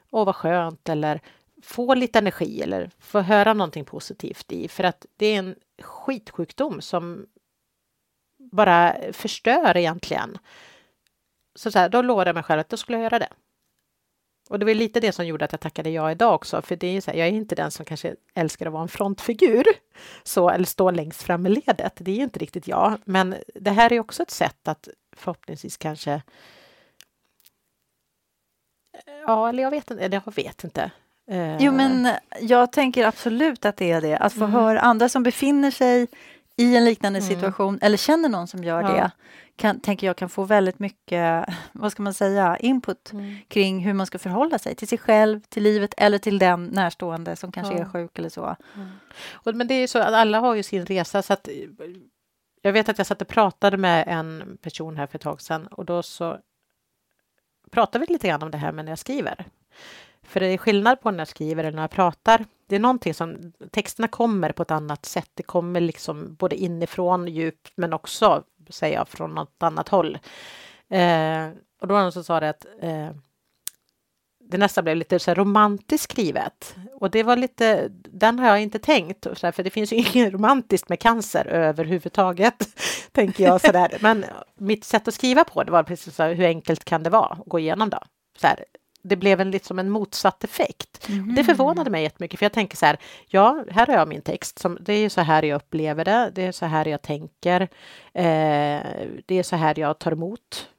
åh 0.10 0.26
vad 0.26 0.36
skönt, 0.36 0.90
eller 0.90 1.22
få 1.64 1.94
lite 1.94 2.20
energi 2.20 2.62
eller 2.62 2.92
få 3.00 3.20
höra 3.20 3.54
någonting 3.54 3.86
positivt 3.86 4.52
i, 4.52 4.68
för 4.68 4.84
att 4.84 5.06
det 5.18 5.26
är 5.26 5.40
en 5.40 5.56
skitsjukdom 5.82 6.82
som 6.82 7.26
bara 8.52 8.96
förstör 9.12 9.78
egentligen. 9.78 10.38
Så, 11.56 11.72
så 11.72 11.80
här, 11.80 11.90
då 11.90 12.02
lovade 12.02 12.30
jag 12.30 12.36
mig 12.36 12.44
själv 12.44 12.60
att 12.60 12.70
då 12.70 12.78
skulle 12.78 12.98
jag 12.98 13.04
göra 13.04 13.20
det. 13.20 13.30
Och 14.50 14.60
det 14.60 14.66
var 14.66 14.74
lite 14.74 15.00
det 15.00 15.12
som 15.12 15.26
gjorde 15.26 15.46
att 15.46 15.52
jag 15.52 15.62
tackade 15.62 15.90
ja 15.90 16.12
idag 16.12 16.36
också, 16.36 16.62
för 16.62 16.76
det 16.76 16.88
är 16.88 17.02
så 17.02 17.12
här, 17.12 17.18
jag 17.18 17.28
är 17.28 17.32
inte 17.32 17.56
den 17.56 17.72
som 17.72 17.86
kanske 17.86 18.16
älskar 18.34 18.66
att 18.66 18.74
vara 18.74 18.82
en 18.82 18.88
frontfigur, 18.88 19.66
så, 20.24 20.50
eller 20.50 20.66
stå 20.66 20.92
längst 20.92 21.24
fram 21.24 21.46
i 21.46 21.50
ledet. 21.50 21.94
Det 21.96 22.12
är 22.12 22.16
ju 22.16 22.24
inte 22.24 22.40
riktigt 22.40 22.68
jag, 22.68 22.98
men 23.06 23.36
det 23.56 23.72
här 23.72 23.94
är 23.94 24.00
också 24.00 24.24
ett 24.24 24.32
sätt 24.32 24.68
att 24.68 24.88
förhoppningsvis 25.16 25.78
kanske 25.78 26.22
Ja, 29.06 29.50
eller 29.50 29.64
jag 29.64 29.72
vet 29.72 29.92
inte. 29.92 30.10
Jag 30.12 30.36
vet 30.36 30.64
inte. 30.64 30.92
Jo, 31.60 31.72
men 31.72 32.10
jag 32.42 32.72
tänker 32.72 33.06
absolut 33.06 33.66
att 33.66 33.78
det 33.78 33.92
är 33.92 34.02
det. 34.02 34.18
Att 34.18 34.34
få 34.34 34.44
mm. 34.44 34.52
höra 34.52 34.80
andra 34.80 35.10
som 35.10 35.24
befinner 35.24 35.72
sig 35.72 36.08
i 36.56 36.76
en 36.76 36.86
liknande 36.86 37.20
mm. 37.20 37.30
situation 37.30 37.80
eller 37.82 37.98
känner 37.98 38.30
någon 38.30 38.48
som 38.48 38.64
gör 38.64 38.82
ja. 38.82 38.90
det 38.90 39.12
kan, 39.58 39.80
tänker 39.80 40.08
jag 40.08 40.18
kan 40.18 40.30
få 40.30 40.44
väldigt 40.44 40.80
mycket, 40.80 41.46
vad 41.72 41.92
ska 41.92 42.04
man 42.04 42.14
säga, 42.14 42.58
input 42.58 43.12
mm. 43.12 43.38
kring 43.48 43.80
hur 43.80 43.94
man 43.94 44.06
ska 44.06 44.20
förhålla 44.20 44.60
sig 44.60 44.76
till 44.76 44.88
sig 44.88 44.98
själv, 44.98 45.42
till 45.50 45.64
livet 45.64 45.94
eller 45.98 46.18
till 46.18 46.40
den 46.40 46.66
närstående 46.66 47.36
som 47.36 47.52
kanske 47.52 47.74
ja. 47.74 47.80
är 47.80 47.86
sjuk 47.86 48.20
eller 48.20 48.30
så. 48.30 48.56
Mm. 48.76 48.88
Och, 49.32 49.56
men 49.56 49.68
det 49.68 49.74
är 49.74 49.80
ju 49.80 49.88
så 49.88 50.00
att 50.00 50.14
alla 50.14 50.40
har 50.40 50.56
ju 50.56 50.64
sin 50.64 50.86
resa 50.86 51.22
så 51.22 51.34
att 51.34 51.50
jag 52.62 52.74
vet 52.74 52.90
att 52.90 52.98
jag 52.98 53.08
satt 53.08 53.22
och 53.22 53.28
pratade 53.28 53.78
med 53.78 54.04
en 54.08 54.58
person 54.62 54.98
här 54.98 55.08
för 55.08 55.18
ett 55.18 55.22
tag 55.22 55.42
sedan 55.42 55.68
och 55.68 55.86
då 55.86 56.04
så 56.04 56.38
pratade 57.72 58.06
vi 58.06 58.14
lite 58.14 58.28
grann 58.28 58.44
om 58.44 58.52
det 58.52 58.58
här 58.58 58.72
med 58.72 58.86
när 58.86 58.92
jag 58.92 59.00
skriver. 59.00 59.46
För 60.28 60.40
det 60.40 60.46
är 60.46 60.58
skillnad 60.58 61.02
på 61.02 61.12
när 61.12 61.20
jag 61.20 61.28
skriver 61.28 61.64
eller 61.64 61.76
när 61.76 61.84
jag 61.84 61.92
pratar. 61.92 62.46
Det 62.68 62.76
är 62.76 62.80
någonting 62.80 63.14
som 63.14 63.54
texterna 63.72 64.08
kommer 64.08 64.52
på 64.52 64.62
ett 64.62 64.72
annat 64.72 65.06
sätt. 65.06 65.30
Det 65.34 65.44
kommer 65.44 65.82
liksom 65.82 66.36
både 66.36 66.56
inifrån 66.56 67.28
djupt 67.28 67.72
men 67.76 67.94
också, 67.94 68.44
säger 68.70 68.98
jag, 68.98 69.08
från 69.08 69.36
något 69.36 69.64
annat 69.64 69.90
håll. 69.90 70.18
Eh, 70.90 71.48
och 71.82 71.88
då 71.88 71.94
var 71.94 72.00
det 72.00 72.04
någon 72.04 72.12
som 72.12 72.24
sa 72.24 72.40
det 72.40 72.50
att 72.50 72.66
eh, 72.82 73.12
det 74.50 74.58
nästan 74.58 74.84
blev 74.84 74.98
lite 74.98 75.20
så 75.20 75.34
romantiskt 75.34 76.12
skrivet. 76.12 76.76
Och 76.94 77.12
det 77.12 77.24
var 77.24 77.36
lite, 77.36 77.88
den 77.92 78.40
har 78.40 78.48
jag 78.48 78.62
inte 78.62 78.80
tänkt, 78.80 79.28
så 79.34 79.48
här, 79.48 79.52
för 79.52 79.64
det 79.64 79.70
finns 79.70 79.94
ju 79.94 79.96
inget 80.14 80.34
romantiskt 80.34 80.90
med 80.90 81.00
cancer 81.00 81.46
överhuvudtaget, 81.46 82.68
tänker 83.12 83.44
jag 83.44 83.62
sådär. 83.62 83.98
Men 84.02 84.26
mitt 84.56 84.84
sätt 84.84 85.08
att 85.08 85.14
skriva 85.14 85.44
på 85.44 85.64
det 85.64 85.72
var 85.72 85.84
precis 85.84 86.16
så 86.16 86.24
här, 86.24 86.34
hur 86.34 86.46
enkelt 86.46 86.86
kan 86.86 87.04
det 87.04 87.10
vara 87.10 87.34
att 87.34 87.46
gå 87.46 87.60
igenom 87.60 87.90
då? 87.90 88.00
Så 88.38 88.48
här, 88.48 88.66
det 89.08 89.16
blev 89.16 89.42
en, 89.42 89.52
liksom 89.52 89.80
en 89.80 89.90
motsatt 89.90 90.44
effekt. 90.44 91.10
Mm. 91.10 91.36
Det 91.36 91.44
förvånade 91.44 91.90
mig 91.90 92.04
jättemycket, 92.04 92.40
för 92.40 92.46
jag 92.46 92.54
tänker 92.54 92.78
så 92.78 92.86
här, 92.86 92.98
ja, 93.28 93.64
här 93.72 93.88
har 93.88 93.94
jag 93.94 94.08
min 94.08 94.22
text, 94.22 94.60
som, 94.60 94.78
det 94.82 94.94
är 94.94 95.10
så 95.10 95.22
här 95.22 95.44
jag 95.44 95.56
upplever 95.56 96.06
det, 96.06 96.32
det 96.36 96.46
är 96.46 96.52
så 96.52 96.66
här 96.66 96.88
jag 96.88 97.02
tänker, 97.02 97.62
eh, 98.14 98.82
det 99.26 99.36
är 99.36 99.44
så 99.44 99.56
här 99.56 99.80
jag 99.80 100.00
tar 100.00 100.12
emot 100.12 100.70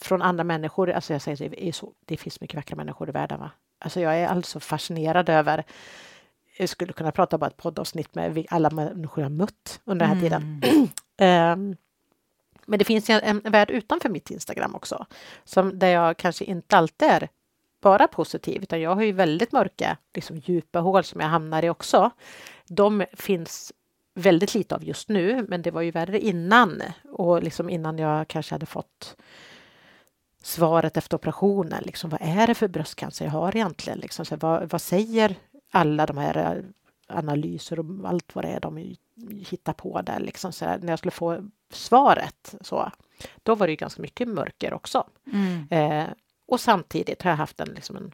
från 0.00 0.22
andra 0.22 0.44
människor. 0.44 0.90
Alltså 0.90 1.12
jag 1.12 1.22
säger, 1.22 1.48
det, 1.48 1.68
är 1.68 1.72
så, 1.72 1.92
det 2.04 2.16
finns 2.16 2.40
mycket 2.40 2.56
vackra 2.56 2.76
människor 2.76 3.08
i 3.08 3.12
världen. 3.12 3.40
Va? 3.40 3.50
Alltså 3.78 4.00
jag 4.00 4.16
är 4.16 4.26
alltså 4.26 4.60
fascinerad 4.60 5.28
över 5.28 5.64
jag 6.58 6.68
skulle 6.68 6.92
kunna 6.92 7.12
prata 7.12 7.38
bara 7.38 7.46
ett 7.46 7.56
poddavsnitt 7.56 8.14
med 8.14 8.46
alla 8.50 8.70
människor 8.70 9.22
jag 9.24 9.32
mött 9.32 9.80
under 9.84 10.06
den 10.06 10.18
här 10.18 10.26
mm. 10.26 10.60
tiden. 10.60 10.88
um, 11.52 11.76
men 12.66 12.78
det 12.78 12.84
finns 12.84 13.10
en, 13.10 13.40
en 13.44 13.52
värld 13.52 13.70
utanför 13.70 14.08
mitt 14.08 14.30
Instagram 14.30 14.74
också, 14.74 15.06
som, 15.44 15.78
där 15.78 15.88
jag 15.88 16.16
kanske 16.16 16.44
inte 16.44 16.76
alltid 16.76 17.08
är 17.08 17.28
bara 17.86 18.08
positiv, 18.08 18.62
utan 18.62 18.80
jag 18.80 18.94
har 18.94 19.02
ju 19.02 19.12
väldigt 19.12 19.52
mörka, 19.52 19.96
liksom 20.14 20.36
djupa 20.36 20.80
hål 20.80 21.04
som 21.04 21.20
jag 21.20 21.28
hamnar 21.28 21.64
i 21.64 21.70
också. 21.70 22.10
De 22.68 23.04
finns 23.12 23.72
väldigt 24.14 24.54
lite 24.54 24.74
av 24.74 24.84
just 24.84 25.08
nu, 25.08 25.46
men 25.48 25.62
det 25.62 25.70
var 25.70 25.82
ju 25.82 25.90
värre 25.90 26.20
innan 26.20 26.82
och 27.12 27.42
liksom 27.42 27.70
innan 27.70 27.98
jag 27.98 28.28
kanske 28.28 28.54
hade 28.54 28.66
fått 28.66 29.16
svaret 30.42 30.96
efter 30.96 31.16
operationen. 31.16 31.82
Liksom, 31.86 32.10
vad 32.10 32.20
är 32.22 32.46
det 32.46 32.54
för 32.54 32.68
bröstcancer 32.68 33.24
jag 33.24 33.32
har 33.32 33.56
egentligen? 33.56 33.98
Liksom, 33.98 34.24
så 34.24 34.36
vad, 34.36 34.70
vad 34.70 34.80
säger 34.80 35.34
alla 35.70 36.06
de 36.06 36.18
här 36.18 36.36
eh, 36.36 36.64
analyser 37.18 37.78
och 37.78 37.86
allt 38.04 38.34
vad 38.34 38.44
det 38.44 38.48
är 38.48 38.60
de 38.60 38.96
hittar 39.48 39.72
på 39.72 40.02
där. 40.02 40.20
Liksom, 40.20 40.52
så 40.52 40.64
här, 40.64 40.78
när 40.78 40.92
jag 40.92 40.98
skulle 40.98 41.10
få 41.10 41.50
svaret 41.72 42.54
så, 42.60 42.90
då 43.42 43.54
var 43.54 43.66
det 43.66 43.70
ju 43.72 43.76
ganska 43.76 44.02
mycket 44.02 44.28
mörker 44.28 44.74
också. 44.74 45.04
Mm. 45.32 45.66
Eh, 45.70 46.06
och 46.48 46.60
samtidigt 46.60 47.22
har 47.22 47.30
jag 47.30 47.36
haft 47.36 47.60
en, 47.60 47.68
liksom 47.68 47.96
en 47.96 48.12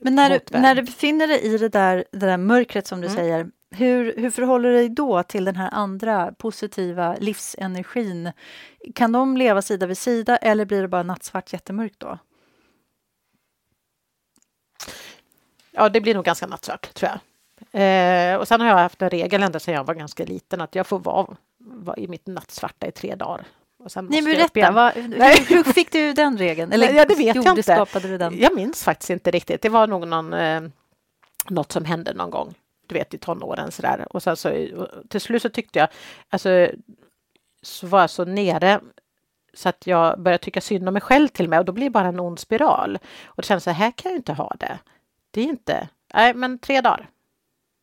Men 0.00 0.14
när 0.14 0.30
du, 0.30 0.40
när 0.58 0.74
du 0.74 0.82
befinner 0.82 1.26
dig 1.26 1.40
i 1.40 1.58
det 1.58 1.68
där, 1.68 2.04
det 2.12 2.26
där 2.26 2.36
mörkret 2.36 2.86
som 2.86 3.00
du 3.00 3.06
mm. 3.06 3.16
säger, 3.16 3.50
hur, 3.70 4.16
hur 4.16 4.30
förhåller 4.30 4.68
du 4.68 4.74
dig 4.74 4.88
då 4.88 5.22
till 5.22 5.44
den 5.44 5.56
här 5.56 5.70
andra 5.72 6.32
positiva 6.32 7.16
livsenergin? 7.20 8.32
Kan 8.94 9.12
de 9.12 9.36
leva 9.36 9.62
sida 9.62 9.86
vid 9.86 9.98
sida 9.98 10.36
eller 10.36 10.64
blir 10.64 10.82
det 10.82 10.88
bara 10.88 11.02
nattsvart 11.02 11.52
jättemörkt 11.52 12.00
då? 12.00 12.18
Ja, 15.70 15.88
det 15.88 16.00
blir 16.00 16.14
nog 16.14 16.24
ganska 16.24 16.46
nattsvart, 16.46 16.94
tror 16.94 17.10
jag. 17.10 17.20
Eh, 17.72 18.36
och 18.36 18.48
sen 18.48 18.60
har 18.60 18.68
jag 18.68 18.76
haft 18.76 19.02
en 19.02 19.10
regel 19.10 19.42
ända 19.42 19.60
sedan 19.60 19.74
jag 19.74 19.84
var 19.84 19.94
ganska 19.94 20.24
liten 20.24 20.60
att 20.60 20.74
jag 20.74 20.86
får 20.86 20.98
vara, 20.98 21.36
vara 21.58 21.96
i 21.96 22.08
mitt 22.08 22.26
nattsvarta 22.26 22.86
i 22.86 22.92
tre 22.92 23.14
dagar. 23.14 23.46
Och 23.88 23.92
sen 23.92 24.06
Nej, 24.10 24.22
men 24.22 24.32
berätta, 24.32 24.70
vad, 24.70 24.92
hur, 24.94 25.54
hur, 25.54 25.72
fick 25.72 25.92
du 25.92 26.12
den 26.12 26.38
regeln? 26.38 26.72
Eller 26.72 26.92
ja, 26.92 27.04
det 27.04 27.14
vet 27.14 27.36
jag 27.36 27.46
inte. 27.46 27.62
Skapade 27.62 28.08
du 28.08 28.18
den? 28.18 28.38
Jag 28.38 28.54
minns 28.54 28.84
faktiskt 28.84 29.10
inte 29.10 29.30
riktigt. 29.30 29.62
Det 29.62 29.68
var 29.68 29.86
nog 29.86 30.08
någon, 30.08 30.32
eh, 30.32 30.62
något 31.48 31.72
som 31.72 31.84
hände 31.84 32.14
någon 32.14 32.30
gång, 32.30 32.54
du 32.86 32.94
vet 32.94 33.14
i 33.14 33.18
tonåren 33.18 33.72
sådär. 33.72 34.06
Och 34.10 34.22
sen 34.22 34.36
så 34.36 34.68
till 35.08 35.20
slut 35.20 35.42
så 35.42 35.48
tyckte 35.48 35.78
jag, 35.78 35.88
alltså 36.28 36.68
så 37.62 37.86
var 37.86 38.00
jag 38.00 38.10
så 38.10 38.24
nere 38.24 38.80
så 39.54 39.68
att 39.68 39.86
jag 39.86 40.20
började 40.20 40.44
tycka 40.44 40.60
synd 40.60 40.88
om 40.88 40.92
mig 40.92 41.02
själv 41.02 41.28
till 41.28 41.46
och 41.46 41.50
med 41.50 41.58
och 41.58 41.64
då 41.64 41.72
blir 41.72 41.84
det 41.84 41.90
bara 41.90 42.08
en 42.08 42.20
ond 42.20 42.38
spiral. 42.38 42.98
Och 43.24 43.42
det 43.42 43.46
kändes 43.46 43.64
så 43.64 43.70
här 43.70 43.90
kan 43.90 44.10
jag 44.10 44.18
inte 44.18 44.32
ha 44.32 44.56
det. 44.58 44.78
Det 45.30 45.40
är 45.40 45.44
inte, 45.44 45.88
nej 46.14 46.34
men 46.34 46.58
tre 46.58 46.80
dagar 46.80 47.10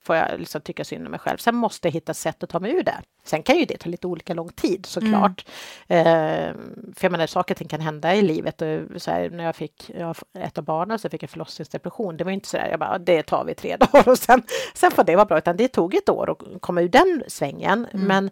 får 0.06 0.16
jag 0.16 0.40
liksom 0.40 0.62
tycka 0.62 0.84
synd 0.84 1.06
om 1.06 1.12
mig 1.12 1.20
själv. 1.20 1.38
Sen 1.38 1.56
måste 1.56 1.88
jag 1.88 1.94
hitta 1.94 2.14
sätt 2.14 2.44
att 2.44 2.50
ta 2.50 2.60
mig 2.60 2.72
ur 2.72 2.84
det. 2.84 3.02
Sen 3.24 3.44
kan 3.44 3.58
ju 3.58 3.66
det 3.66 3.78
ta 3.78 3.90
lite 3.90 4.08
olika 4.08 4.34
lång 4.34 4.50
tid 4.50 4.86
såklart. 4.86 5.46
Mm. 5.88 6.08
Eh, 6.08 6.54
för 6.96 7.06
jag 7.06 7.12
menar, 7.12 7.28
saker 7.28 7.54
och 7.54 7.58
ting 7.58 7.68
kan 7.68 7.82
hända 7.82 8.16
i 8.16 8.22
livet. 8.22 8.62
Och 8.62 9.02
så 9.02 9.12
här, 9.12 9.30
när 9.30 9.44
jag 9.44 9.56
fick 9.56 9.92
jag, 10.00 10.16
ett 10.40 10.58
av 10.58 10.64
barnen 10.64 11.00
så 11.00 11.10
fick 11.10 11.24
jag 11.24 11.30
förlossningsdepression. 11.30 12.18
Det 12.18 12.24
var 12.24 12.32
inte 12.32 12.48
så 12.48 12.58
där, 12.58 12.68
jag 12.70 12.80
bara, 12.80 12.98
det 12.98 13.24
tar 13.24 13.46
vi 13.46 13.56
tre 13.56 13.78
dagar 13.80 14.10
och 14.10 14.18
sen, 14.18 14.44
sen 14.74 14.92
får 14.92 15.04
det 15.04 15.16
vara 15.16 15.26
bra. 15.26 15.38
Utan 15.38 15.58
det 15.58 15.68
tog 15.68 15.96
ett 15.96 16.10
år 16.10 16.32
att 16.32 16.62
komma 16.62 16.82
ur 16.82 16.90
den 16.90 17.24
svängen. 17.28 17.88
Mm. 17.94 18.08
Men, 18.08 18.30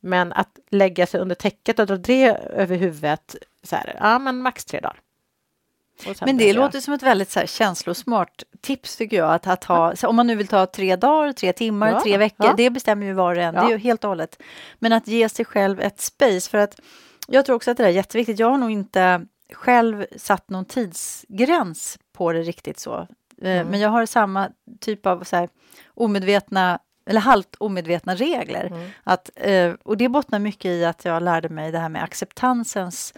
men 0.00 0.32
att 0.32 0.58
lägga 0.70 1.06
sig 1.06 1.20
under 1.20 1.34
täcket 1.34 1.78
och 1.78 1.86
dra 1.86 1.96
det 1.96 2.28
över 2.36 2.76
huvudet, 2.76 3.36
så 3.62 3.76
här, 3.76 3.96
ja 4.00 4.18
men 4.18 4.36
max 4.36 4.64
tre 4.64 4.80
dagar. 4.80 5.00
Men 6.20 6.36
det 6.36 6.52
låter 6.52 6.80
som 6.80 6.94
ett 6.94 7.02
väldigt 7.02 7.30
så 7.30 7.40
här, 7.40 7.46
känslosmart 7.46 8.42
tips 8.60 8.96
tycker 8.96 9.16
jag. 9.16 9.34
Att, 9.34 9.46
att 9.46 9.64
ha, 9.64 9.94
om 10.02 10.16
man 10.16 10.26
nu 10.26 10.36
vill 10.36 10.48
ta 10.48 10.66
tre 10.66 10.96
dagar, 10.96 11.32
tre 11.32 11.52
timmar, 11.52 11.90
ja, 11.90 12.00
tre 12.00 12.16
veckor, 12.16 12.46
ja. 12.46 12.54
det 12.56 12.70
bestämmer 12.70 13.06
ju 13.06 13.12
var 13.12 13.34
och 13.34 13.42
en. 13.42 13.54
Ja. 13.54 13.60
Det 13.60 13.66
är 13.66 13.70
ju 13.70 13.78
helt 13.78 14.04
och 14.04 14.08
hållet. 14.08 14.42
Men 14.78 14.92
att 14.92 15.08
ge 15.08 15.28
sig 15.28 15.44
själv 15.44 15.80
ett 15.80 16.00
space 16.00 16.50
för 16.50 16.58
att 16.58 16.80
Jag 17.28 17.46
tror 17.46 17.56
också 17.56 17.70
att 17.70 17.76
det 17.76 17.84
är 17.84 17.88
jätteviktigt. 17.88 18.38
Jag 18.38 18.50
har 18.50 18.58
nog 18.58 18.70
inte 18.70 19.26
själv 19.52 20.06
satt 20.16 20.50
någon 20.50 20.64
tidsgräns 20.64 21.98
på 22.12 22.32
det 22.32 22.42
riktigt 22.42 22.78
så. 22.78 22.94
Eh, 23.42 23.50
mm. 23.50 23.66
Men 23.66 23.80
jag 23.80 23.88
har 23.88 24.06
samma 24.06 24.48
typ 24.80 25.06
av 25.06 25.24
så 25.24 25.36
här, 25.36 25.48
omedvetna 25.86 26.78
eller 27.06 27.20
halvt 27.20 27.54
omedvetna 27.58 28.14
regler. 28.14 28.66
Mm. 28.66 28.88
Att, 29.04 29.30
eh, 29.36 29.72
och 29.82 29.96
det 29.96 30.08
bottnar 30.08 30.38
mycket 30.38 30.70
i 30.70 30.84
att 30.84 31.04
jag 31.04 31.22
lärde 31.22 31.48
mig 31.48 31.72
det 31.72 31.78
här 31.78 31.88
med 31.88 32.02
acceptansens 32.02 33.14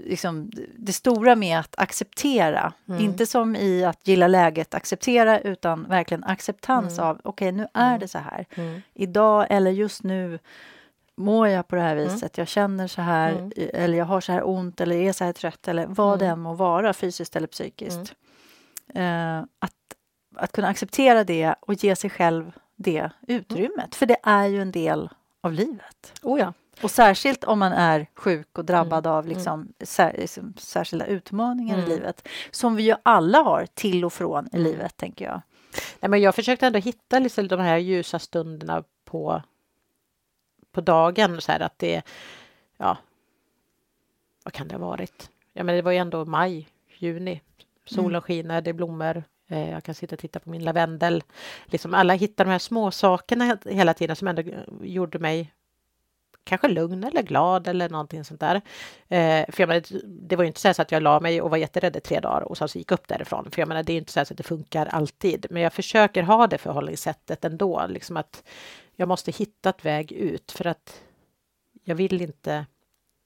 liksom, 0.00 0.50
det 0.76 0.92
stora 0.92 1.36
med 1.36 1.58
att 1.58 1.74
acceptera. 1.78 2.72
Mm. 2.88 3.00
Inte 3.00 3.26
som 3.26 3.56
i 3.56 3.84
att 3.84 4.08
gilla 4.08 4.26
läget, 4.26 4.74
acceptera, 4.74 5.40
utan 5.40 5.88
verkligen 5.88 6.24
acceptans 6.24 6.98
mm. 6.98 7.10
av 7.10 7.20
okej, 7.24 7.48
okay, 7.48 7.52
nu 7.52 7.66
är 7.74 7.88
mm. 7.88 8.00
det 8.00 8.08
så 8.08 8.18
här. 8.18 8.46
Mm. 8.54 8.82
Idag 8.94 9.46
eller 9.50 9.70
just 9.70 10.02
nu 10.02 10.38
mår 11.16 11.48
jag 11.48 11.68
på 11.68 11.76
det 11.76 11.82
här 11.82 11.96
mm. 11.96 12.14
viset, 12.14 12.38
jag 12.38 12.48
känner 12.48 12.86
så 12.86 13.02
här, 13.02 13.52
eller 13.56 13.98
jag 13.98 14.04
har 14.04 14.20
så 14.20 14.32
här 14.32 14.48
ont 14.48 14.80
eller 14.80 14.96
är 14.96 15.12
så 15.12 15.24
här 15.24 15.32
trött 15.32 15.68
eller 15.68 15.86
vad 15.86 16.18
det 16.18 16.26
än 16.26 16.40
må 16.40 16.54
vara, 16.54 16.92
fysiskt 16.92 17.36
eller 17.36 17.46
psykiskt. 17.46 18.14
Uh, 18.96 19.38
att, 19.58 19.72
att 20.36 20.52
kunna 20.52 20.68
acceptera 20.68 21.24
det 21.24 21.54
och 21.60 21.74
ge 21.74 21.96
sig 21.96 22.10
själv 22.10 22.52
det 22.76 23.10
utrymmet, 23.26 23.94
för 23.94 24.06
det 24.06 24.16
är 24.22 24.46
ju 24.46 24.62
en 24.62 24.72
del 24.72 25.10
av 25.40 25.52
livet. 25.52 26.12
Oh 26.22 26.40
ja. 26.40 26.52
Och 26.82 26.90
särskilt 26.90 27.44
om 27.44 27.58
man 27.58 27.72
är 27.72 28.06
sjuk 28.14 28.58
och 28.58 28.64
drabbad 28.64 29.06
mm. 29.06 29.16
av 29.16 29.24
mm. 29.24 29.36
liksom, 29.36 29.72
sär, 29.80 30.14
liksom, 30.18 30.54
särskilda 30.56 31.06
utmaningar 31.06 31.78
mm. 31.78 31.86
i 31.86 31.94
livet, 31.94 32.28
som 32.50 32.76
vi 32.76 32.82
ju 32.82 32.94
alla 33.02 33.38
har 33.38 33.66
till 33.74 34.04
och 34.04 34.12
från 34.12 34.46
i 34.52 34.56
mm. 34.56 34.72
livet, 34.72 34.96
tänker 34.96 35.24
jag. 35.24 35.42
Nej, 36.00 36.08
men 36.08 36.20
jag 36.20 36.34
försökte 36.34 36.66
ändå 36.66 36.78
hitta 36.78 37.18
liksom 37.18 37.48
de 37.48 37.60
här 37.60 37.76
ljusa 37.76 38.18
stunderna 38.18 38.84
på, 39.04 39.42
på 40.72 40.80
dagen, 40.80 41.40
så 41.40 41.52
här 41.52 41.60
att 41.60 41.78
det, 41.78 42.02
ja, 42.76 42.96
vad 44.44 44.52
kan 44.52 44.68
det 44.68 44.74
ha 44.74 44.86
varit? 44.86 45.30
Ja, 45.52 45.64
men 45.64 45.74
det 45.74 45.82
var 45.82 45.92
ju 45.92 45.98
ändå 45.98 46.24
maj, 46.24 46.68
juni, 46.98 47.40
solen 47.84 48.10
mm. 48.10 48.20
skiner, 48.20 48.60
det 48.60 48.70
är 48.70 48.74
blommor, 48.74 49.24
eh, 49.48 49.70
jag 49.70 49.84
kan 49.84 49.94
sitta 49.94 50.14
och 50.14 50.20
titta 50.20 50.40
på 50.40 50.50
min 50.50 50.64
lavendel. 50.64 51.22
Liksom 51.64 51.94
alla 51.94 52.14
hittar 52.14 52.44
de 52.44 52.50
här 52.50 52.58
små 52.58 52.90
sakerna 52.90 53.58
hela 53.64 53.94
tiden 53.94 54.16
som 54.16 54.28
ändå 54.28 54.42
gjorde 54.82 55.18
mig 55.18 55.52
kanske 56.44 56.68
lugn 56.68 57.04
eller 57.04 57.22
glad 57.22 57.68
eller 57.68 57.88
någonting 57.88 58.24
sånt 58.24 58.40
där. 58.40 58.56
Eh, 59.08 59.44
för 59.48 59.60
jag 59.60 59.68
menar, 59.68 59.82
det 60.04 60.36
var 60.36 60.44
ju 60.44 60.48
inte 60.48 60.74
så 60.74 60.82
att 60.82 60.92
jag 60.92 61.02
la 61.02 61.20
mig 61.20 61.42
och 61.42 61.50
var 61.50 61.56
jätterädd 61.56 61.96
i 61.96 62.00
tre 62.00 62.20
dagar 62.20 62.40
och 62.40 62.58
sen 62.58 62.68
så 62.68 62.78
gick 62.78 62.92
upp 62.92 63.08
därifrån. 63.08 63.50
För 63.50 63.62
jag 63.62 63.68
menar, 63.68 63.82
det 63.82 63.92
är 63.92 63.98
inte 63.98 64.12
så 64.12 64.20
att 64.20 64.32
det 64.36 64.42
funkar 64.42 64.86
alltid. 64.86 65.46
Men 65.50 65.62
jag 65.62 65.72
försöker 65.72 66.22
ha 66.22 66.46
det 66.46 66.58
förhållningssättet 66.58 67.44
ändå, 67.44 67.86
liksom 67.88 68.16
att 68.16 68.42
jag 68.96 69.08
måste 69.08 69.30
hitta 69.30 69.70
ett 69.70 69.84
väg 69.84 70.12
ut 70.12 70.52
för 70.52 70.66
att 70.66 71.00
jag 71.84 71.94
vill 71.94 72.22
inte. 72.22 72.66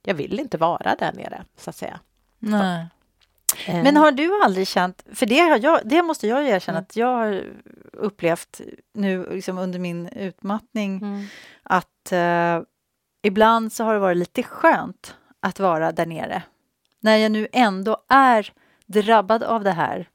Jag 0.03 0.15
vill 0.15 0.41
inte 0.41 0.59
vara 0.59 0.97
där 0.99 1.13
nere 1.13 1.45
så 1.57 1.71
att 1.71 1.77
säga. 1.77 2.01
Nej. 2.39 2.87
Eh. 3.67 3.83
Men 3.83 3.97
har 3.97 4.13
du 4.13 4.43
aldrig 4.43 4.69
känt, 4.69 5.05
för 5.13 5.27
det, 5.27 5.39
har 5.39 5.59
jag, 5.63 5.81
det 5.85 6.03
måste 6.03 6.27
jag 6.27 6.49
erkänna 6.49 6.79
mm. 6.79 6.87
att 6.89 6.97
jag 6.97 7.17
har 7.17 7.45
upplevt 7.93 8.61
nu 8.95 9.29
liksom 9.31 9.59
under 9.59 9.79
min 9.79 10.09
utmattning 10.09 10.97
mm. 10.97 11.27
att 11.63 12.13
eh, 12.13 12.61
ibland 13.27 13.73
så 13.73 13.85
har 13.85 13.93
det 13.93 14.01
varit 14.01 14.17
lite 14.17 14.43
skönt 14.43 15.17
att 15.41 15.61
vara 15.61 15.93
där 15.93 16.07
nere. 16.07 16.43
När 17.01 17.17
jag 17.17 17.33
nu 17.33 17.49
ändå 17.53 17.97
är 18.09 18.53
drabbad 18.87 19.43
av 19.43 19.65
det 19.65 19.73
här 19.73 20.09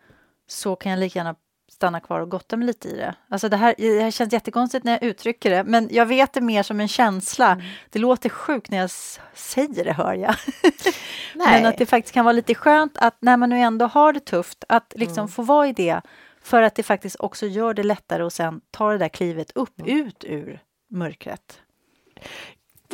så 0.48 0.76
kan 0.76 0.92
jag 0.92 1.00
lika 1.00 1.20
gärna 1.20 1.36
stanna 1.72 2.00
kvar 2.00 2.20
och 2.20 2.30
gotta 2.30 2.58
mig 2.58 2.68
lite 2.68 2.88
i 2.88 2.98
det. 2.98 3.16
Alltså 3.30 3.50
det 3.50 3.58
här, 3.58 3.76
det 3.78 4.02
här 4.02 4.12
känns 4.12 4.34
jättekonstigt 4.34 4.84
när 4.84 4.92
jag 4.92 5.04
uttrycker 5.04 5.50
det, 5.50 5.64
men 5.64 5.90
jag 5.92 6.06
vet 6.06 6.34
det 6.34 6.42
mer 6.42 6.64
som 6.64 6.80
en 6.80 6.88
känsla. 6.88 7.52
Mm. 7.52 7.66
Det 7.90 8.00
låter 8.00 8.30
sjukt 8.30 8.72
när 8.72 8.78
jag 8.78 8.90
säger 9.34 9.86
det, 9.86 9.94
hör 9.94 10.14
jag. 10.14 10.36
men 11.36 11.66
att 11.66 11.78
det 11.78 11.86
faktiskt 11.86 12.14
kan 12.14 12.26
vara 12.26 12.34
lite 12.34 12.56
skönt 12.56 12.98
att 12.98 13.18
när 13.20 13.38
man 13.38 13.50
nu 13.50 13.58
ändå 13.58 13.86
har 13.86 14.14
det 14.14 14.20
tufft, 14.20 14.64
att 14.70 14.94
liksom 14.96 15.22
mm. 15.22 15.28
få 15.28 15.42
vara 15.42 15.68
i 15.68 15.74
det, 15.74 16.02
för 16.42 16.62
att 16.62 16.76
det 16.76 16.84
faktiskt 16.84 17.16
också 17.20 17.46
gör 17.46 17.74
det 17.74 17.84
lättare 17.84 18.24
att 18.24 18.34
sen 18.34 18.62
ta 18.72 18.92
det 18.92 18.98
där 18.98 19.10
klivet 19.10 19.52
upp, 19.52 19.80
mm. 19.80 19.98
ut 19.98 20.24
ur 20.24 20.60
mörkret. 20.90 21.60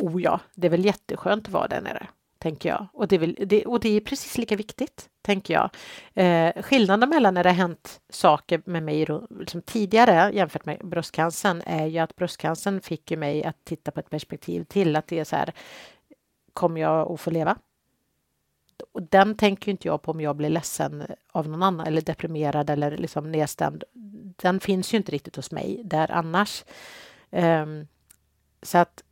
Oh 0.00 0.22
ja, 0.22 0.40
det 0.54 0.66
är 0.66 0.70
väl 0.70 0.84
jätteskönt 0.84 1.46
att 1.46 1.52
vara 1.52 1.68
där 1.68 1.80
nere, 1.80 2.06
tänker 2.38 2.68
jag. 2.68 2.86
Och 2.92 3.08
det 3.08 3.16
är, 3.16 3.20
väl, 3.20 3.36
det, 3.46 3.66
och 3.66 3.80
det 3.80 3.88
är 3.88 4.00
precis 4.00 4.38
lika 4.38 4.56
viktigt, 4.56 5.08
tänker 5.22 5.54
jag. 5.54 5.70
Eh, 6.14 6.62
skillnaden 6.62 7.08
mellan 7.08 7.34
när 7.34 7.44
det 7.44 7.50
har 7.50 7.56
hänt 7.56 8.00
saker 8.08 8.62
med 8.64 8.82
mig 8.82 9.06
liksom 9.40 9.62
tidigare 9.62 10.30
jämfört 10.34 10.66
med 10.66 10.78
bröstcancern 10.84 11.62
är 11.66 11.86
ju 11.86 11.98
att 11.98 12.16
bröstcancern 12.16 12.80
fick 12.80 13.10
ju 13.10 13.16
mig 13.16 13.44
att 13.44 13.64
titta 13.64 13.90
på 13.90 14.00
ett 14.00 14.10
perspektiv 14.10 14.64
till 14.64 14.96
att 14.96 15.06
det 15.06 15.18
är 15.18 15.24
så 15.24 15.36
här, 15.36 15.52
kommer 16.52 16.80
jag 16.80 17.12
att 17.12 17.20
få 17.20 17.30
leva? 17.30 17.56
Och 18.92 19.02
den 19.02 19.36
tänker 19.36 19.70
inte 19.70 19.88
jag 19.88 20.02
på 20.02 20.10
om 20.10 20.20
jag 20.20 20.36
blir 20.36 20.50
ledsen 20.50 21.06
av 21.32 21.48
någon 21.48 21.62
annan 21.62 21.86
eller 21.86 22.00
deprimerad 22.00 22.70
eller 22.70 22.96
liksom 22.96 23.32
nedstämd. 23.32 23.84
Den 24.36 24.60
finns 24.60 24.94
ju 24.94 24.96
inte 24.96 25.12
riktigt 25.12 25.36
hos 25.36 25.50
mig 25.50 25.80
där 25.84 26.10
annars. 26.10 26.64
Um, 27.30 27.86
så 28.62 28.78
att 28.78 29.02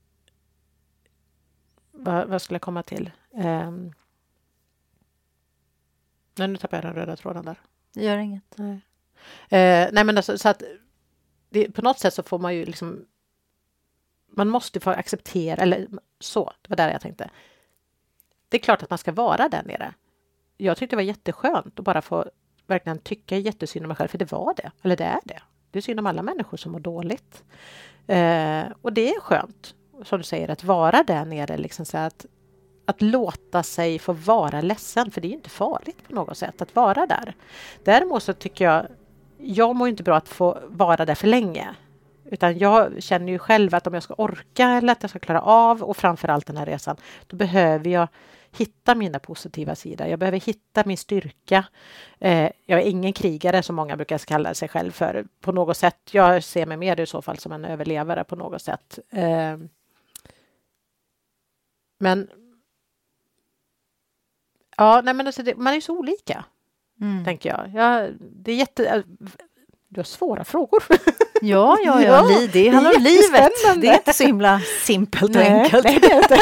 vad, 1.96 2.28
vad 2.28 2.42
skulle 2.42 2.54
jag 2.54 2.62
komma 2.62 2.82
till? 2.82 3.10
Um, 3.30 3.92
nej, 6.34 6.48
nu 6.48 6.56
tappade 6.56 6.76
jag 6.76 6.94
den 6.94 7.02
röda 7.02 7.16
tråden 7.16 7.44
där. 7.44 7.60
Gör 7.94 8.16
inget. 8.16 8.54
Nej, 8.56 8.74
uh, 8.74 9.92
nej 9.92 10.04
men 10.04 10.16
alltså, 10.16 10.38
så 10.38 10.48
att 10.48 10.62
det, 11.50 11.70
på 11.70 11.82
något 11.82 11.98
sätt 11.98 12.14
så 12.14 12.22
får 12.22 12.38
man 12.38 12.54
ju 12.54 12.64
liksom 12.64 13.06
man 14.36 14.48
måste 14.48 14.80
få 14.80 14.90
acceptera, 14.90 15.62
eller 15.62 15.88
så, 16.20 16.52
det 16.62 16.68
var 16.68 16.76
där 16.76 16.90
jag 16.90 17.00
tänkte. 17.00 17.30
Det 18.48 18.56
är 18.56 18.60
klart 18.60 18.82
att 18.82 18.90
man 18.90 18.98
ska 18.98 19.12
vara 19.12 19.48
där 19.48 19.62
nere. 19.62 19.94
Jag 20.56 20.76
tyckte 20.76 20.96
det 20.96 20.98
var 20.98 21.02
jätteskönt 21.02 21.78
att 21.78 21.84
bara 21.84 22.02
få 22.02 22.30
verkligen 22.66 22.98
tycka 22.98 23.38
jättesynd 23.38 23.84
om 23.84 23.88
mig 23.88 23.96
själv, 23.96 24.08
för 24.08 24.18
det 24.18 24.32
var 24.32 24.54
det, 24.54 24.70
eller 24.82 24.96
det 24.96 25.04
är 25.04 25.20
det. 25.24 25.42
Det 25.70 25.78
är 25.78 25.82
synd 25.82 26.00
om 26.00 26.06
alla 26.06 26.22
människor 26.22 26.56
som 26.56 26.72
mår 26.72 26.80
dåligt. 26.80 27.44
Eh, 28.06 28.64
och 28.82 28.92
det 28.92 29.14
är 29.14 29.20
skönt 29.20 29.74
som 30.04 30.18
du 30.18 30.24
säger, 30.24 30.50
att 30.50 30.64
vara 30.64 31.02
där 31.02 31.24
nere, 31.24 31.56
liksom 31.56 31.84
så 31.84 31.98
att, 31.98 32.26
att 32.84 33.02
låta 33.02 33.62
sig 33.62 33.98
få 33.98 34.12
vara 34.12 34.60
ledsen, 34.60 35.10
för 35.10 35.20
det 35.20 35.28
är 35.28 35.32
inte 35.32 35.50
farligt 35.50 36.08
på 36.08 36.14
något 36.14 36.38
sätt 36.38 36.62
att 36.62 36.74
vara 36.74 37.06
där. 37.06 37.34
Däremot 37.84 38.22
så 38.22 38.32
tycker 38.32 38.64
jag, 38.64 38.86
jag 39.38 39.76
mår 39.76 39.88
inte 39.88 40.02
bra 40.02 40.16
att 40.16 40.28
få 40.28 40.58
vara 40.68 41.04
där 41.04 41.14
för 41.14 41.26
länge. 41.26 41.74
Utan 42.30 42.58
jag 42.58 43.02
känner 43.02 43.32
ju 43.32 43.38
själv 43.38 43.74
att 43.74 43.86
om 43.86 43.94
jag 43.94 44.02
ska 44.02 44.14
orka 44.14 44.68
eller 44.68 44.92
att 44.92 45.02
jag 45.02 45.10
ska 45.10 45.18
klara 45.18 45.40
av 45.40 45.82
och 45.82 45.96
framförallt 45.96 46.46
den 46.46 46.56
här 46.56 46.66
resan, 46.66 46.96
då 47.26 47.36
behöver 47.36 47.90
jag 47.90 48.08
hitta 48.58 48.94
mina 48.94 49.18
positiva 49.18 49.74
sidor. 49.74 50.06
Jag 50.06 50.18
behöver 50.18 50.40
hitta 50.40 50.82
min 50.86 50.96
styrka. 50.96 51.64
Eh, 52.18 52.50
jag 52.66 52.80
är 52.80 52.86
ingen 52.86 53.12
krigare 53.12 53.62
som 53.62 53.76
många 53.76 53.96
brukar 53.96 54.18
kalla 54.18 54.54
sig 54.54 54.68
själv 54.68 54.90
för 54.90 55.26
på 55.40 55.52
något 55.52 55.76
sätt. 55.76 55.98
Jag 56.10 56.44
ser 56.44 56.66
mig 56.66 56.76
mer 56.76 57.00
i 57.00 57.06
så 57.06 57.22
fall 57.22 57.38
som 57.38 57.52
en 57.52 57.64
överlevare 57.64 58.24
på 58.24 58.36
något 58.36 58.62
sätt. 58.62 58.98
Eh, 59.10 59.56
men 61.98 62.28
Ja, 64.76 65.00
nej 65.04 65.14
men 65.14 65.26
alltså 65.26 65.42
det, 65.42 65.56
man 65.56 65.74
är 65.74 65.80
så 65.80 65.98
olika, 65.98 66.44
mm. 67.00 67.24
tänker 67.24 67.48
jag. 67.48 67.70
Ja, 67.74 68.08
det 68.20 68.52
är 68.52 68.56
jätte... 68.56 68.86
Äh, 68.86 69.02
du 69.88 70.00
har 70.00 70.04
svåra 70.04 70.44
frågor. 70.44 70.82
Ja, 71.42 71.76
ja, 71.84 72.02
ja. 72.02 72.30
ja 72.30 72.48
det 72.52 72.68
handlar 72.68 72.96
om 72.96 73.02
livet. 73.02 73.52
Det 73.80 73.88
är 73.88 73.94
inte 73.94 74.12
så 74.12 74.24
himla 74.24 74.60
simpelt 74.82 75.22
och 75.22 75.30
nej, 75.30 75.62
enkelt. 75.62 75.84
Nej, 75.84 75.98
det 76.00 76.12
är 76.12 76.16
inte. 76.16 76.38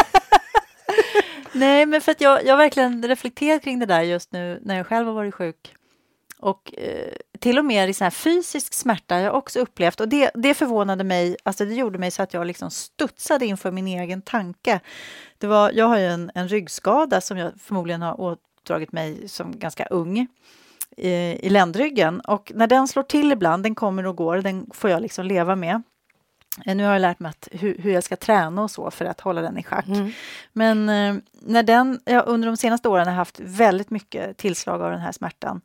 nej, 1.53 1.87
men 1.87 2.01
för 2.01 2.13
att 2.13 2.21
jag, 2.21 2.45
jag 2.45 2.53
har 2.53 2.57
verkligen 2.57 3.09
reflekterat 3.09 3.63
kring 3.63 3.79
det 3.79 3.87
där 3.87 4.01
just 4.03 4.33
nu 4.33 4.61
när 4.63 4.77
jag 4.77 4.87
själv 4.87 5.07
har 5.07 5.15
varit 5.15 5.35
sjuk. 5.35 5.75
Och 6.45 6.75
eh, 6.79 7.13
till 7.39 7.59
och 7.59 7.65
med 7.65 7.91
i 7.91 7.95
sån 7.95 8.05
här 8.05 8.11
fysisk 8.11 8.75
smärta 8.75 9.15
har 9.15 9.23
jag 9.23 9.35
också 9.35 9.61
upplevt. 9.61 10.01
Och 10.01 10.09
det, 10.09 10.31
det 10.35 10.55
förvånade 10.55 11.05
mig, 11.05 11.37
alltså 11.43 11.65
det 11.65 11.75
gjorde 11.75 11.99
mig 11.99 12.11
så 12.11 12.23
att 12.23 12.35
jag 12.35 12.47
liksom 12.47 12.71
studsade 12.71 13.47
inför 13.47 13.71
min 13.71 13.87
egen 13.87 14.23
tanke. 14.23 14.81
Det 15.39 15.47
var, 15.47 15.71
jag 15.71 15.87
har 15.87 15.99
ju 15.99 16.07
en, 16.07 16.31
en 16.35 16.49
ryggskada 16.49 17.21
som 17.21 17.39
jag 17.39 17.53
förmodligen 17.61 18.03
har 18.03 18.21
ådragit 18.21 18.93
mig 18.93 19.29
som 19.29 19.59
ganska 19.59 19.87
ung 19.87 20.27
i, 20.97 21.11
i 21.47 21.49
ländryggen. 21.49 22.21
Och 22.21 22.53
när 22.55 22.67
den 22.67 22.89
slår 22.89 23.03
till 23.03 23.33
ibland, 23.33 23.63
den 23.63 23.75
kommer 23.75 24.07
och 24.07 24.17
går, 24.17 24.37
den 24.37 24.67
får 24.75 24.91
jag 24.91 25.03
liksom 25.03 25.27
leva 25.27 25.57
med. 25.57 25.83
Eh, 26.67 26.77
nu 26.77 26.85
har 26.85 26.93
jag 26.93 27.01
lärt 27.01 27.19
mig 27.19 27.31
att, 27.31 27.49
hur, 27.53 27.79
hur, 27.79 27.93
jag 27.93 28.05
ska 28.05 28.17
träna 28.17 28.63
och 28.63 28.71
så 28.71 28.91
för 28.91 29.05
att 29.05 29.21
hålla 29.21 29.43
den 29.43 29.59
i 29.59 29.63
schack. 29.63 29.87
Mm. 29.87 30.13
Men 30.53 30.89
eh, 30.89 31.23
när 31.41 31.63
den, 31.63 32.01
ja, 32.05 32.21
under 32.21 32.49
de 32.49 32.57
senaste 32.57 32.89
åren 32.89 33.07
har 33.07 33.13
jag 33.13 33.19
haft 33.19 33.41
väldigt 33.41 33.91
mycket 33.91 34.37
tillslag 34.37 34.83
av 34.83 34.91
den 34.91 35.01
här 35.01 35.13
smärtan. 35.13 35.61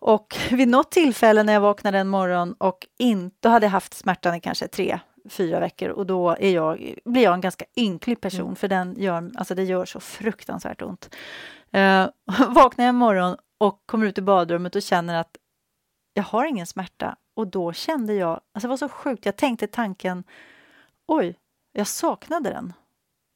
Och 0.00 0.36
vid 0.50 0.68
något 0.68 0.90
tillfälle 0.90 1.42
när 1.42 1.52
jag 1.52 1.60
vaknade 1.60 1.98
en 1.98 2.08
morgon 2.08 2.52
och 2.52 2.86
inte 2.98 3.48
hade 3.48 3.68
haft 3.68 3.94
smärtan 3.94 4.34
i 4.34 4.40
kanske 4.40 4.68
tre, 4.68 5.00
fyra 5.28 5.60
veckor 5.60 5.88
och 5.88 6.06
då 6.06 6.30
är 6.30 6.50
jag, 6.50 6.94
blir 7.04 7.22
jag 7.22 7.34
en 7.34 7.40
ganska 7.40 7.64
ynklig 7.76 8.20
person 8.20 8.40
mm. 8.40 8.56
för 8.56 8.68
den 8.68 8.94
gör, 8.98 9.30
alltså 9.34 9.54
det 9.54 9.64
gör 9.64 9.84
så 9.84 10.00
fruktansvärt 10.00 10.82
ont. 10.82 11.14
Uh, 11.76 12.08
vaknar 12.54 12.84
jag 12.84 12.88
en 12.88 12.96
morgon 12.96 13.36
och 13.58 13.82
kommer 13.86 14.06
ut 14.06 14.18
i 14.18 14.22
badrummet 14.22 14.76
och 14.76 14.82
känner 14.82 15.20
att 15.20 15.36
jag 16.14 16.22
har 16.22 16.44
ingen 16.44 16.66
smärta 16.66 17.16
och 17.36 17.46
då 17.46 17.72
kände 17.72 18.14
jag, 18.14 18.30
alltså 18.30 18.66
det 18.66 18.68
var 18.68 18.76
så 18.76 18.88
sjukt, 18.88 19.26
jag 19.26 19.36
tänkte 19.36 19.66
tanken 19.66 20.24
oj, 21.08 21.38
jag 21.72 21.86
saknade 21.86 22.50
den. 22.50 22.72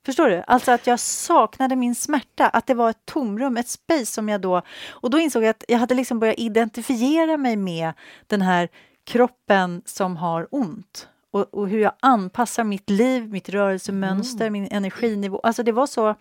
Förstår 0.05 0.29
du? 0.29 0.43
Alltså 0.47 0.73
att 0.73 0.87
jag 0.87 1.01
saknade 1.01 1.77
min 1.77 1.95
smärta, 1.95 2.49
att 2.49 2.67
det 2.67 2.75
var 2.75 2.91
ett 2.91 3.07
tomrum, 3.07 3.57
ett 3.57 3.69
space 3.69 4.07
som 4.07 4.29
jag 4.29 4.41
då... 4.41 4.63
Och 4.89 5.11
då 5.11 5.19
insåg 5.19 5.43
jag 5.43 5.51
att 5.51 5.65
jag 5.69 5.79
hade 5.79 5.95
liksom 5.95 6.21
börjat 6.21 6.39
identifiera 6.39 7.37
mig 7.37 7.57
med 7.57 7.93
den 8.27 8.43
här 8.43 8.69
kroppen 9.05 9.83
som 9.85 10.17
har 10.17 10.49
ont. 10.51 11.09
Och, 11.31 11.55
och 11.55 11.69
hur 11.69 11.79
jag 11.79 11.93
anpassar 12.01 12.65
mitt 12.65 12.91
liv, 12.91 13.31
mitt 13.31 13.49
rörelsemönster, 13.49 14.47
mm. 14.47 14.53
min 14.53 14.69
energinivå. 14.71 15.41
Alltså 15.41 15.63
det 15.63 15.73
var 15.73 15.87
så... 15.87 16.15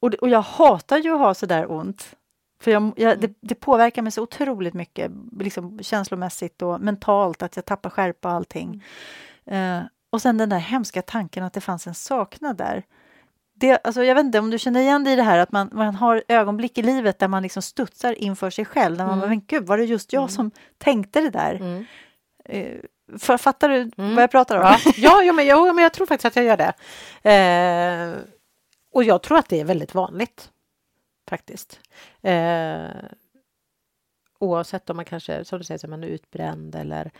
Och, 0.00 0.14
och 0.14 0.28
jag 0.28 0.42
hatar 0.42 0.98
ju 0.98 1.14
att 1.14 1.18
ha 1.18 1.34
så 1.34 1.46
där 1.46 1.70
ont. 1.70 2.16
För 2.60 2.70
jag, 2.70 2.92
jag, 2.96 3.20
det, 3.20 3.34
det, 3.40 3.54
påverkar 3.54 4.02
mig 4.02 4.12
så 4.12 4.22
otroligt 4.22 4.74
mycket 4.74 5.12
liksom 5.40 5.78
känslomässigt 5.82 6.62
och 6.62 6.80
mentalt, 6.80 7.42
att 7.42 7.56
jag 7.56 7.64
tappar 7.64 7.90
skärpa 7.90 8.28
och 8.28 8.34
allting. 8.34 8.84
Mm. 9.46 9.82
Uh, 9.82 9.86
och 10.12 10.22
sen 10.22 10.38
den 10.38 10.48
där 10.48 10.58
hemska 10.58 11.02
tanken 11.02 11.44
att 11.44 11.52
det 11.52 11.60
fanns 11.60 11.86
en 11.86 11.94
saknad 11.94 12.56
där. 12.56 12.82
Det, 13.54 13.78
alltså 13.84 14.04
jag 14.04 14.14
vet 14.14 14.24
inte 14.24 14.38
om 14.38 14.50
du 14.50 14.58
känner 14.58 14.80
igen 14.80 15.04
dig 15.04 15.12
i 15.12 15.16
det 15.16 15.22
här 15.22 15.38
att 15.38 15.52
man, 15.52 15.70
man 15.72 15.94
har 15.94 16.22
ögonblick 16.28 16.78
i 16.78 16.82
livet 16.82 17.18
där 17.18 17.28
man 17.28 17.42
liksom 17.42 17.62
studsar 17.62 18.12
inför 18.12 18.50
sig 18.50 18.64
själv. 18.64 18.96
Där 18.96 19.04
man 19.04 19.12
mm. 19.12 19.20
bara, 19.20 19.28
men 19.28 19.44
gud, 19.46 19.66
var 19.66 19.78
det 19.78 19.84
just 19.84 20.12
jag 20.12 20.20
mm. 20.20 20.28
som 20.28 20.50
tänkte 20.78 21.20
det 21.20 21.30
där? 21.30 21.54
Mm. 21.54 21.84
Uh, 22.54 23.36
fattar 23.38 23.68
du 23.68 23.76
mm. 23.76 24.14
vad 24.14 24.22
jag 24.22 24.30
pratar 24.30 24.56
om? 24.56 24.62
Ja, 24.62 24.78
ja, 24.96 25.22
ja 25.22 25.32
men, 25.32 25.46
ja, 25.46 25.72
men 25.72 25.82
jag 25.82 25.92
tror 25.92 26.06
faktiskt 26.06 26.26
att 26.26 26.36
jag 26.36 26.44
gör 26.44 26.56
det. 26.56 26.74
Eh, 27.30 28.22
och 28.92 29.04
jag 29.04 29.22
tror 29.22 29.38
att 29.38 29.48
det 29.48 29.60
är 29.60 29.64
väldigt 29.64 29.94
vanligt 29.94 30.50
faktiskt. 31.28 31.80
Eh, 32.22 32.86
oavsett 34.38 34.90
om 34.90 34.96
man 34.96 35.04
kanske, 35.04 35.44
som 35.44 35.58
du 35.58 35.64
säger, 35.64 35.88
man 35.88 36.04
är 36.04 36.08
utbränd 36.08 36.74
eller 36.74 37.10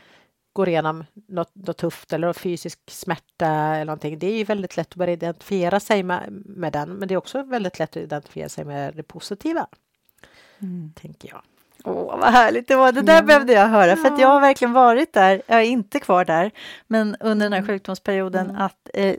går 0.53 0.69
igenom 0.69 1.05
något, 1.15 1.55
något 1.55 1.77
tufft 1.77 2.13
eller 2.13 2.33
fysisk 2.33 2.91
smärta 2.91 3.47
eller 3.47 3.85
någonting. 3.85 4.19
Det 4.19 4.27
är 4.27 4.39
ju 4.39 4.45
väldigt 4.45 4.77
lätt 4.77 4.89
att 4.89 4.95
börja 4.95 5.13
identifiera 5.13 5.81
sig 5.81 6.03
med, 6.03 6.33
med 6.33 6.73
den, 6.73 6.91
men 6.91 7.09
det 7.09 7.15
är 7.15 7.19
också 7.19 7.43
väldigt 7.43 7.79
lätt 7.79 7.91
att 7.91 8.03
identifiera 8.03 8.49
sig 8.49 8.65
med 8.65 8.97
det 8.97 9.03
positiva. 9.03 9.67
Mm. 10.59 10.93
Tänker 10.97 11.29
jag. 11.29 11.43
Åh, 11.85 12.19
vad 12.19 12.33
härligt 12.33 12.69
det 12.69 12.77
var. 12.77 12.93
Det 12.93 13.03
där 13.03 13.15
mm. 13.15 13.27
behövde 13.27 13.53
jag 13.53 13.69
höra, 13.69 13.97
för 13.97 14.21
jag 14.21 14.29
har 14.29 14.41
verkligen 14.41 14.73
varit 14.73 15.13
där. 15.13 15.43
Jag 15.47 15.61
är 15.61 15.65
inte 15.65 16.01
kvar 16.01 16.25
där, 16.25 16.51
men 16.87 17.17
under 17.21 17.47
den 17.47 17.53
här 17.53 17.61
mm. 17.61 17.69
sjukdomsperioden 17.69 18.51
mm. 18.51 18.63
att 18.63 18.91
eh, 18.95 19.15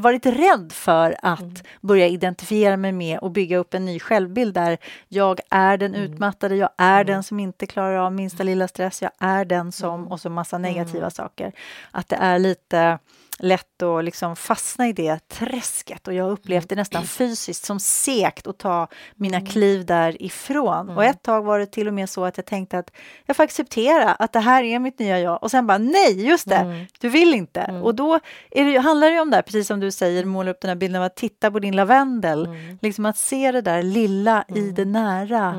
varit 0.00 0.26
rädd 0.26 0.72
för 0.72 1.16
att 1.22 1.40
mm. 1.40 1.54
börja 1.80 2.06
identifiera 2.06 2.76
mig 2.76 2.92
med 2.92 3.18
och 3.18 3.30
bygga 3.30 3.58
upp 3.58 3.74
en 3.74 3.84
ny 3.84 4.00
självbild 4.00 4.54
där 4.54 4.78
jag 5.08 5.40
är 5.50 5.76
den 5.76 5.94
mm. 5.94 6.12
utmattade, 6.12 6.56
jag 6.56 6.70
är 6.76 7.04
den 7.04 7.22
som 7.22 7.40
inte 7.40 7.66
klarar 7.66 7.96
av 7.96 8.12
minsta 8.12 8.42
lilla 8.42 8.68
stress, 8.68 9.02
jag 9.02 9.10
är 9.18 9.44
den 9.44 9.72
som 9.72 10.08
och 10.08 10.20
så 10.20 10.30
massa 10.30 10.58
negativa 10.58 11.10
saker. 11.10 11.52
Att 11.90 12.08
det 12.08 12.16
är 12.16 12.38
lite 12.38 12.98
lätt 13.38 13.82
att 13.82 14.04
liksom 14.04 14.36
fastna 14.36 14.88
i 14.88 14.92
det 14.92 15.28
träsket 15.28 16.08
och 16.08 16.14
jag 16.14 16.30
upplevde 16.30 16.74
det 16.74 16.74
nästan 16.74 17.06
fysiskt 17.06 17.64
som 17.64 17.80
sekt 17.80 18.46
att 18.46 18.58
ta 18.58 18.88
mina 19.14 19.36
mm. 19.36 19.46
kliv 19.46 19.86
därifrån. 19.86 20.80
Mm. 20.80 20.96
Och 20.96 21.04
ett 21.04 21.22
tag 21.22 21.42
var 21.42 21.58
det 21.58 21.66
till 21.66 21.88
och 21.88 21.94
med 21.94 22.10
så 22.10 22.24
att 22.24 22.36
jag 22.36 22.46
tänkte 22.46 22.78
att 22.78 22.90
jag 23.26 23.36
får 23.36 23.42
acceptera 23.42 24.12
att 24.12 24.32
det 24.32 24.40
här 24.40 24.62
är 24.62 24.78
mitt 24.78 24.98
nya 24.98 25.20
jag 25.20 25.42
och 25.42 25.50
sen 25.50 25.66
bara 25.66 25.78
nej, 25.78 26.26
just 26.26 26.48
det, 26.48 26.56
mm. 26.56 26.86
du 27.00 27.08
vill 27.08 27.34
inte. 27.34 27.60
Mm. 27.60 27.82
Och 27.82 27.94
då 27.94 28.20
det, 28.50 28.78
handlar 28.78 29.10
det 29.10 29.20
om 29.20 29.30
det 29.30 29.36
här, 29.36 29.42
precis 29.42 29.66
som 29.66 29.80
du 29.80 29.90
säger, 29.90 30.24
måla 30.24 30.50
upp 30.50 30.60
den 30.60 30.68
här 30.68 30.76
bilden 30.76 31.00
av 31.00 31.06
att 31.06 31.16
titta 31.16 31.50
på 31.50 31.58
din 31.58 31.76
lavendel, 31.76 32.46
mm. 32.46 32.78
liksom 32.82 33.06
att 33.06 33.16
se 33.16 33.52
det 33.52 33.60
där 33.60 33.82
lilla 33.82 34.44
i 34.48 34.58
mm. 34.58 34.74
det 34.74 34.84
nära. 34.84 35.54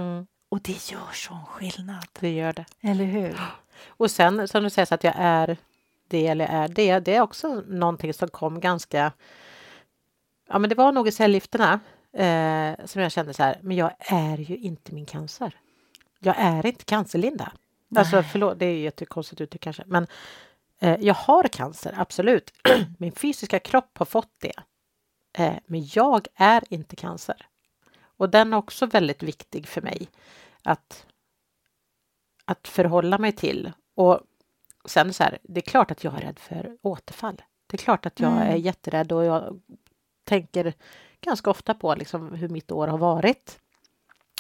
Och 0.50 0.62
det 0.62 0.92
gör 0.92 1.14
sån 1.14 1.46
skillnad. 1.46 2.06
Det 2.20 2.30
gör 2.30 2.54
det. 2.54 2.66
Eller 2.82 3.06
hur? 3.06 3.40
Och 3.88 4.12
sen 4.12 4.48
som 4.48 4.64
du 4.64 4.70
säger 4.70 4.86
så 4.86 4.96
att 4.96 5.04
jag 5.04 5.14
är 5.18 5.58
det 6.08 6.28
eller 6.28 6.46
är 6.46 6.68
det. 6.68 7.00
Det 7.00 7.16
är 7.16 7.22
också 7.22 7.64
någonting 7.68 8.14
som 8.14 8.28
kom 8.28 8.60
ganska... 8.60 9.12
Ja, 10.50 10.60
men 10.60 10.70
det 10.70 10.76
var 10.76 10.92
nog 10.92 11.08
i 11.08 11.12
cellgifterna 11.12 11.80
eh, 12.14 12.86
som 12.86 13.02
jag 13.02 13.12
kände 13.12 13.34
så 13.34 13.44
här, 13.44 13.60
men 13.62 13.78
jag 13.78 13.92
är 14.00 14.38
ju 14.38 14.58
inte 14.58 14.94
min 14.94 15.06
cancer. 15.06 15.56
Jag 16.20 16.36
är 16.38 16.66
inte 16.66 16.86
cancerlinda. 16.86 17.52
Nej. 17.88 18.00
Alltså 18.00 18.24
förlåt, 18.24 18.60
det 18.60 18.66
är 18.66 18.78
jättekonstigt 18.78 19.42
uttryck 19.42 19.62
kanske, 19.62 19.84
men 19.86 20.08
eh, 20.80 20.98
jag 21.00 21.14
har 21.14 21.44
cancer, 21.44 21.94
absolut. 21.98 22.54
min 22.98 23.12
fysiska 23.12 23.60
kropp 23.60 23.98
har 23.98 24.06
fått 24.06 24.40
det. 24.40 24.54
Eh, 25.38 25.54
men 25.66 25.90
jag 25.94 26.28
är 26.36 26.64
inte 26.70 26.96
cancer. 26.96 27.48
Och 28.18 28.30
den 28.30 28.54
är 28.54 28.58
också 28.58 28.86
väldigt 28.86 29.24
viktig 29.24 29.68
för 29.68 29.82
mig 29.82 30.08
att, 30.64 31.06
att 32.46 32.68
förhålla 32.68 33.18
mig 33.18 33.32
till. 33.32 33.72
Och 33.96 34.22
sen 34.90 35.14
så 35.14 35.24
här, 35.24 35.38
det 35.44 35.60
är 35.60 35.70
klart 35.70 35.92
att 35.92 36.04
jag 36.04 36.14
är 36.14 36.22
rädd 36.22 36.40
för 36.40 36.78
återfall. 36.82 37.42
Det 37.68 37.76
är 37.76 37.78
klart 37.78 38.06
att 38.06 38.20
jag 38.20 38.32
mm. 38.32 38.48
är 38.48 38.56
jätterädd 38.56 39.12
och 39.12 39.26
jag 39.26 39.60
tänker 40.24 40.74
ganska 41.22 41.50
ofta 41.50 41.74
på 41.74 41.96
liksom 41.96 42.34
hur 42.34 42.50
mitt 42.50 42.72
år 42.72 42.88
har 42.88 42.98
varit 42.98 43.60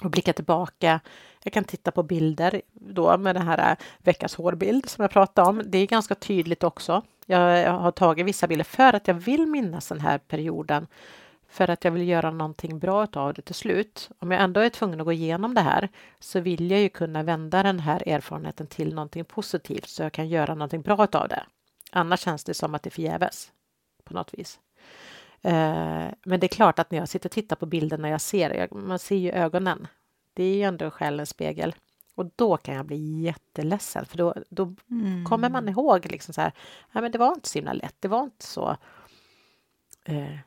och 0.03 0.11
blicka 0.11 0.33
tillbaka. 0.33 0.99
Jag 1.43 1.53
kan 1.53 1.63
titta 1.63 1.91
på 1.91 2.03
bilder 2.03 2.61
då 2.71 3.17
med 3.17 3.35
den 3.35 3.47
här 3.47 3.71
äh, 3.71 3.77
veckans 3.97 4.35
hårbild 4.35 4.89
som 4.89 5.01
jag 5.01 5.11
pratade 5.11 5.49
om. 5.49 5.61
Det 5.65 5.77
är 5.77 5.87
ganska 5.87 6.15
tydligt 6.15 6.63
också. 6.63 7.01
Jag 7.25 7.71
har 7.73 7.91
tagit 7.91 8.25
vissa 8.25 8.47
bilder 8.47 8.65
för 8.65 8.93
att 8.93 9.07
jag 9.07 9.15
vill 9.15 9.45
minnas 9.45 9.87
den 9.87 9.99
här 9.99 10.17
perioden 10.17 10.87
för 11.49 11.69
att 11.69 11.83
jag 11.83 11.91
vill 11.91 12.07
göra 12.07 12.31
någonting 12.31 12.79
bra 12.79 13.07
av 13.13 13.33
det 13.33 13.41
till 13.41 13.55
slut. 13.55 14.09
Om 14.19 14.31
jag 14.31 14.41
ändå 14.41 14.59
är 14.59 14.69
tvungen 14.69 14.99
att 15.01 15.05
gå 15.05 15.11
igenom 15.11 15.53
det 15.53 15.61
här 15.61 15.89
så 16.19 16.39
vill 16.39 16.71
jag 16.71 16.79
ju 16.79 16.89
kunna 16.89 17.23
vända 17.23 17.63
den 17.63 17.79
här 17.79 18.07
erfarenheten 18.07 18.67
till 18.67 18.95
någonting 18.95 19.25
positivt 19.25 19.89
så 19.89 20.03
jag 20.03 20.11
kan 20.11 20.29
göra 20.29 20.53
någonting 20.53 20.81
bra 20.81 21.07
av 21.11 21.27
det. 21.27 21.43
Annars 21.91 22.19
känns 22.19 22.43
det 22.43 22.53
som 22.53 22.75
att 22.75 22.83
det 22.83 22.89
är 22.89 22.91
förgäves 22.91 23.51
på 24.03 24.13
något 24.13 24.33
vis. 24.33 24.59
Eh, 25.41 26.05
men 26.23 26.39
det 26.39 26.45
är 26.45 26.55
klart 26.55 26.79
att 26.79 26.91
när 26.91 26.97
jag 26.97 27.09
sitter 27.09 27.29
och 27.29 27.33
tittar 27.33 27.55
på 27.55 27.65
bilden 27.65 28.01
när 28.01 28.09
jag 28.09 28.21
ser, 28.21 28.67
man 28.71 28.99
ser 28.99 29.15
ju 29.15 29.31
ögonen. 29.31 29.87
Det 30.33 30.43
är 30.43 30.55
ju 30.55 30.63
ändå 30.63 30.91
själens 30.91 31.29
spegel. 31.29 31.75
Och 32.15 32.31
då 32.35 32.57
kan 32.57 32.75
jag 32.75 32.85
bli 32.85 33.21
jätteledsen 33.21 34.05
för 34.05 34.17
då, 34.17 34.35
då 34.49 34.75
mm. 34.91 35.25
kommer 35.25 35.49
man 35.49 35.69
ihåg 35.69 36.11
liksom 36.11 36.33
så 36.33 36.41
här, 36.41 36.51
nej 36.91 37.01
men 37.01 37.11
det 37.11 37.17
var 37.17 37.33
inte 37.33 37.49
så 37.49 37.57
himla 37.57 37.73
lätt, 37.73 37.95
det 37.99 38.07
var 38.07 38.23
inte 38.23 38.45
så 38.45 38.77
eh, 40.03 40.37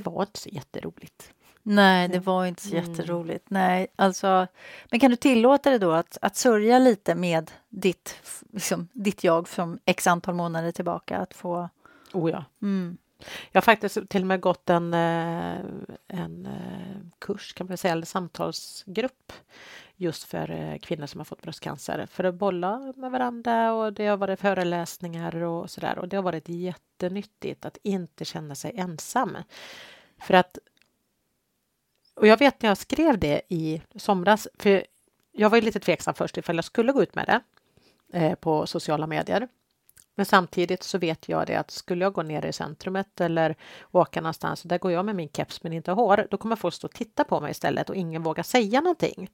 det 0.00 0.10
var 0.10 0.22
inte 0.22 0.38
så 0.38 0.48
jätteroligt. 0.48 1.32
Nej, 1.62 2.08
det 2.08 2.18
var 2.18 2.46
inte 2.46 2.62
så 2.62 2.76
mm. 2.76 2.90
jätteroligt. 2.90 3.50
Nej, 3.50 3.86
alltså, 3.96 4.46
men 4.90 5.00
kan 5.00 5.10
du 5.10 5.16
tillåta 5.16 5.70
dig 5.70 5.78
då 5.78 5.92
att, 5.92 6.18
att 6.22 6.36
sörja 6.36 6.78
lite 6.78 7.14
med 7.14 7.50
ditt, 7.68 8.14
liksom, 8.52 8.88
ditt 8.92 9.24
jag 9.24 9.48
från 9.48 9.78
x 9.84 10.06
antal 10.06 10.34
månader 10.34 10.72
tillbaka? 10.72 11.18
Att 11.18 11.34
få... 11.34 11.68
Oh 12.12 12.30
ja. 12.30 12.44
Mm. 12.62 12.98
Jag 13.52 13.60
har 13.60 13.64
faktiskt 13.64 13.98
till 14.08 14.22
och 14.22 14.26
med 14.26 14.40
gått 14.40 14.70
en, 14.70 14.94
eh, 14.94 15.58
en 16.08 16.46
eh, 16.46 16.96
kurs, 17.18 17.52
kan 17.52 17.66
man 17.66 17.76
säga, 17.76 17.92
eller 17.92 18.06
samtalsgrupp 18.06 19.32
just 20.00 20.24
för 20.24 20.50
eh, 20.50 20.78
kvinnor 20.78 21.06
som 21.06 21.20
har 21.20 21.24
fått 21.24 21.42
bröstcancer 21.42 22.06
för 22.10 22.24
att 22.24 22.34
bolla 22.34 22.92
med 22.96 23.10
varandra 23.10 23.72
och 23.72 23.92
det 23.92 24.06
har 24.06 24.16
varit 24.16 24.40
föreläsningar 24.40 25.42
och 25.42 25.70
sådär 25.70 25.98
och 25.98 26.08
det 26.08 26.16
har 26.16 26.22
varit 26.22 26.48
jättenyttigt 26.48 27.64
att 27.64 27.78
inte 27.82 28.24
känna 28.24 28.54
sig 28.54 28.72
ensam. 28.76 29.36
För 30.18 30.34
att 30.34 30.58
och 32.14 32.26
jag 32.26 32.38
vet 32.38 32.62
när 32.62 32.70
jag 32.70 32.78
skrev 32.78 33.18
det 33.18 33.40
i 33.48 33.82
somras, 33.96 34.48
för 34.58 34.86
jag 35.32 35.50
var 35.50 35.56
ju 35.56 35.62
lite 35.62 35.80
tveksam 35.80 36.14
först 36.14 36.36
ifall 36.36 36.56
jag 36.56 36.64
skulle 36.64 36.92
gå 36.92 37.02
ut 37.02 37.14
med 37.14 37.26
det 37.26 37.40
eh, 38.18 38.34
på 38.34 38.66
sociala 38.66 39.06
medier. 39.06 39.48
Men 40.14 40.26
samtidigt 40.26 40.82
så 40.82 40.98
vet 40.98 41.28
jag 41.28 41.46
det 41.46 41.54
att 41.54 41.70
skulle 41.70 42.04
jag 42.04 42.12
gå 42.12 42.22
ner 42.22 42.46
i 42.46 42.52
centrumet 42.52 43.20
eller 43.20 43.56
åka 43.90 44.20
någonstans, 44.20 44.62
där 44.62 44.78
går 44.78 44.92
jag 44.92 45.04
med 45.04 45.16
min 45.16 45.28
keps 45.28 45.62
men 45.62 45.72
inte 45.72 45.92
hår, 45.92 46.26
då 46.30 46.36
kommer 46.36 46.56
folk 46.56 46.74
stå 46.74 46.86
och 46.86 46.94
titta 46.94 47.24
på 47.24 47.40
mig 47.40 47.50
istället 47.50 47.90
och 47.90 47.96
ingen 47.96 48.22
vågar 48.22 48.42
säga 48.42 48.80
någonting. 48.80 49.30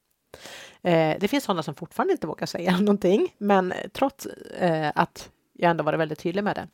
Eh, 0.84 1.16
det 1.20 1.28
finns 1.28 1.44
sådana 1.44 1.62
som 1.62 1.74
fortfarande 1.74 2.12
inte 2.12 2.26
vågar 2.26 2.46
säga 2.46 2.76
någonting, 2.78 3.34
men 3.38 3.74
trots 3.92 4.26
eh, 4.26 4.92
att 4.94 5.30
jag 5.52 5.70
ändå 5.70 5.84
varit 5.84 6.00
väldigt 6.00 6.18
tydlig 6.18 6.44
med 6.44 6.56
det. 6.56 6.68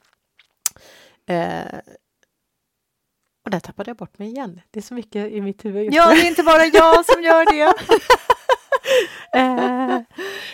Eh, 1.34 1.78
och 3.44 3.50
där 3.50 3.60
tappade 3.60 3.90
jag 3.90 3.96
bort 3.96 4.18
mig 4.18 4.28
igen. 4.28 4.60
Det 4.70 4.80
är 4.80 4.82
så 4.82 4.94
mycket 4.94 5.32
i 5.32 5.40
mitt 5.40 5.64
huvud. 5.64 5.94
ja, 5.94 6.08
det 6.08 6.20
är 6.20 6.26
inte 6.28 6.42
bara 6.42 6.64
jag 6.64 7.06
som 7.06 7.22
gör 7.22 7.52
det. 7.52 7.74
Eh. 9.32 10.00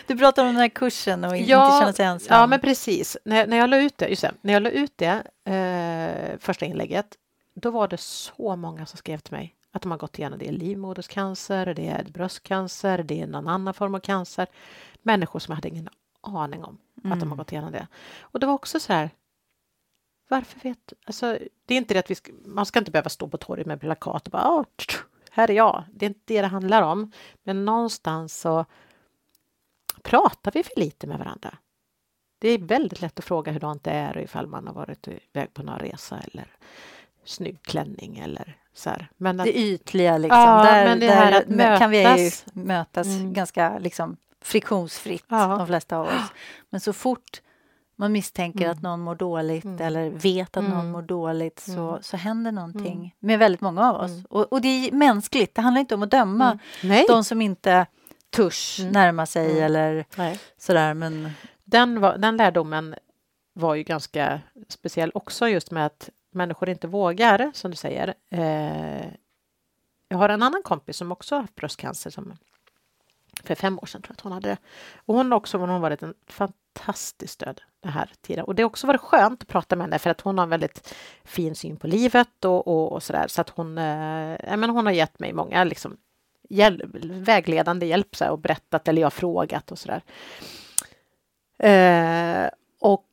du 0.06 0.18
pratar 0.18 0.42
om 0.42 0.48
den 0.48 0.56
här 0.56 0.68
kursen 0.68 1.24
och 1.24 1.36
inte 1.36 1.50
ja, 1.50 1.78
känna 1.80 1.92
sig 1.92 2.06
ensam. 2.06 2.36
Ja, 2.36 2.46
men 2.46 2.60
precis. 2.60 3.16
När, 3.24 3.46
när 3.46 3.56
jag 3.56 3.70
la 3.70 3.76
ut 3.76 3.98
det, 3.98 4.08
just 4.08 4.22
det, 4.22 4.34
när 4.40 4.52
jag 4.52 4.62
la 4.62 4.70
ut 4.70 4.92
det 4.96 5.22
eh, 5.52 6.38
första 6.38 6.66
inlägget, 6.66 7.06
då 7.54 7.70
var 7.70 7.88
det 7.88 7.96
så 7.96 8.56
många 8.56 8.86
som 8.86 8.96
skrev 8.96 9.18
till 9.18 9.32
mig 9.32 9.55
att 9.76 9.82
de 9.82 9.90
har 9.90 9.98
gått 9.98 10.18
igenom 10.18 10.38
det 10.38 10.48
är 10.48 10.52
livmoderscancer, 10.52 11.74
det 11.74 11.88
är 11.88 12.04
bröstcancer, 12.04 13.02
det 13.02 13.20
är 13.20 13.26
någon 13.26 13.48
annan 13.48 13.74
form 13.74 13.94
av 13.94 14.00
cancer. 14.00 14.46
Människor 15.02 15.38
som 15.38 15.54
hade 15.54 15.68
ingen 15.68 15.88
aning 16.20 16.64
om 16.64 16.78
mm. 17.04 17.12
att 17.12 17.20
de 17.20 17.28
har 17.28 17.34
mm. 17.34 17.36
gått 17.36 17.52
igenom 17.52 17.72
det. 17.72 17.86
Och 18.20 18.40
det 18.40 18.46
var 18.46 18.54
också 18.54 18.80
så 18.80 18.92
här, 18.92 19.10
varför 20.28 20.60
vet 20.60 20.92
alltså, 21.04 21.38
Det 21.66 21.74
är 21.74 21.78
inte 21.78 21.94
det 21.94 22.00
att 22.00 22.10
vi 22.10 22.14
ska, 22.14 22.32
man 22.44 22.66
ska 22.66 22.78
inte 22.78 22.90
behöva 22.90 23.10
stå 23.10 23.28
på 23.28 23.36
torget 23.36 23.66
med 23.66 23.80
plakat 23.80 24.26
och 24.26 24.30
bara 24.30 24.60
oh, 24.60 24.64
här 25.30 25.50
är 25.50 25.54
jag. 25.54 25.84
Det 25.92 26.06
är 26.06 26.08
inte 26.10 26.20
det 26.24 26.40
det 26.40 26.46
handlar 26.46 26.82
om. 26.82 27.12
Men 27.42 27.64
någonstans 27.64 28.40
så 28.40 28.64
pratar 30.02 30.52
vi 30.52 30.62
för 30.62 30.80
lite 30.80 31.06
med 31.06 31.18
varandra. 31.18 31.58
Det 32.38 32.48
är 32.48 32.58
väldigt 32.58 33.00
lätt 33.00 33.18
att 33.18 33.24
fråga 33.24 33.52
hur 33.52 33.60
det 33.82 33.90
är 33.90 34.16
och 34.16 34.22
ifall 34.22 34.46
man 34.46 34.66
har 34.66 34.74
varit 34.74 35.08
iväg 35.08 35.54
på 35.54 35.62
någon 35.62 35.78
resa 35.78 36.18
eller 36.18 36.56
snygg 37.24 37.62
klänning 37.62 38.18
eller. 38.18 38.65
Men 39.16 39.40
att, 39.40 39.46
det 39.46 39.58
ytliga 39.58 40.18
liksom. 40.18 40.40
Ja, 40.40 40.96
där, 41.00 41.32
att 41.32 41.48
mötas. 41.48 41.78
kan 41.78 41.90
vi 41.90 42.30
mötas 42.52 43.06
mm. 43.06 43.32
ganska 43.32 43.78
liksom 43.78 44.16
friktionsfritt, 44.42 45.24
ja. 45.28 45.46
de 45.46 45.66
flesta 45.66 45.96
av 45.96 46.06
oss. 46.06 46.32
Men 46.70 46.80
så 46.80 46.92
fort 46.92 47.42
man 47.96 48.12
misstänker 48.12 48.64
mm. 48.64 48.70
att 48.70 48.82
någon 48.82 49.00
mår 49.00 49.14
dåligt 49.14 49.64
mm. 49.64 49.86
eller 49.86 50.10
vet 50.10 50.56
att 50.56 50.64
mm. 50.64 50.70
någon 50.70 50.90
mår 50.90 51.02
dåligt 51.02 51.60
så, 51.60 51.88
mm. 51.88 52.02
så 52.02 52.16
händer 52.16 52.52
någonting 52.52 52.96
mm. 52.96 53.10
med 53.18 53.38
väldigt 53.38 53.60
många 53.60 53.90
av 53.90 53.96
oss. 53.96 54.10
Mm. 54.10 54.24
Och, 54.30 54.52
och, 54.52 54.60
det 54.60 54.68
är 54.68 54.92
mänskligt, 54.92 55.54
det 55.54 55.62
handlar 55.62 55.80
inte 55.80 55.94
om 55.94 56.02
att 56.02 56.10
döma 56.10 56.58
de 57.08 57.24
som 57.24 57.42
inte 57.42 57.86
törs 58.30 58.80
närma 58.90 59.26
sig 59.26 59.60
eller 59.60 60.04
Nej. 60.16 60.38
sådär. 60.58 60.94
Men... 60.94 61.30
Den, 61.64 62.00
var, 62.00 62.18
den 62.18 62.36
lärdomen 62.36 62.94
var 63.52 63.74
ju 63.74 63.82
ganska 63.82 64.40
speciell 64.68 65.10
också 65.14 65.48
just 65.48 65.70
med 65.70 65.86
att 65.86 66.10
människor 66.36 66.68
inte 66.68 66.86
vågar, 66.88 67.50
som 67.54 67.70
du 67.70 67.76
säger. 67.76 68.14
Eh, 68.30 69.06
jag 70.08 70.18
har 70.18 70.28
en 70.28 70.42
annan 70.42 70.62
kompis 70.62 70.96
som 70.96 71.12
också 71.12 71.34
har 71.34 71.40
haft 71.40 71.54
bröstcancer 71.54 72.10
som 72.10 72.36
för 73.42 73.54
fem 73.54 73.78
år 73.78 73.86
sedan 73.86 74.02
tror 74.02 74.10
jag 74.10 74.16
att 74.16 74.20
hon 74.20 74.32
hade 74.32 74.48
det. 74.48 74.56
Och 74.96 75.14
hon 75.14 75.32
också 75.32 75.58
hon 75.58 75.68
har 75.68 75.78
varit 75.78 76.02
en 76.02 76.14
fantastisk 76.26 77.32
stöd 77.32 77.60
den 77.80 77.92
här 77.92 78.10
tiden. 78.20 78.44
Och 78.44 78.54
det 78.54 78.62
har 78.62 78.66
också 78.66 78.86
varit 78.86 79.00
skönt 79.00 79.42
att 79.42 79.48
prata 79.48 79.76
med 79.76 79.84
henne 79.84 79.98
för 79.98 80.10
att 80.10 80.20
hon 80.20 80.38
har 80.38 80.42
en 80.42 80.50
väldigt 80.50 80.94
fin 81.24 81.54
syn 81.54 81.76
på 81.76 81.86
livet 81.86 82.44
och, 82.44 82.68
och, 82.68 82.92
och 82.92 83.02
sådär. 83.02 83.28
Så 83.28 83.40
att 83.40 83.50
hon, 83.50 83.78
eh, 83.78 84.56
men 84.56 84.70
hon 84.70 84.86
har 84.86 84.92
gett 84.92 85.18
mig 85.18 85.32
många 85.32 85.64
liksom, 85.64 85.96
hjälp, 86.48 86.82
vägledande 87.02 87.86
hjälp 87.86 88.16
så 88.16 88.24
här, 88.24 88.30
och 88.30 88.38
berättat 88.38 88.88
eller 88.88 89.02
jag 89.02 89.06
har 89.06 89.10
frågat 89.10 89.72
och 89.72 89.78
sådär. 89.78 90.02
Eh, 91.58 92.50
och 92.80 93.06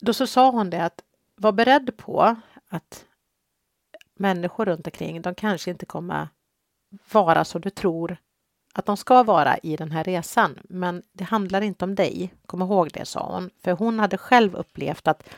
då 0.00 0.12
så 0.12 0.26
sa 0.26 0.50
hon 0.50 0.70
det 0.70 0.84
att 0.84 1.02
var 1.38 1.52
beredd 1.52 1.96
på 1.96 2.36
att 2.68 3.04
människor 4.14 4.66
runt 4.66 4.86
omkring, 4.86 5.22
de 5.22 5.34
kanske 5.34 5.70
inte 5.70 5.86
kommer 5.86 6.28
vara 7.12 7.44
som 7.44 7.60
du 7.60 7.70
tror 7.70 8.16
att 8.72 8.86
de 8.86 8.96
ska 8.96 9.22
vara 9.22 9.58
i 9.58 9.76
den 9.76 9.90
här 9.90 10.04
resan. 10.04 10.58
Men 10.64 11.02
det 11.12 11.24
handlar 11.24 11.60
inte 11.60 11.84
om 11.84 11.94
dig. 11.94 12.34
Kom 12.46 12.62
ihåg 12.62 12.90
det, 12.92 13.04
sa 13.04 13.32
hon. 13.32 13.50
För 13.62 13.72
hon 13.72 13.98
hade 13.98 14.18
själv 14.18 14.56
upplevt 14.56 15.08
att 15.08 15.28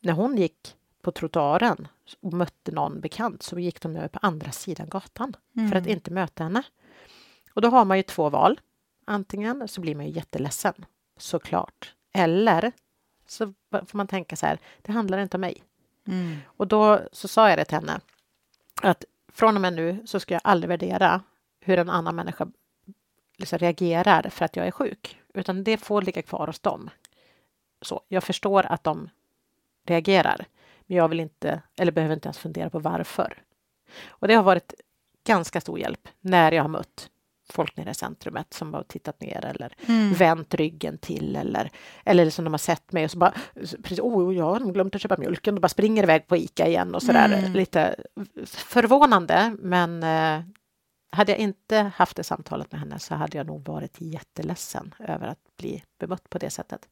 när 0.00 0.12
hon 0.12 0.36
gick 0.36 0.76
på 1.02 1.12
trottoaren 1.12 1.88
och 2.20 2.32
mötte 2.32 2.72
någon 2.72 3.00
bekant 3.00 3.42
så 3.42 3.58
gick 3.58 3.80
de 3.80 3.96
över 3.96 4.08
på 4.08 4.18
andra 4.22 4.52
sidan 4.52 4.88
gatan 4.88 5.36
mm. 5.56 5.68
för 5.68 5.76
att 5.76 5.84
mm. 5.84 5.92
inte 5.96 6.10
möta 6.10 6.44
henne. 6.44 6.62
Och 7.54 7.62
då 7.62 7.68
har 7.68 7.84
man 7.84 7.96
ju 7.96 8.02
två 8.02 8.30
val. 8.30 8.60
Antingen 9.04 9.68
så 9.68 9.80
blir 9.80 9.94
man 9.94 10.06
ju 10.06 10.12
jätteledsen, 10.12 10.74
såklart. 11.16 11.94
Eller 12.12 12.72
så 13.30 13.54
får 13.70 13.96
man 13.96 14.06
tänka 14.06 14.36
så 14.36 14.46
här, 14.46 14.58
det 14.82 14.92
handlar 14.92 15.18
inte 15.18 15.36
om 15.36 15.40
mig. 15.40 15.62
Mm. 16.06 16.36
Och 16.46 16.66
då 16.66 17.00
så 17.12 17.28
sa 17.28 17.48
jag 17.48 17.58
det 17.58 17.64
till 17.64 17.74
henne 17.74 18.00
att 18.82 19.04
från 19.32 19.54
och 19.54 19.60
med 19.60 19.72
nu 19.72 20.06
så 20.06 20.20
ska 20.20 20.34
jag 20.34 20.40
aldrig 20.44 20.68
värdera 20.68 21.22
hur 21.60 21.78
en 21.78 21.90
annan 21.90 22.16
människa 22.16 22.48
liksom 23.38 23.58
reagerar 23.58 24.28
för 24.30 24.44
att 24.44 24.56
jag 24.56 24.66
är 24.66 24.70
sjuk, 24.70 25.20
utan 25.34 25.64
det 25.64 25.76
får 25.76 26.02
ligga 26.02 26.22
kvar 26.22 26.46
hos 26.46 26.60
dem. 26.60 26.90
Så 27.82 28.02
jag 28.08 28.24
förstår 28.24 28.66
att 28.66 28.84
de 28.84 29.10
reagerar, 29.86 30.46
men 30.86 30.96
jag 30.96 31.08
vill 31.08 31.20
inte 31.20 31.62
eller 31.76 31.92
behöver 31.92 32.14
inte 32.14 32.26
ens 32.26 32.38
fundera 32.38 32.70
på 32.70 32.78
varför. 32.78 33.42
Och 34.08 34.28
det 34.28 34.34
har 34.34 34.42
varit 34.42 34.74
ganska 35.24 35.60
stor 35.60 35.78
hjälp 35.78 36.08
när 36.20 36.52
jag 36.52 36.62
har 36.62 36.68
mött 36.68 37.10
folk 37.52 37.76
nere 37.76 37.90
i 37.90 37.94
centrumet 37.94 38.54
som 38.54 38.74
har 38.74 38.82
tittat 38.82 39.20
ner 39.20 39.44
eller 39.44 39.72
mm. 39.86 40.12
vänt 40.12 40.54
ryggen 40.54 40.98
till 40.98 41.36
eller, 41.36 41.70
eller 42.04 42.24
liksom 42.24 42.44
de 42.44 42.52
har 42.52 42.58
sett 42.58 42.92
mig 42.92 43.04
och 43.04 43.10
så 43.10 43.18
bara 43.18 43.34
precis, 43.82 44.00
oh, 44.00 44.34
jag 44.36 44.44
har 44.44 44.72
glömt 44.72 44.94
att 44.94 45.02
köpa 45.02 45.16
mjölken 45.16 45.54
och 45.54 45.60
bara 45.60 45.68
springer 45.68 46.02
iväg 46.02 46.26
på 46.26 46.36
Ica 46.36 46.66
igen 46.66 46.94
och 46.94 47.02
sådär. 47.02 47.32
Mm. 47.32 47.52
Lite 47.52 47.96
förvånande, 48.46 49.56
men 49.58 50.02
eh, 50.02 50.42
hade 51.10 51.32
jag 51.32 51.38
inte 51.38 51.92
haft 51.94 52.16
det 52.16 52.24
samtalet 52.24 52.72
med 52.72 52.80
henne 52.80 52.98
så 52.98 53.14
hade 53.14 53.38
jag 53.38 53.46
nog 53.46 53.68
varit 53.68 53.96
jätteledsen 53.98 54.94
över 54.98 55.26
att 55.26 55.56
bli 55.58 55.84
bemött 56.00 56.30
på 56.30 56.38
det 56.38 56.50
sättet. 56.50 56.88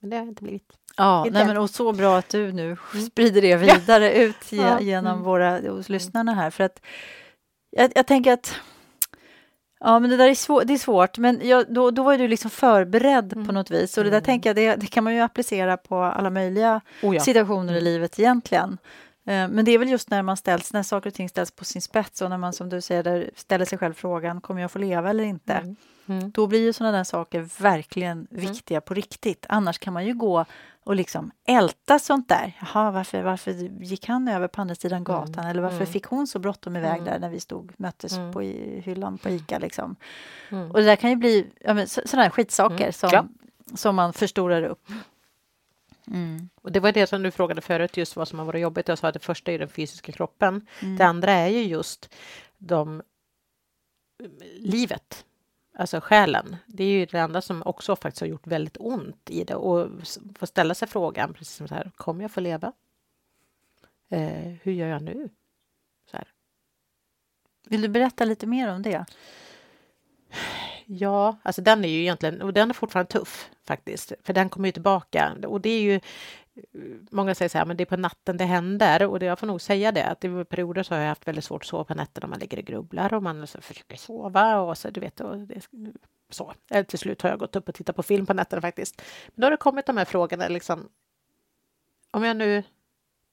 Men 0.00 0.10
det 0.10 0.16
har 0.16 0.22
jag 0.22 0.30
inte 0.30 0.42
blivit. 0.42 0.72
Ja, 0.96 1.26
nej, 1.30 1.46
men, 1.46 1.56
och 1.56 1.70
så 1.70 1.92
bra 1.92 2.18
att 2.18 2.28
du 2.28 2.52
nu 2.52 2.66
mm. 2.94 3.06
sprider 3.06 3.42
det 3.42 3.56
vidare 3.56 4.04
ja. 4.04 4.22
ut 4.22 4.52
ja. 4.52 4.80
genom 4.80 5.12
mm. 5.12 5.24
våra 5.24 5.60
hos 5.60 5.88
lyssnarna 5.88 6.34
här. 6.34 6.50
För 6.50 6.64
att 6.64 6.80
jag, 7.70 7.92
jag 7.94 8.06
tänker 8.06 8.32
att 8.32 8.60
Ja, 9.84 9.98
men 9.98 10.10
det 10.10 10.16
där 10.16 10.28
är, 10.28 10.34
svår, 10.34 10.64
det 10.64 10.72
är 10.72 10.78
svårt. 10.78 11.18
Men 11.18 11.40
jag, 11.48 11.64
då, 11.68 11.90
då 11.90 12.02
var 12.02 12.18
du 12.18 12.28
liksom 12.28 12.50
förberedd 12.50 13.32
mm. 13.32 13.46
på 13.46 13.52
något 13.52 13.70
vis. 13.70 13.98
Och 13.98 14.04
det 14.04 14.10
där 14.10 14.16
mm. 14.16 14.24
tänker 14.24 14.50
jag, 14.50 14.56
det, 14.56 14.76
det, 14.76 14.86
kan 14.86 15.04
man 15.04 15.14
ju 15.14 15.20
applicera 15.20 15.76
på 15.76 16.02
alla 16.02 16.30
möjliga 16.30 16.80
oh 17.02 17.14
ja. 17.14 17.20
situationer 17.20 17.72
i 17.72 17.78
mm. 17.78 17.84
livet 17.84 18.18
egentligen. 18.18 18.78
Eh, 19.30 19.48
men 19.48 19.64
det 19.64 19.70
är 19.70 19.78
väl 19.78 19.88
just 19.88 20.10
när 20.10 20.22
man 20.22 20.36
ställs, 20.36 20.72
när 20.72 20.82
saker 20.82 21.10
och 21.10 21.14
ting 21.14 21.28
ställs 21.28 21.50
på 21.50 21.64
sin 21.64 21.82
spets 21.82 22.22
och 22.22 22.30
när 22.30 22.38
man 22.38 22.52
som 22.52 22.68
du 22.68 22.80
säger 22.80 23.30
ställer 23.36 23.64
sig 23.64 23.78
själv 23.78 23.94
frågan, 23.94 24.40
kommer 24.40 24.60
jag 24.60 24.70
få 24.70 24.78
leva 24.78 25.10
eller 25.10 25.24
inte? 25.24 25.52
Mm. 25.52 25.76
Mm. 26.06 26.30
Då 26.30 26.46
blir 26.46 26.60
ju 26.60 26.72
sådana 26.72 26.96
där 26.96 27.04
saker 27.04 27.48
verkligen 27.58 28.26
mm. 28.30 28.46
viktiga 28.46 28.80
på 28.80 28.94
riktigt. 28.94 29.46
Annars 29.48 29.78
kan 29.78 29.92
man 29.92 30.06
ju 30.06 30.14
gå 30.14 30.44
och 30.84 30.94
liksom 30.94 31.30
älta 31.46 31.98
sånt 31.98 32.28
där. 32.28 32.56
Jaha, 32.60 32.90
varför, 32.90 33.22
varför 33.22 33.52
gick 33.82 34.06
han 34.08 34.28
över 34.28 34.48
på 34.48 34.60
andra 34.60 34.74
sidan 34.74 34.96
mm. 34.96 35.04
gatan? 35.04 35.46
Eller 35.46 35.62
varför 35.62 35.84
fick 35.84 36.04
hon 36.04 36.26
så 36.26 36.38
bråttom 36.38 36.76
iväg 36.76 37.04
där 37.04 37.18
när 37.18 37.30
vi 37.30 37.40
stod 37.40 37.72
möttes 37.76 38.18
på 38.32 38.42
i, 38.42 38.80
hyllan 38.84 39.18
på 39.18 39.28
Ica? 39.28 39.58
Liksom. 39.58 39.96
Och 40.50 40.78
det 40.78 40.84
där 40.84 40.96
kan 40.96 41.10
ju 41.10 41.16
bli 41.16 41.46
ja, 41.60 41.86
sådana 41.86 42.22
här 42.22 42.30
skitsaker 42.30 42.90
som, 42.90 43.10
ja. 43.12 43.24
som 43.74 43.96
man 43.96 44.12
förstorar 44.12 44.62
upp. 44.62 44.88
Mm. 46.06 46.48
Och 46.54 46.72
det 46.72 46.80
var 46.80 46.92
det 46.92 47.06
som 47.06 47.22
du 47.22 47.30
frågade 47.30 47.60
förut, 47.60 47.96
just 47.96 48.16
vad 48.16 48.28
som 48.28 48.38
har 48.38 48.46
varit 48.46 48.62
jobbigt. 48.62 48.88
Jag 48.88 48.98
sa 48.98 49.08
att 49.08 49.14
det 49.14 49.20
första 49.20 49.52
är 49.52 49.58
den 49.58 49.68
fysiska 49.68 50.12
kroppen. 50.12 50.66
Mm. 50.82 50.96
Det 50.96 51.04
andra 51.04 51.32
är 51.32 51.48
ju 51.48 51.62
just 51.62 52.14
de, 52.58 53.02
livet, 54.56 55.24
alltså 55.74 56.00
själen. 56.00 56.56
Det 56.66 56.84
är 56.84 56.88
ju 56.88 57.06
det 57.06 57.18
enda 57.18 57.40
som 57.40 57.62
också 57.66 57.96
faktiskt 57.96 58.20
har 58.20 58.28
gjort 58.28 58.46
väldigt 58.46 58.76
ont 58.80 59.30
i 59.30 59.44
det 59.44 59.54
och 59.54 59.88
få 60.38 60.46
ställa 60.46 60.74
sig 60.74 60.88
frågan, 60.88 61.34
precis 61.34 61.56
som 61.56 61.68
så 61.68 61.74
här, 61.74 61.90
kommer 61.96 62.24
jag 62.24 62.30
få 62.30 62.40
leva? 62.40 62.72
Eh, 64.08 64.52
hur 64.62 64.72
gör 64.72 64.88
jag 64.88 65.02
nu? 65.02 65.28
Så 66.10 66.16
här. 66.16 66.28
Vill 67.66 67.82
du 67.82 67.88
berätta 67.88 68.24
lite 68.24 68.46
mer 68.46 68.68
om 68.68 68.82
det? 68.82 69.04
Ja, 70.92 71.36
alltså 71.42 71.62
den 71.62 71.84
är 71.84 71.88
ju 71.88 72.00
egentligen, 72.00 72.42
och 72.42 72.52
den 72.52 72.70
är 72.70 72.74
fortfarande 72.74 73.12
tuff 73.12 73.50
faktiskt, 73.64 74.12
för 74.22 74.32
den 74.32 74.48
kommer 74.48 74.68
ju 74.68 74.72
tillbaka. 74.72 75.36
Och 75.46 75.60
det 75.60 75.70
är 75.70 75.80
ju, 75.80 75.94
eh, 75.94 76.00
många 77.10 77.34
säger 77.34 77.48
så 77.48 77.58
här, 77.58 77.64
men 77.64 77.76
det 77.76 77.84
är 77.84 77.86
på 77.86 77.96
natten 77.96 78.36
det 78.36 78.44
händer 78.44 79.06
och 79.06 79.18
det, 79.18 79.26
jag 79.26 79.38
får 79.38 79.46
nog 79.46 79.60
säga 79.60 79.92
det, 79.92 80.04
att 80.04 80.24
i 80.24 80.44
perioder 80.44 80.82
så 80.82 80.94
har 80.94 81.00
jag 81.00 81.08
haft 81.08 81.28
väldigt 81.28 81.44
svårt 81.44 81.62
att 81.62 81.66
sova 81.68 81.84
på 81.84 81.94
nätterna, 81.94 82.26
man 82.26 82.38
ligger 82.38 82.58
och 82.58 82.64
grubblar 82.64 83.14
och 83.14 83.22
man 83.22 83.46
försöker 83.46 83.96
sova 83.96 84.60
och 84.60 84.78
så, 84.78 84.90
du 84.90 85.00
vet, 85.00 85.20
och 85.20 85.38
det, 85.38 85.68
så. 86.30 86.54
Till 86.86 86.98
slut 86.98 87.22
har 87.22 87.30
jag 87.30 87.38
gått 87.38 87.56
upp 87.56 87.68
och 87.68 87.74
tittat 87.74 87.96
på 87.96 88.02
film 88.02 88.26
på 88.26 88.34
nätterna 88.34 88.62
faktiskt. 88.62 89.02
Men 89.28 89.40
då 89.40 89.46
har 89.46 89.50
det 89.50 89.56
kommit 89.56 89.86
de 89.86 89.96
här 89.96 90.04
frågorna, 90.04 90.48
liksom, 90.48 90.88
om 92.10 92.24
jag 92.24 92.36
nu, 92.36 92.62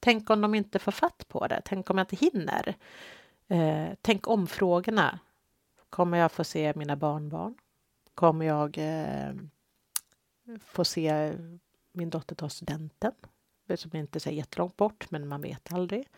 tänk 0.00 0.30
om 0.30 0.40
de 0.40 0.54
inte 0.54 0.78
får 0.78 0.92
fatt 0.92 1.28
på 1.28 1.46
det, 1.46 1.62
tänk 1.64 1.90
om 1.90 1.98
jag 1.98 2.04
inte 2.04 2.26
hinner. 2.26 2.74
Eh, 3.48 3.88
tänk 4.02 4.28
om 4.28 4.46
frågorna. 4.46 5.18
Kommer 5.90 6.18
jag 6.18 6.32
få 6.32 6.44
se 6.44 6.72
mina 6.76 6.96
barnbarn? 6.96 7.54
Kommer 8.14 8.46
jag 8.46 8.78
eh, 8.78 9.34
få 10.64 10.84
se 10.84 11.32
min 11.92 12.10
dotter 12.10 12.34
ta 12.34 12.48
studenten? 12.48 13.12
Som 13.76 13.96
inte 13.96 14.28
är 14.28 14.32
jättelångt 14.32 14.76
bort, 14.76 15.10
men 15.10 15.28
man 15.28 15.40
vet 15.40 15.72
aldrig. 15.72 16.08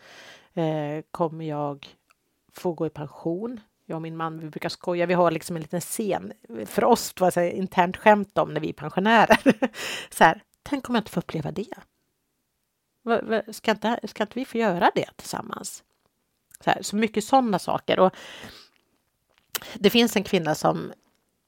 Eh, 0.54 1.04
kommer 1.10 1.44
jag 1.44 1.96
få 2.52 2.72
gå 2.72 2.86
i 2.86 2.90
pension? 2.90 3.60
Jag 3.86 3.96
och 3.96 4.02
min 4.02 4.16
man, 4.16 4.40
vi 4.40 4.50
brukar 4.50 4.68
skoja, 4.68 5.06
vi 5.06 5.14
har 5.14 5.30
liksom 5.30 5.56
en 5.56 5.62
liten 5.62 5.80
scen 5.80 6.32
för 6.66 6.84
oss, 6.84 7.14
det 7.14 7.20
var 7.20 7.42
internt 7.42 7.96
skämt 7.96 8.38
om 8.38 8.54
när 8.54 8.60
vi 8.60 8.68
är 8.68 8.72
pensionärer. 8.72 9.40
så 10.10 10.24
här, 10.24 10.42
tänk 10.62 10.88
om 10.88 10.94
jag 10.94 11.02
inte 11.02 11.10
får 11.10 11.20
uppleva 11.20 11.52
det? 11.52 11.74
Ska 13.52 13.70
inte, 13.70 14.00
ska 14.04 14.22
inte 14.22 14.38
vi 14.38 14.44
få 14.44 14.58
göra 14.58 14.90
det 14.94 15.08
tillsammans? 15.16 15.84
Så, 16.64 16.70
här, 16.70 16.82
så 16.82 16.96
mycket 16.96 17.24
sådana 17.24 17.58
saker. 17.58 17.98
Och 17.98 18.14
det 19.74 19.90
finns 19.90 20.16
en 20.16 20.24
kvinna 20.24 20.54
som 20.54 20.92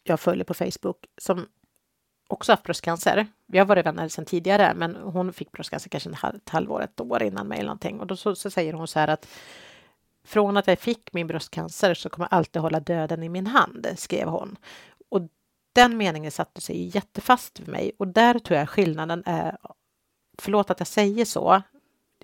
jag 0.04 0.20
följer 0.20 0.44
på 0.44 0.54
Facebook 0.54 1.06
som 1.18 1.46
också 2.28 2.52
haft 2.52 2.62
bröstcancer. 2.62 3.26
Vi 3.46 3.58
har 3.58 3.66
varit 3.66 3.86
vänner 3.86 4.08
sedan 4.08 4.24
tidigare, 4.24 4.74
men 4.74 4.96
hon 4.96 5.32
fick 5.32 5.52
bröstcancer 5.52 5.90
kanske 5.90 6.10
ett 6.10 6.48
halvår, 6.48 6.82
ett 6.82 7.00
år 7.00 7.22
innan 7.22 7.48
mig 7.48 7.58
eller 7.58 7.66
någonting. 7.66 8.00
Och 8.00 8.06
då 8.06 8.16
så, 8.16 8.34
så, 8.34 8.50
säger 8.50 8.72
hon 8.72 8.88
så 8.88 8.98
här 8.98 9.08
att 9.08 9.28
från 10.24 10.56
att 10.56 10.66
jag 10.66 10.78
fick 10.78 11.12
min 11.12 11.26
bröstcancer 11.26 11.94
så 11.94 12.08
kommer 12.08 12.28
jag 12.30 12.36
alltid 12.36 12.62
hålla 12.62 12.80
döden 12.80 13.22
i 13.22 13.28
min 13.28 13.46
hand, 13.46 13.86
skrev 13.96 14.28
hon. 14.28 14.56
Och 15.08 15.20
den 15.72 15.96
meningen 15.96 16.30
satte 16.30 16.60
sig 16.60 16.96
jättefast 16.96 17.58
för 17.58 17.70
mig 17.70 17.92
och 17.98 18.08
där 18.08 18.38
tror 18.38 18.58
jag 18.58 18.68
skillnaden 18.68 19.22
är, 19.26 19.56
förlåt 20.38 20.70
att 20.70 20.80
jag 20.80 20.86
säger 20.86 21.24
så, 21.24 21.62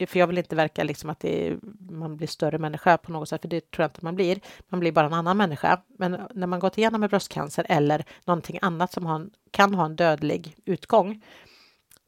för 0.06 0.18
jag 0.18 0.26
vill 0.26 0.38
inte 0.38 0.56
verka 0.56 0.84
liksom 0.84 1.10
att 1.10 1.24
är, 1.24 1.58
man 1.90 2.16
blir 2.16 2.28
större 2.28 2.58
människa 2.58 2.98
på 2.98 3.12
något 3.12 3.28
sätt, 3.28 3.40
för 3.40 3.48
det 3.48 3.70
tror 3.70 3.82
jag 3.82 3.88
inte 3.88 4.04
man 4.04 4.14
blir. 4.14 4.40
Man 4.68 4.80
blir 4.80 4.92
bara 4.92 5.06
en 5.06 5.14
annan 5.14 5.36
människa. 5.36 5.80
Men 5.86 6.20
när 6.34 6.46
man 6.46 6.60
gått 6.60 6.78
igenom 6.78 7.00
med 7.00 7.10
bröstcancer 7.10 7.66
eller 7.68 8.04
någonting 8.24 8.58
annat 8.62 8.92
som 8.92 9.06
en, 9.06 9.30
kan 9.50 9.74
ha 9.74 9.84
en 9.84 9.96
dödlig 9.96 10.56
utgång 10.64 11.24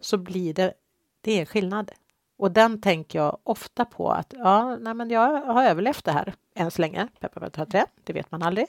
så 0.01 0.17
blir 0.17 0.55
det, 0.55 0.75
det 1.21 1.33
är 1.33 1.41
en 1.41 1.47
skillnad. 1.47 1.91
Och 2.37 2.51
den 2.51 2.81
tänker 2.81 3.19
jag 3.19 3.39
ofta 3.43 3.85
på 3.85 4.11
att 4.11 4.35
ja, 4.39 4.77
nej, 4.77 4.95
men 4.95 5.11
jag 5.11 5.41
har 5.47 5.65
överlevt 5.65 6.05
det 6.05 6.13
här 6.13 6.35
än 6.55 6.71
så 6.71 6.83
länge. 6.83 7.09
Peppar, 7.21 7.41
peppar, 7.41 7.65
trä, 7.65 7.87
det 8.05 8.13
vet 8.13 8.31
man 8.31 8.43
aldrig. 8.43 8.67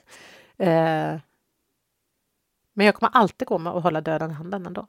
Eh, 0.57 1.19
men 2.73 2.85
jag 2.85 2.95
kommer 2.95 3.11
alltid 3.13 3.47
gå 3.47 3.57
med 3.57 3.73
och 3.73 3.81
hålla 3.81 4.01
döden 4.01 4.31
i 4.31 4.33
handen 4.33 4.65
ändå. 4.65 4.87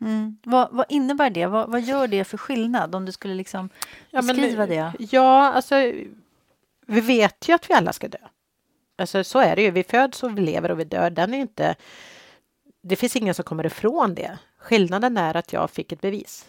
Mm. 0.00 0.38
Vad, 0.42 0.68
vad, 0.72 0.86
innebär 0.88 1.30
det? 1.30 1.46
Vad, 1.46 1.70
vad, 1.70 1.80
gör 1.80 2.08
det 2.08 2.24
för 2.24 2.38
skillnad 2.38 2.94
om 2.94 3.04
du 3.04 3.12
skulle 3.12 3.34
liksom 3.34 3.68
ja, 4.10 4.22
beskriva 4.22 4.66
men, 4.66 4.68
det? 4.68 4.92
Ja, 4.98 5.52
alltså 5.52 5.74
vi 6.86 7.00
vet 7.00 7.48
ju 7.48 7.52
att 7.54 7.70
vi 7.70 7.74
alla 7.74 7.92
ska 7.92 8.08
dö. 8.08 8.18
Alltså 8.98 9.24
så 9.24 9.38
är 9.38 9.56
det 9.56 9.62
ju. 9.62 9.70
Vi 9.70 9.82
föds 9.82 10.22
och 10.22 10.38
vi 10.38 10.42
lever 10.42 10.70
och 10.70 10.80
vi 10.80 10.84
dör. 10.84 11.10
Den 11.10 11.34
är 11.34 11.38
inte... 11.38 11.76
Det 12.82 12.96
finns 12.96 13.16
ingen 13.16 13.34
som 13.34 13.44
kommer 13.44 13.66
ifrån 13.66 14.14
det. 14.14 14.38
Skillnaden 14.58 15.16
är 15.16 15.36
att 15.36 15.52
jag 15.52 15.70
fick 15.70 15.92
ett 15.92 16.00
bevis. 16.00 16.48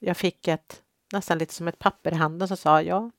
Jag 0.00 0.16
fick 0.16 0.48
ett 0.48 0.82
nästan 1.12 1.38
lite 1.38 1.54
som 1.54 1.68
ett 1.68 1.78
papper 1.78 2.12
i 2.12 2.14
handen 2.14 2.48
som 2.48 2.56
sa 2.56 2.82
ja, 2.82 3.10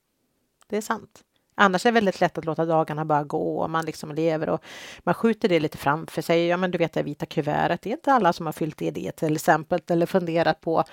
det 0.66 0.76
är 0.76 0.80
sant. 0.80 1.24
Annars 1.54 1.86
är 1.86 1.90
det 1.90 1.94
väldigt 1.94 2.20
lätt 2.20 2.38
att 2.38 2.44
låta 2.44 2.64
dagarna 2.64 3.04
bara 3.04 3.24
gå 3.24 3.58
och 3.58 3.70
man 3.70 3.84
liksom 3.84 4.12
lever 4.12 4.48
och 4.48 4.64
man 4.98 5.14
skjuter 5.14 5.48
det 5.48 5.60
lite 5.60 5.78
framför 5.78 6.22
sig. 6.22 6.46
Ja, 6.46 6.56
men 6.56 6.70
du 6.70 6.78
vet 6.78 6.92
det 6.92 7.02
vita 7.02 7.26
kuvertet. 7.26 7.82
Det 7.82 7.90
är 7.90 7.92
inte 7.92 8.12
alla 8.12 8.32
som 8.32 8.46
har 8.46 8.52
fyllt 8.52 8.82
i 8.82 8.90
det 8.90 9.12
till 9.12 9.34
exempel 9.34 9.80
eller 9.86 10.06
funderat 10.06 10.60
på 10.60 10.84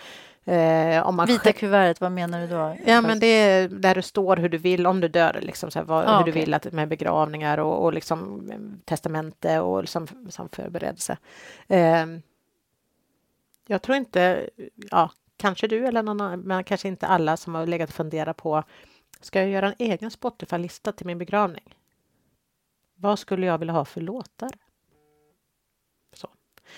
eh, 0.45 1.07
om 1.07 1.15
man 1.15 1.27
Vita 1.27 1.53
kuvertet, 1.53 2.01
vad 2.01 2.11
menar 2.11 2.41
du 2.41 2.47
då? 2.47 2.77
Ja, 2.85 3.01
men 3.01 3.19
det 3.19 3.27
är 3.27 3.67
där 3.67 3.95
det 3.95 4.01
står 4.01 4.37
hur 4.37 4.49
du 4.49 4.57
vill 4.57 4.87
om 4.87 4.99
du 4.99 5.07
dör, 5.07 5.39
liksom 5.41 5.71
så 5.71 5.79
här, 5.79 5.85
vad, 5.85 6.05
ah, 6.05 6.17
hur 6.17 6.21
okay. 6.21 6.33
du 6.33 6.39
vill 6.39 6.53
att 6.53 6.71
med 6.71 6.87
begravningar 6.87 7.57
och, 7.57 7.83
och 7.83 7.93
liksom 7.93 8.49
eh, 8.51 8.85
testamente 8.85 9.59
och 9.59 9.81
liksom, 9.81 10.07
som 10.29 10.49
förberedelse. 10.49 11.17
Eh, 11.67 12.05
jag 13.67 13.81
tror 13.81 13.97
inte, 13.97 14.49
ja, 14.91 15.11
kanske 15.37 15.67
du 15.67 15.85
eller 15.85 16.03
någon 16.03 16.21
annan, 16.21 16.39
men 16.39 16.63
kanske 16.63 16.87
inte 16.87 17.07
alla 17.07 17.37
som 17.37 17.55
har 17.55 17.65
legat 17.65 17.89
och 17.89 17.95
funderat 17.95 18.37
på 18.37 18.63
Ska 19.21 19.39
jag 19.39 19.49
göra 19.49 19.67
en 19.67 19.75
egen 19.77 20.11
Spotify-lista 20.11 20.91
till 20.91 21.05
min 21.05 21.17
begravning? 21.17 21.75
Vad 22.95 23.19
skulle 23.19 23.45
jag 23.45 23.57
vilja 23.57 23.73
ha 23.73 23.85
för 23.85 24.01
låtar? 24.01 24.51
Så, 26.13 26.29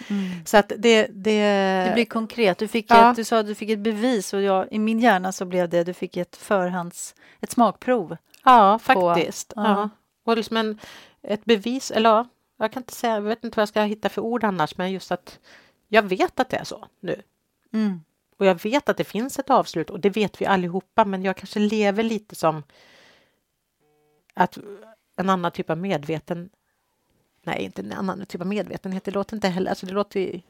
mm. 0.09 0.45
så 0.45 0.57
att 0.57 0.71
det, 0.77 1.07
det... 1.07 1.43
Det 1.87 1.91
blir 1.93 2.05
konkret. 2.05 2.57
Du, 2.57 2.67
fick 2.67 2.91
ja. 2.91 3.11
ett, 3.11 3.15
du 3.15 3.23
sa 3.23 3.39
att 3.39 3.47
du 3.47 3.55
fick 3.55 3.69
ett 3.69 3.79
bevis 3.79 4.33
och 4.33 4.41
jag, 4.41 4.67
i 4.71 4.79
min 4.79 4.99
hjärna 4.99 5.31
så 5.31 5.45
blev 5.45 5.69
det 5.69 5.83
du 5.83 5.93
fick 5.93 6.17
ett 6.17 6.35
förhands... 6.35 7.15
ett 7.39 7.51
smakprov. 7.51 8.17
Ja, 8.43 8.79
faktiskt. 8.79 9.55
På, 9.55 9.61
ja. 9.61 9.69
ja. 9.69 9.89
Och 10.23 10.37
liksom 10.37 10.57
en, 10.57 10.79
ett 11.21 11.45
bevis, 11.45 11.91
eller 11.91 12.09
ja, 12.09 12.27
jag 12.57 12.73
kan 12.73 12.81
inte 12.81 12.93
säga, 12.93 13.13
jag 13.13 13.21
vet 13.21 13.43
inte 13.43 13.55
vad 13.55 13.61
jag 13.61 13.69
ska 13.69 13.81
hitta 13.81 14.09
för 14.09 14.21
ord 14.21 14.43
annars, 14.43 14.77
men 14.77 14.91
just 14.91 15.11
att 15.11 15.39
jag 15.87 16.01
vet 16.01 16.39
att 16.39 16.49
det 16.49 16.57
är 16.57 16.63
så 16.63 16.87
nu. 16.99 17.21
Mm. 17.73 18.01
Och 18.37 18.45
jag 18.45 18.63
vet 18.63 18.89
att 18.89 18.97
det 18.97 19.03
finns 19.03 19.39
ett 19.39 19.49
avslut 19.49 19.89
och 19.89 19.99
det 19.99 20.09
vet 20.09 20.41
vi 20.41 20.45
allihopa, 20.45 21.05
men 21.05 21.23
jag 21.23 21.37
kanske 21.37 21.59
lever 21.59 22.03
lite 22.03 22.35
som 22.35 22.63
att 24.33 24.57
en 25.15 25.29
annan 25.29 25.51
typ 25.51 25.69
av 25.69 25.77
medveten... 25.77 26.49
Nej, 27.43 27.63
inte 27.63 27.81
en 27.81 27.91
annan 27.91 28.25
typ 28.25 28.41
av 28.41 28.47
medvetenhet. 28.47 29.03
Det 29.03 29.11
låter 29.11 29.35
inte 29.35 29.47
heller... 29.47 29.69
Alltså 29.69 29.85
det 29.85 29.93
låter 29.93 30.41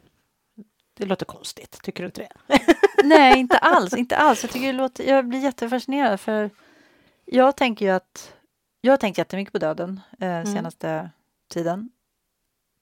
det 0.93 1.05
låter 1.05 1.25
konstigt, 1.25 1.81
tycker 1.83 2.03
du 2.03 2.05
inte 2.05 2.21
det? 2.21 2.57
Nej, 3.03 3.39
inte 3.39 3.57
alls. 3.57 3.93
Inte 3.93 4.17
alls. 4.17 4.43
Jag, 4.43 4.51
tycker 4.51 4.67
det 4.67 4.73
låter, 4.73 5.03
jag 5.03 5.27
blir 5.27 5.39
jättefascinerad 5.39 6.19
för 6.19 6.49
jag 7.25 7.57
tänker 7.57 7.85
ju 7.85 7.91
att 7.91 8.33
jag 8.81 8.91
har 8.91 8.97
tänkt 8.97 9.17
jättemycket 9.17 9.51
på 9.51 9.59
döden 9.59 10.01
eh, 10.19 10.27
mm. 10.27 10.45
senaste 10.45 10.89
mm. 10.89 11.09
tiden 11.49 11.89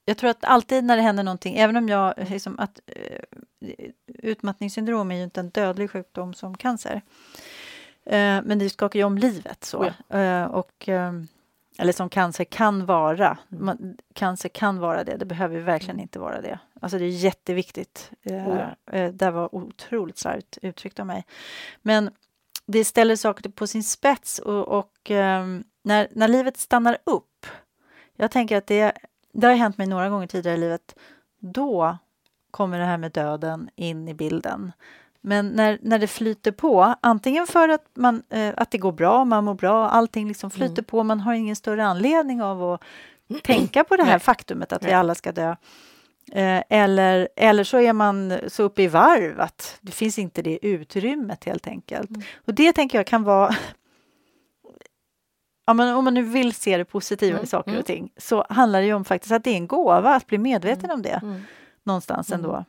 jag 0.05 0.17
tror 0.17 0.29
att 0.29 0.45
alltid 0.45 0.83
när 0.83 0.97
det 0.97 1.01
händer 1.03 1.23
någonting, 1.23 1.57
även 1.57 1.77
om 1.77 1.89
jag... 1.89 2.13
Liksom, 2.29 2.59
att, 2.59 2.79
uh, 2.89 3.69
utmattningssyndrom 4.07 5.11
är 5.11 5.15
ju 5.15 5.23
inte 5.23 5.39
en 5.39 5.49
dödlig 5.49 5.91
sjukdom 5.91 6.33
som 6.33 6.57
cancer. 6.57 7.01
Uh, 8.07 8.41
men 8.43 8.59
det 8.59 8.69
skakar 8.69 8.99
ju 8.99 9.05
om 9.05 9.17
livet. 9.17 9.63
så. 9.63 9.77
Oh 9.77 9.91
ja. 10.07 10.43
uh, 10.43 10.51
och, 10.51 10.89
eller 11.77 11.93
som 11.93 12.09
cancer 12.09 12.43
kan 12.43 12.85
vara. 12.85 13.37
Man, 13.47 13.97
cancer 14.13 14.49
kan 14.49 14.79
vara 14.79 15.03
det, 15.03 15.17
det 15.17 15.25
behöver 15.25 15.59
verkligen 15.59 15.95
mm. 15.95 16.03
inte 16.03 16.19
vara 16.19 16.41
det. 16.41 16.59
Alltså 16.81 16.97
det 16.97 17.05
är 17.05 17.09
jätteviktigt. 17.09 18.11
Oh 18.25 18.65
ja. 18.91 19.11
det 19.11 19.31
var 19.31 19.55
otroligt 19.55 20.17
slarvigt 20.17 20.57
uttryckt 20.61 20.99
av 20.99 21.05
mig. 21.05 21.25
Men 21.81 22.09
det 22.65 22.85
ställer 22.85 23.15
saker 23.15 23.49
på 23.49 23.67
sin 23.67 23.83
spets 23.83 24.39
och, 24.39 24.67
och 24.67 25.09
um, 25.09 25.63
när, 25.83 26.07
när 26.11 26.27
livet 26.27 26.57
stannar 26.57 26.97
upp 27.03 27.31
jag 28.21 28.31
tänker 28.31 28.57
att 28.57 28.67
det 28.67 28.97
det 29.31 29.47
har 29.47 29.53
hänt 29.53 29.77
mig 29.77 29.87
några 29.87 30.09
gånger 30.09 30.27
tidigare 30.27 30.57
i 30.57 30.59
livet. 30.59 30.95
Då 31.39 31.97
kommer 32.51 32.79
det 32.79 32.85
här 32.85 32.97
med 32.97 33.11
döden 33.11 33.69
in 33.75 34.07
i 34.07 34.13
bilden. 34.13 34.71
Men 35.21 35.47
när, 35.47 35.79
när 35.81 35.99
det 35.99 36.07
flyter 36.07 36.51
på, 36.51 36.95
antingen 37.01 37.47
för 37.47 37.69
att, 37.69 37.85
man, 37.93 38.23
eh, 38.29 38.53
att 38.57 38.71
det 38.71 38.77
går 38.77 38.91
bra, 38.91 39.25
man 39.25 39.43
mår 39.43 39.53
bra, 39.53 39.89
allting 39.89 40.27
liksom 40.27 40.51
flyter 40.51 40.73
mm. 40.73 40.83
på, 40.83 41.03
man 41.03 41.19
har 41.19 41.33
ingen 41.33 41.55
större 41.55 41.85
anledning 41.85 42.41
av 42.41 42.63
att 42.63 42.81
tänka 43.43 43.83
på 43.83 43.95
det 43.95 44.03
här 44.03 44.19
faktumet 44.19 44.73
att 44.73 44.85
vi 44.85 44.91
alla 44.91 45.15
ska 45.15 45.31
dö. 45.31 45.55
Eh, 46.31 46.63
eller, 46.69 47.29
eller 47.35 47.63
så 47.63 47.79
är 47.79 47.93
man 47.93 48.33
så 48.47 48.63
uppe 48.63 48.83
i 48.83 48.87
varv 48.87 49.39
att 49.41 49.77
det 49.81 49.91
finns 49.91 50.19
inte 50.19 50.41
det 50.41 50.65
utrymmet 50.65 51.43
helt 51.43 51.67
enkelt. 51.67 52.09
Mm. 52.09 52.21
Och 52.45 52.53
det 52.53 52.73
tänker 52.73 52.97
jag 52.97 53.07
kan 53.07 53.23
vara 53.23 53.55
ja, 55.71 55.75
men 55.75 55.95
om 55.95 56.03
man 56.03 56.13
nu 56.13 56.21
vill 56.21 56.53
se 56.53 56.77
det 56.77 56.85
positiva 56.85 57.31
mm, 57.31 57.43
i 57.43 57.47
saker 57.47 57.71
och 57.71 57.75
mm. 57.75 57.83
ting 57.83 58.11
så 58.17 58.45
handlar 58.49 58.79
det 58.79 58.85
ju 58.85 58.93
om 58.93 59.05
faktiskt 59.05 59.31
att 59.31 59.43
det 59.43 59.51
är 59.51 59.55
en 59.55 59.67
gåva 59.67 60.15
att 60.15 60.27
bli 60.27 60.37
medveten 60.37 60.85
mm, 60.85 60.95
om 60.95 61.01
det 61.01 61.19
mm. 61.23 61.41
någonstans 61.83 62.31
ändå. 62.31 62.65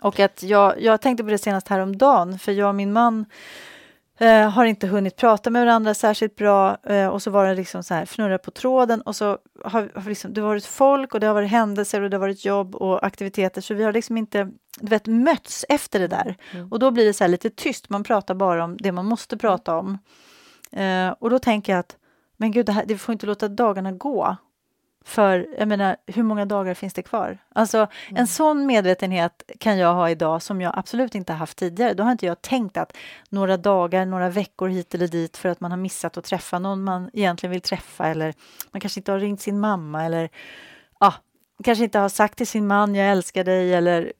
Och 0.00 0.20
att 0.20 0.42
jag, 0.42 0.82
jag 0.82 1.00
tänkte 1.00 1.24
på 1.24 1.30
det 1.30 1.38
senast 1.38 1.68
häromdagen 1.68 2.38
för 2.38 2.52
jag 2.52 2.68
och 2.68 2.74
min 2.74 2.92
man 2.92 3.24
eh, 4.18 4.50
har 4.50 4.64
inte 4.64 4.86
hunnit 4.86 5.16
prata 5.16 5.50
med 5.50 5.66
varandra 5.66 5.94
särskilt 5.94 6.36
bra 6.36 6.76
eh, 6.84 7.06
och 7.06 7.22
så 7.22 7.30
var 7.30 7.46
det 7.46 7.54
liksom 7.54 7.82
så 7.82 7.94
här 7.94 8.02
fnurra 8.02 8.38
på 8.38 8.50
tråden 8.50 9.00
och 9.00 9.16
så 9.16 9.38
har, 9.64 9.90
har 9.94 10.08
liksom, 10.08 10.34
det 10.34 10.40
varit 10.40 10.66
folk 10.66 11.14
och 11.14 11.20
det 11.20 11.26
har 11.26 11.34
varit 11.34 11.50
händelser 11.50 12.00
och 12.00 12.10
det 12.10 12.16
har 12.16 12.20
varit 12.20 12.44
jobb 12.44 12.74
och 12.74 13.06
aktiviteter 13.06 13.60
så 13.60 13.74
vi 13.74 13.84
har 13.84 13.92
liksom 13.92 14.16
inte 14.16 14.50
du 14.80 14.88
vet, 14.88 15.06
mötts 15.06 15.64
efter 15.68 16.00
det 16.00 16.08
där. 16.08 16.36
Mm. 16.54 16.72
Och 16.72 16.78
då 16.78 16.90
blir 16.90 17.04
det 17.04 17.14
så 17.14 17.26
lite 17.26 17.50
tyst, 17.50 17.90
man 17.90 18.04
pratar 18.04 18.34
bara 18.34 18.64
om 18.64 18.76
det 18.76 18.92
man 18.92 19.06
måste 19.06 19.36
prata 19.36 19.76
om. 19.76 19.98
Eh, 20.72 21.10
och 21.10 21.30
då 21.30 21.38
tänker 21.38 21.72
jag 21.72 21.80
att 21.80 21.96
men 22.40 22.50
gud, 22.50 22.66
det, 22.66 22.72
här, 22.72 22.84
det 22.86 22.98
får 22.98 23.12
inte 23.12 23.26
låta 23.26 23.48
dagarna 23.48 23.92
gå. 23.92 24.36
För 25.04 25.46
jag 25.58 25.68
menar, 25.68 25.96
hur 26.06 26.22
många 26.22 26.44
dagar 26.44 26.74
finns 26.74 26.94
det 26.94 27.02
kvar? 27.02 27.38
Alltså 27.52 27.78
mm. 27.78 28.20
en 28.20 28.26
sån 28.26 28.66
medvetenhet 28.66 29.50
kan 29.60 29.78
jag 29.78 29.94
ha 29.94 30.10
idag 30.10 30.42
som 30.42 30.60
jag 30.60 30.72
absolut 30.76 31.14
inte 31.14 31.32
haft 31.32 31.58
tidigare. 31.58 31.94
Då 31.94 32.02
har 32.02 32.12
inte 32.12 32.26
jag 32.26 32.42
tänkt 32.42 32.76
att 32.76 32.96
några 33.28 33.56
dagar, 33.56 34.06
några 34.06 34.28
veckor 34.28 34.68
hit 34.68 34.94
eller 34.94 35.08
dit 35.08 35.36
för 35.36 35.48
att 35.48 35.60
man 35.60 35.70
har 35.70 35.78
missat 35.78 36.16
att 36.16 36.24
träffa 36.24 36.58
någon 36.58 36.84
man 36.84 37.10
egentligen 37.12 37.50
vill 37.50 37.60
träffa 37.60 38.06
eller 38.06 38.34
man 38.70 38.80
kanske 38.80 39.00
inte 39.00 39.12
har 39.12 39.18
ringt 39.18 39.40
sin 39.40 39.60
mamma 39.60 40.04
eller 40.04 40.28
ja, 41.00 41.14
kanske 41.64 41.84
inte 41.84 41.98
har 41.98 42.08
sagt 42.08 42.38
till 42.38 42.46
sin 42.46 42.66
man 42.66 42.94
jag 42.94 43.10
älskar 43.10 43.44
dig 43.44 43.74
eller 43.74 44.12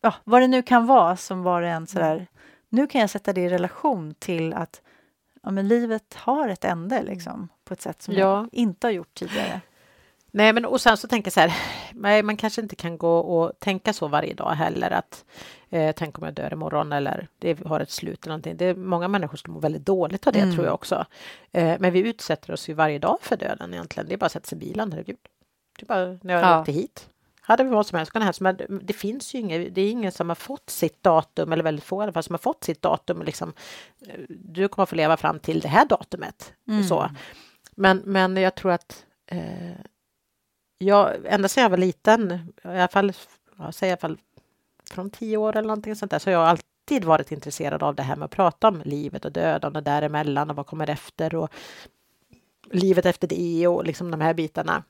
ja, 0.00 0.14
vad 0.24 0.42
det 0.42 0.48
nu 0.48 0.62
kan 0.62 0.86
vara 0.86 1.16
som 1.16 1.42
var 1.42 1.62
en 1.62 1.86
sådär. 1.86 2.14
Mm. 2.14 2.26
Nu 2.68 2.86
kan 2.86 3.00
jag 3.00 3.10
sätta 3.10 3.32
det 3.32 3.40
i 3.40 3.48
relation 3.48 4.14
till 4.18 4.54
att 4.54 4.82
ja, 5.42 5.50
men 5.50 5.68
livet 5.68 6.14
har 6.14 6.48
ett 6.48 6.64
ände 6.64 6.96
mm. 6.96 7.12
liksom, 7.12 7.48
på 7.64 7.74
ett 7.74 7.80
sätt 7.80 8.02
som 8.02 8.14
ja. 8.14 8.20
jag 8.20 8.48
inte 8.52 8.86
har 8.86 8.92
gjort 8.92 9.14
tidigare. 9.14 9.60
Nej, 10.32 10.52
men 10.52 10.64
och 10.64 10.80
sen 10.80 10.96
så 10.96 11.08
tänker 11.08 11.26
jag 11.26 11.32
så 11.32 11.40
här, 11.40 11.56
nej, 11.94 12.22
man 12.22 12.36
kanske 12.36 12.62
inte 12.62 12.76
kan 12.76 12.98
gå 12.98 13.18
och 13.18 13.52
tänka 13.58 13.92
så 13.92 14.08
varje 14.08 14.34
dag 14.34 14.50
heller 14.50 14.90
att 14.90 15.24
eh, 15.70 15.94
tänk 15.96 16.18
om 16.18 16.24
jag 16.24 16.34
dör 16.34 16.52
imorgon 16.52 16.92
eller 16.92 17.28
det 17.38 17.66
har 17.66 17.80
ett 17.80 17.90
slut 17.90 18.24
eller 18.24 18.30
någonting. 18.30 18.56
Det 18.56 18.64
är 18.64 18.74
många 18.74 19.08
människor 19.08 19.36
som 19.36 19.52
mår 19.52 19.60
väldigt 19.60 19.86
dåligt 19.86 20.26
av 20.26 20.32
det 20.32 20.40
mm. 20.40 20.54
tror 20.54 20.66
jag 20.66 20.74
också. 20.74 21.06
Eh, 21.52 21.76
men 21.78 21.92
vi 21.92 22.08
utsätter 22.08 22.52
oss 22.52 22.68
ju 22.68 22.74
varje 22.74 22.98
dag 22.98 23.18
för 23.22 23.36
döden 23.36 23.74
egentligen. 23.74 24.08
Det 24.08 24.14
är 24.14 24.18
bara 24.18 24.26
att 24.26 24.32
sätta 24.32 24.46
sig 24.46 24.58
i 24.58 24.60
bilen, 24.60 24.92
herregud. 24.92 25.16
Det 25.78 25.84
är 25.84 25.86
bara 25.86 26.18
när 26.22 26.34
jag 26.34 26.42
ja. 26.42 26.60
åkte 26.60 26.72
hit 26.72 27.08
hade 27.50 27.64
vi 27.64 27.70
vad 27.70 27.86
som 27.86 27.96
helst 27.96 28.12
kunnat 28.12 28.40
hända. 28.40 28.64
Men 28.68 28.86
det 28.86 28.92
finns 28.92 29.34
ju 29.34 29.38
inget, 29.38 29.74
det 29.74 29.80
är 29.80 29.90
ingen 29.90 30.12
som 30.12 30.28
har 30.28 30.34
fått 30.34 30.70
sitt 30.70 31.02
datum, 31.02 31.52
eller 31.52 31.64
väldigt 31.64 31.84
få 31.84 32.00
i 32.00 32.02
alla 32.02 32.12
fall, 32.12 32.22
som 32.22 32.34
har 32.34 32.38
fått 32.38 32.64
sitt 32.64 32.82
datum. 32.82 33.22
Liksom, 33.22 33.52
du 34.28 34.68
kommer 34.68 34.82
att 34.82 34.88
få 34.88 34.96
leva 34.96 35.16
fram 35.16 35.38
till 35.38 35.60
det 35.60 35.68
här 35.68 35.86
datumet. 35.86 36.52
Mm. 36.68 36.84
Så. 36.84 37.10
Men, 37.74 38.02
men 38.04 38.36
jag 38.36 38.54
tror 38.54 38.72
att 38.72 39.04
eh, 39.26 39.72
jag, 40.78 41.16
ända 41.26 41.48
sedan 41.48 41.62
jag 41.62 41.70
var 41.70 41.76
liten, 41.76 42.52
i 42.64 42.68
alla 42.68 42.88
fall, 42.88 43.12
jag 43.58 43.74
säger 43.74 43.90
i 43.90 43.92
alla 43.92 44.00
fall 44.00 44.18
från 44.90 45.10
tio 45.10 45.36
år 45.36 45.56
eller 45.56 45.68
någonting 45.68 45.96
sånt 45.96 46.10
där, 46.10 46.18
så 46.18 46.30
har 46.30 46.32
jag 46.32 46.48
alltid 46.48 47.04
varit 47.04 47.32
intresserad 47.32 47.82
av 47.82 47.94
det 47.94 48.02
här 48.02 48.16
med 48.16 48.24
att 48.24 48.30
prata 48.30 48.68
om 48.68 48.82
livet 48.84 49.24
och 49.24 49.32
döden 49.32 49.76
och 49.76 49.82
däremellan 49.82 50.50
och 50.50 50.56
vad 50.56 50.66
kommer 50.66 50.90
efter 50.90 51.34
och 51.34 51.50
livet 52.70 53.06
efter 53.06 53.28
det 53.28 53.66
och 53.66 53.84
liksom 53.84 54.10
de 54.10 54.20
här 54.20 54.34
bitarna. 54.34 54.82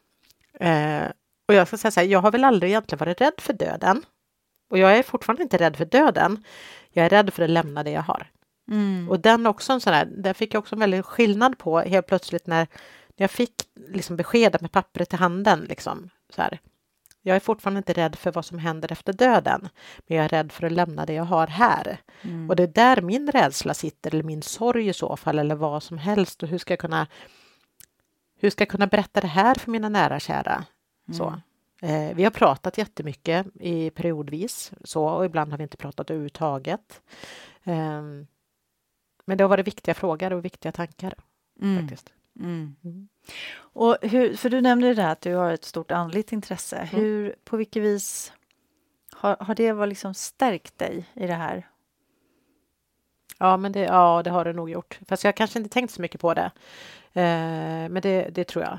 Eh, 0.55 1.05
och 1.51 1.55
jag 1.55 1.69
ska 1.69 1.77
säga 1.77 1.91
så 1.91 2.01
här, 2.01 2.07
jag 2.07 2.21
har 2.21 2.33
väl 2.33 2.45
aldrig 2.45 2.71
egentligen 2.71 2.99
varit 2.99 3.21
rädd 3.21 3.33
för 3.39 3.53
döden. 3.53 4.03
Och 4.71 4.79
jag 4.79 4.99
är 4.99 5.03
fortfarande 5.03 5.43
inte 5.43 5.57
rädd 5.57 5.77
för 5.77 5.85
döden. 5.85 6.45
Jag 6.91 7.07
är 7.07 7.09
rädd 7.09 7.35
för 7.35 7.43
att 7.43 7.51
lämna 7.51 7.83
det 7.83 7.91
jag 7.91 8.03
har. 8.03 8.27
Mm. 8.71 9.09
Och 9.09 9.21
den 9.21 9.47
också 9.47 9.73
en 9.73 9.81
sån 9.81 9.93
här, 9.93 10.05
där 10.05 10.35
fick 10.35 10.55
jag 10.55 10.59
också 10.59 10.75
en 10.75 10.81
väldig 10.81 11.05
skillnad 11.05 11.59
på 11.59 11.81
helt 11.81 12.07
plötsligt 12.07 12.47
när 12.47 12.67
jag 13.17 13.31
fick 13.31 13.55
liksom 13.89 14.17
beskedet 14.17 14.61
med 14.61 14.73
pappret 14.73 15.13
i 15.13 15.17
handen. 15.17 15.61
Liksom, 15.61 16.11
så 16.35 16.43
här. 16.43 16.59
Jag 17.23 17.37
är 17.37 17.41
fortfarande 17.41 17.79
inte 17.79 17.93
rädd 17.93 18.17
för 18.17 18.33
vad 18.33 18.45
som 18.45 18.59
händer 18.59 18.93
efter 18.93 19.13
döden, 19.13 19.69
men 20.07 20.17
jag 20.17 20.25
är 20.25 20.29
rädd 20.29 20.53
för 20.53 20.67
att 20.67 20.73
lämna 20.73 21.07
det 21.07 21.13
jag 21.13 21.25
har 21.25 21.47
här. 21.47 22.01
Mm. 22.23 22.51
Och 22.51 22.57
det 22.57 22.63
är 22.63 22.67
där 22.67 23.01
min 23.01 23.31
rädsla 23.31 23.75
sitter, 23.75 24.15
eller 24.15 24.25
min 24.25 24.43
sorg 24.43 24.89
i 24.89 24.93
så 24.93 25.17
fall, 25.17 25.39
eller 25.39 25.55
vad 25.55 25.83
som 25.83 25.99
helst. 25.99 26.43
Och 26.43 26.49
hur 26.49 26.59
ska 26.59 26.73
jag 26.73 26.81
kunna, 26.81 27.07
hur 28.41 28.51
ska 28.51 28.63
jag 28.63 28.69
kunna 28.69 28.87
berätta 28.87 29.21
det 29.21 29.27
här 29.27 29.55
för 29.55 29.71
mina 29.71 29.89
nära 29.89 30.15
och 30.15 30.21
kära? 30.21 30.65
Mm. 31.09 31.19
Så. 31.19 31.41
Eh, 31.83 32.15
vi 32.15 32.25
har 32.25 32.31
pratat 32.31 32.79
jättemycket 32.79 33.47
i 33.55 33.91
periodvis, 33.91 34.73
så, 34.85 35.05
och 35.05 35.25
ibland 35.25 35.51
har 35.51 35.59
vi 35.59 35.63
inte 35.63 35.77
pratat 35.77 36.11
överhuvudtaget. 36.11 37.03
Eh, 37.65 38.03
men 39.25 39.39
det 39.39 39.45
har 39.45 39.49
varit 39.49 39.67
viktiga 39.67 39.95
frågor 39.95 40.33
och 40.33 40.45
viktiga 40.45 40.73
tankar. 40.73 41.15
Mm. 41.63 41.81
faktiskt. 41.81 42.13
Mm. 42.41 42.77
mm. 42.85 43.09
Och 43.57 43.97
hur, 44.03 44.37
för 44.37 44.51
du 44.51 44.61
nämnde 44.61 44.95
det 44.95 45.03
här 45.03 45.13
att 45.13 45.21
du 45.21 45.35
har 45.35 45.53
ett 45.53 45.65
stort 45.65 45.91
andligt 45.91 46.33
intresse. 46.33 46.77
Mm. 46.77 46.89
Hur, 47.05 47.35
på 47.45 47.57
vilket 47.57 47.83
vis 47.83 48.33
har, 49.13 49.37
har 49.41 49.55
det 49.55 49.73
var 49.73 49.87
liksom 49.87 50.15
stärkt 50.15 50.79
dig 50.79 51.09
i 51.15 51.27
det 51.27 51.35
här? 51.35 51.69
Ja, 53.39 53.57
men 53.57 53.73
det, 53.73 53.81
ja, 53.81 54.23
det 54.25 54.31
har 54.31 54.45
det 54.45 54.53
nog 54.53 54.71
gjort. 54.71 54.99
Fast 55.09 55.25
jag 55.25 55.37
kanske 55.37 55.59
inte 55.59 55.71
tänkt 55.71 55.93
så 55.93 56.03
mycket 56.03 56.21
på 56.21 56.35
det. 56.35 56.51
Eh, 57.13 57.89
men 57.89 58.01
det, 58.03 58.31
det 58.31 58.45
tror 58.45 58.65
jag. 58.65 58.79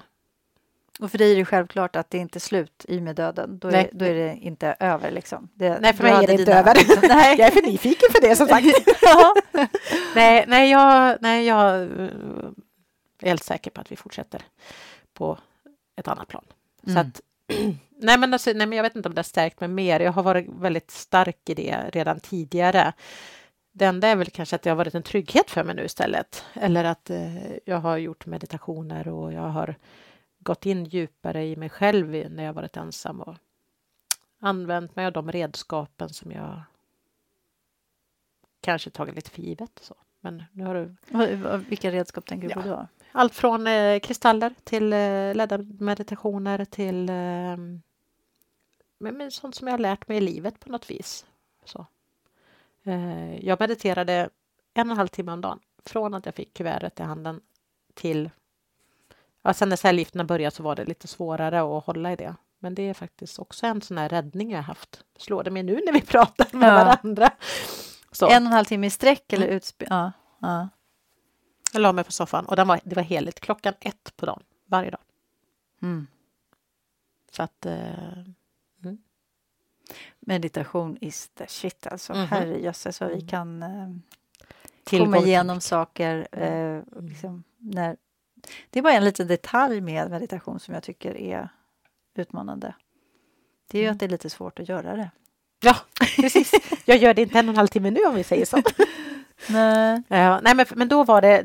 Och 1.01 1.11
för 1.11 1.17
dig 1.17 1.31
är 1.31 1.35
det 1.35 1.45
självklart 1.45 1.95
att 1.95 2.09
det 2.09 2.17
inte 2.17 2.37
är 2.37 2.39
slut 2.39 2.85
i 2.87 2.99
och 2.99 3.03
med 3.03 3.15
döden. 3.15 3.59
Då 3.59 3.67
är, 3.67 3.89
då 3.91 4.05
är 4.05 4.13
det 4.13 4.35
inte 4.35 4.75
över. 4.79 5.11
Liksom. 5.11 5.49
Det, 5.53 5.79
nej, 5.79 5.93
för 5.93 6.03
mig 6.03 6.13
är 6.13 6.27
det 6.27 6.33
inte 6.33 6.53
över. 6.53 6.73
nej. 7.07 7.35
Jag 7.39 7.47
är 7.47 7.51
för 7.51 7.61
nyfiken 7.61 8.09
för 8.11 8.21
det 8.21 8.35
som 8.35 8.47
sagt. 8.47 8.65
nej, 10.15 10.45
nej, 10.47 10.71
jag, 10.71 11.17
nej, 11.21 11.45
jag 11.45 11.75
är 11.75 12.11
helt 13.21 13.43
säker 13.43 13.71
på 13.71 13.81
att 13.81 13.91
vi 13.91 13.95
fortsätter 13.95 14.41
på 15.13 15.37
ett 15.95 16.07
annat 16.07 16.27
plan. 16.27 16.43
Mm. 16.87 16.95
Så 16.95 16.99
att, 16.99 17.21
nej, 17.97 18.17
men 18.17 18.33
alltså, 18.33 18.51
nej, 18.55 18.67
men 18.67 18.75
jag 18.75 18.83
vet 18.83 18.95
inte 18.95 19.09
om 19.09 19.15
det 19.15 19.19
har 19.19 19.23
stärkt 19.23 19.59
mig 19.59 19.69
mer. 19.69 19.99
Jag 19.99 20.11
har 20.11 20.23
varit 20.23 20.47
väldigt 20.59 20.91
stark 20.91 21.49
i 21.49 21.53
det 21.53 21.89
redan 21.93 22.19
tidigare. 22.19 22.93
Det 23.71 23.85
enda 23.85 24.07
är 24.07 24.15
väl 24.15 24.29
kanske 24.29 24.55
att 24.55 24.61
det 24.61 24.69
har 24.69 24.77
varit 24.77 24.95
en 24.95 25.03
trygghet 25.03 25.51
för 25.51 25.63
mig 25.63 25.75
nu 25.75 25.85
istället. 25.85 26.45
Eller 26.53 26.83
att 26.83 27.09
eh, 27.09 27.51
jag 27.65 27.77
har 27.77 27.97
gjort 27.97 28.25
meditationer 28.25 29.07
och 29.07 29.33
jag 29.33 29.41
har 29.47 29.75
gått 30.43 30.65
in 30.65 30.85
djupare 30.85 31.45
i 31.45 31.55
mig 31.55 31.69
själv 31.69 32.31
när 32.31 32.43
jag 32.43 32.53
varit 32.53 32.77
ensam 32.77 33.21
och 33.21 33.35
använt 34.39 34.95
mig 34.95 35.05
av 35.05 35.11
de 35.11 35.31
redskapen 35.31 36.09
som 36.09 36.31
jag 36.31 36.63
kanske 38.61 38.89
tagit 38.89 39.15
lite 39.15 39.29
för 39.29 39.41
givet. 39.41 39.79
Så. 39.81 39.95
Men 40.19 40.43
nu 40.51 40.65
har 40.65 40.75
du... 40.75 40.95
Vilka 41.69 41.91
redskap 41.91 42.25
tänker 42.25 42.47
du 42.47 42.53
på 42.53 42.61
då? 42.61 42.87
Allt 43.11 43.35
från 43.35 43.67
eh, 43.67 43.99
kristaller 43.99 44.53
till 44.63 44.93
eh, 44.93 45.35
ledda 45.35 45.57
meditationer 45.57 46.65
till 46.65 47.09
eh, 47.09 47.57
men, 48.97 49.31
sånt 49.31 49.55
som 49.55 49.67
jag 49.67 49.73
har 49.73 49.79
lärt 49.79 50.07
mig 50.07 50.17
i 50.17 50.21
livet 50.21 50.59
på 50.59 50.71
något 50.71 50.91
vis. 50.91 51.25
Så. 51.65 51.85
Eh, 52.83 53.45
jag 53.45 53.59
mediterade 53.59 54.29
en 54.73 54.87
och 54.87 54.91
en 54.91 54.97
halv 54.97 55.07
timme 55.07 55.31
om 55.31 55.41
dagen 55.41 55.59
från 55.85 56.13
att 56.13 56.25
jag 56.25 56.35
fick 56.35 56.53
kuvertet 56.53 56.99
i 56.99 57.03
handen 57.03 57.41
till 57.93 58.29
Ja, 59.41 59.53
sen 59.53 59.69
när 59.69 59.75
cellgifterna 59.75 60.23
började 60.23 60.55
så 60.55 60.63
var 60.63 60.75
det 60.75 60.85
lite 60.85 61.07
svårare 61.07 61.77
att 61.77 61.85
hålla 61.85 62.11
i 62.11 62.15
det. 62.15 62.35
Men 62.59 62.75
det 62.75 62.83
är 62.83 62.93
faktiskt 62.93 63.39
också 63.39 63.65
en 63.65 63.81
sån 63.81 63.97
här 63.97 64.09
räddning 64.09 64.51
jag 64.51 64.61
haft. 64.61 65.03
Slår 65.17 65.43
det 65.43 65.51
mig 65.51 65.63
nu 65.63 65.81
när 65.85 65.93
vi 65.93 66.01
pratar 66.01 66.57
med 66.57 66.69
ja. 66.69 66.73
varandra. 66.73 67.31
Så. 68.11 68.25
En 68.25 68.43
och 68.43 68.47
en 68.47 68.53
halv 68.53 68.65
timme 68.65 68.87
i 68.87 68.89
sträck 68.89 69.33
eller 69.33 69.45
mm. 69.45 69.57
utspel? 69.57 69.87
Ja, 69.91 70.11
ja. 70.39 70.69
Jag 71.73 71.81
la 71.81 71.91
mig 71.91 72.03
på 72.03 72.11
soffan 72.11 72.45
och 72.45 72.55
den 72.55 72.67
var, 72.67 72.79
det 72.83 72.95
var 72.95 73.03
heligt 73.03 73.39
klockan 73.39 73.73
ett 73.79 74.13
på 74.15 74.25
dagen 74.25 74.43
varje 74.65 74.91
dag. 74.91 75.01
Mm. 75.81 76.07
Så 77.31 77.43
att... 77.43 77.65
Eh, 77.65 78.17
mm. 78.83 78.97
Meditation 80.19 80.97
is 81.01 81.29
the 81.29 81.47
shit 81.47 81.87
alltså. 81.87 82.13
Mm. 82.13 82.27
Herrejösses 82.27 83.01
vad 83.01 83.09
vi 83.09 83.15
mm. 83.15 83.27
kan 83.27 83.63
eh, 83.63 84.99
komma 84.99 85.17
igenom 85.17 85.61
saker. 85.61 86.27
Eh, 86.31 86.81
liksom, 87.01 87.43
när 87.57 87.97
det 88.69 88.79
är 88.79 88.83
bara 88.83 88.93
en 88.93 89.05
liten 89.05 89.27
detalj 89.27 89.81
med 89.81 90.09
meditation 90.09 90.59
som 90.59 90.73
jag 90.73 90.83
tycker 90.83 91.17
är 91.17 91.49
utmanande. 92.15 92.73
Det 93.71 93.77
är 93.77 93.81
ju 93.81 93.87
att 93.87 93.99
det 93.99 94.05
är 94.05 94.09
lite 94.09 94.29
svårt 94.29 94.59
att 94.59 94.69
göra 94.69 94.95
det. 94.95 95.09
Ja, 95.61 95.75
precis. 96.15 96.51
Jag 96.85 96.97
gör 96.97 97.13
det 97.13 97.21
inte 97.21 97.39
en 97.39 97.49
och 97.49 97.53
en 97.53 97.57
halv 97.57 97.67
timme 97.67 97.91
nu 97.91 98.05
om 98.05 98.15
vi 98.15 98.23
säger 98.23 98.45
så. 98.45 98.57
nej. 99.49 100.01
Ja, 100.07 100.39
nej 100.43 100.55
men, 100.55 100.65
men 100.75 100.87
då 100.87 101.03
var 101.03 101.21
det, 101.21 101.41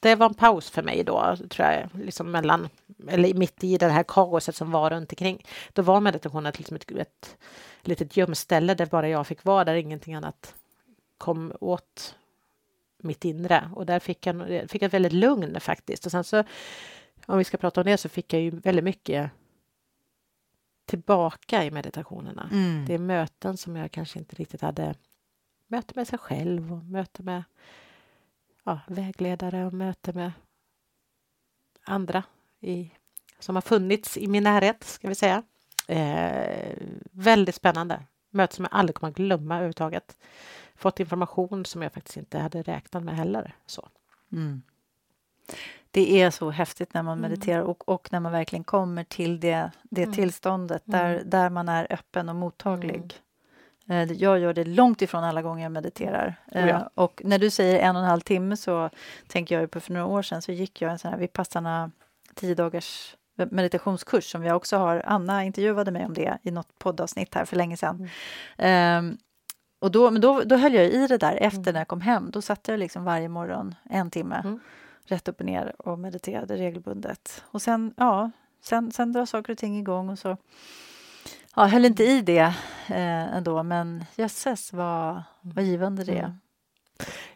det 0.00 0.14
var 0.14 0.26
en 0.26 0.34
paus 0.34 0.70
för 0.70 0.82
mig 0.82 1.04
då, 1.04 1.36
tror 1.50 1.68
jag, 1.68 1.88
liksom 1.94 2.30
mellan, 2.30 2.68
eller 3.08 3.34
mitt 3.34 3.64
i 3.64 3.78
det 3.78 3.88
här 3.88 4.02
kaoset 4.08 4.56
som 4.56 4.70
var 4.70 4.90
runt 4.90 5.12
omkring. 5.12 5.46
Då 5.72 5.82
var 5.82 6.00
meditationen 6.00 6.52
liksom 6.56 6.76
ett, 6.76 6.90
ett 6.90 7.36
litet 7.82 8.16
gömställe 8.16 8.74
där 8.74 8.86
bara 8.86 9.08
jag 9.08 9.26
fick 9.26 9.44
vara, 9.44 9.64
där 9.64 9.74
ingenting 9.74 10.14
annat 10.14 10.54
kom 11.18 11.52
åt 11.60 12.14
mitt 12.98 13.24
inre 13.24 13.70
och 13.74 13.86
där 13.86 13.98
fick 13.98 14.26
jag, 14.26 14.70
fick 14.70 14.82
jag 14.82 14.88
väldigt 14.88 15.12
lugn 15.12 15.60
faktiskt. 15.60 16.06
Och 16.06 16.12
sen 16.12 16.24
så, 16.24 16.44
om 17.26 17.38
vi 17.38 17.44
ska 17.44 17.56
prata 17.56 17.80
om 17.80 17.84
det, 17.84 17.96
så 17.96 18.08
fick 18.08 18.32
jag 18.32 18.42
ju 18.42 18.50
väldigt 18.50 18.84
mycket 18.84 19.30
tillbaka 20.86 21.64
i 21.64 21.70
meditationerna. 21.70 22.48
Mm. 22.52 22.84
Det 22.86 22.94
är 22.94 22.98
möten 22.98 23.56
som 23.56 23.76
jag 23.76 23.90
kanske 23.92 24.18
inte 24.18 24.36
riktigt 24.36 24.60
hade 24.60 24.94
möte 25.66 25.92
med 25.96 26.08
sig 26.08 26.18
själv 26.18 26.72
och 26.72 26.84
möte 26.84 27.22
med 27.22 27.44
ja, 28.64 28.80
vägledare 28.86 29.66
och 29.66 29.72
möte 29.72 30.12
med 30.12 30.32
andra 31.84 32.22
i, 32.60 32.90
som 33.38 33.54
har 33.54 33.62
funnits 33.62 34.16
i 34.16 34.26
min 34.26 34.42
närhet, 34.42 34.84
ska 34.84 35.08
vi 35.08 35.14
säga. 35.14 35.42
Eh, 35.88 36.76
väldigt 37.10 37.54
spännande. 37.54 38.02
Möte 38.30 38.54
som 38.56 38.64
jag 38.70 38.78
aldrig 38.78 38.94
kommer 38.94 39.10
att 39.10 39.16
glömma 39.16 39.54
överhuvudtaget 39.54 40.16
fått 40.76 41.00
information 41.00 41.64
som 41.64 41.82
jag 41.82 41.92
faktiskt 41.92 42.16
inte 42.16 42.38
hade 42.38 42.62
räknat 42.62 43.02
med 43.02 43.16
heller. 43.16 43.54
Så. 43.66 43.88
Mm. 44.32 44.62
Det 45.90 46.22
är 46.22 46.30
så 46.30 46.50
häftigt 46.50 46.94
när 46.94 47.02
man 47.02 47.18
mm. 47.18 47.30
mediterar 47.30 47.62
och, 47.62 47.88
och 47.88 48.08
när 48.12 48.20
man 48.20 48.32
verkligen 48.32 48.64
kommer 48.64 49.04
till 49.04 49.40
det, 49.40 49.70
det 49.82 50.02
mm. 50.02 50.14
tillståndet 50.14 50.82
där, 50.84 51.14
mm. 51.14 51.30
där 51.30 51.50
man 51.50 51.68
är 51.68 51.86
öppen 51.90 52.28
och 52.28 52.36
mottaglig. 52.36 53.14
Mm. 53.86 54.10
Eh, 54.10 54.16
jag 54.16 54.38
gör 54.38 54.54
det 54.54 54.64
långt 54.64 55.02
ifrån 55.02 55.24
alla 55.24 55.42
gånger 55.42 55.62
jag 55.62 55.72
mediterar. 55.72 56.34
Oh 56.46 56.68
ja. 56.68 56.90
Och 56.94 57.22
när 57.24 57.38
du 57.38 57.50
säger 57.50 57.78
en 57.78 57.96
och 57.96 58.02
en 58.02 58.08
halv 58.08 58.20
timme 58.20 58.56
så 58.56 58.90
tänker 59.28 59.60
jag 59.60 59.70
på 59.70 59.80
för 59.80 59.92
några 59.92 60.06
år 60.06 60.22
sedan 60.22 60.42
så 60.42 60.52
gick 60.52 60.82
jag 60.82 60.92
en 60.92 60.98
sån 60.98 61.10
här 61.10 61.18
Vipassana 61.18 61.90
tio 62.34 62.54
dagars 62.54 63.16
meditationskurs 63.36 64.30
som 64.30 64.40
vi 64.40 64.52
också 64.52 64.76
har. 64.76 65.02
Anna 65.06 65.44
intervjuade 65.44 65.90
mig 65.90 66.04
om 66.04 66.14
det 66.14 66.38
i 66.42 66.50
något 66.50 66.78
poddavsnitt 66.78 67.34
här 67.34 67.44
för 67.44 67.56
länge 67.56 67.76
sedan. 67.76 68.08
Mm. 68.58 69.04
Um, 69.04 69.18
och 69.78 69.90
då, 69.90 70.10
men 70.10 70.20
då, 70.20 70.42
då 70.42 70.56
höll 70.56 70.74
jag 70.74 70.86
i 70.86 71.06
det 71.06 71.18
där 71.18 71.36
efter 71.36 71.58
mm. 71.58 71.72
när 71.72 71.80
jag 71.80 71.88
kom 71.88 72.00
hem. 72.00 72.30
Då 72.30 72.42
satt 72.42 72.68
jag 72.68 72.78
liksom 72.78 73.04
varje 73.04 73.28
morgon 73.28 73.74
en 73.84 74.10
timme 74.10 74.40
mm. 74.44 74.60
rätt 75.04 75.28
upp 75.28 75.40
och 75.40 75.46
ner 75.46 75.74
och 75.78 75.98
mediterade 75.98 76.56
regelbundet. 76.56 77.44
Och 77.50 77.62
sen, 77.62 77.94
ja, 77.96 78.30
sen, 78.60 78.92
sen 78.92 79.12
drar 79.12 79.26
saker 79.26 79.52
och 79.52 79.58
ting 79.58 79.78
igång 79.78 80.08
och 80.08 80.18
så 80.18 80.36
ja, 81.56 81.66
höll 81.66 81.84
inte 81.84 82.04
i 82.04 82.20
det 82.20 82.54
eh, 82.88 83.36
ändå, 83.36 83.62
men 83.62 84.04
jösses 84.16 84.72
vad, 84.72 85.22
vad 85.40 85.64
givande 85.64 86.04
det 86.04 86.18
är. 86.18 86.24
Mm. 86.24 86.36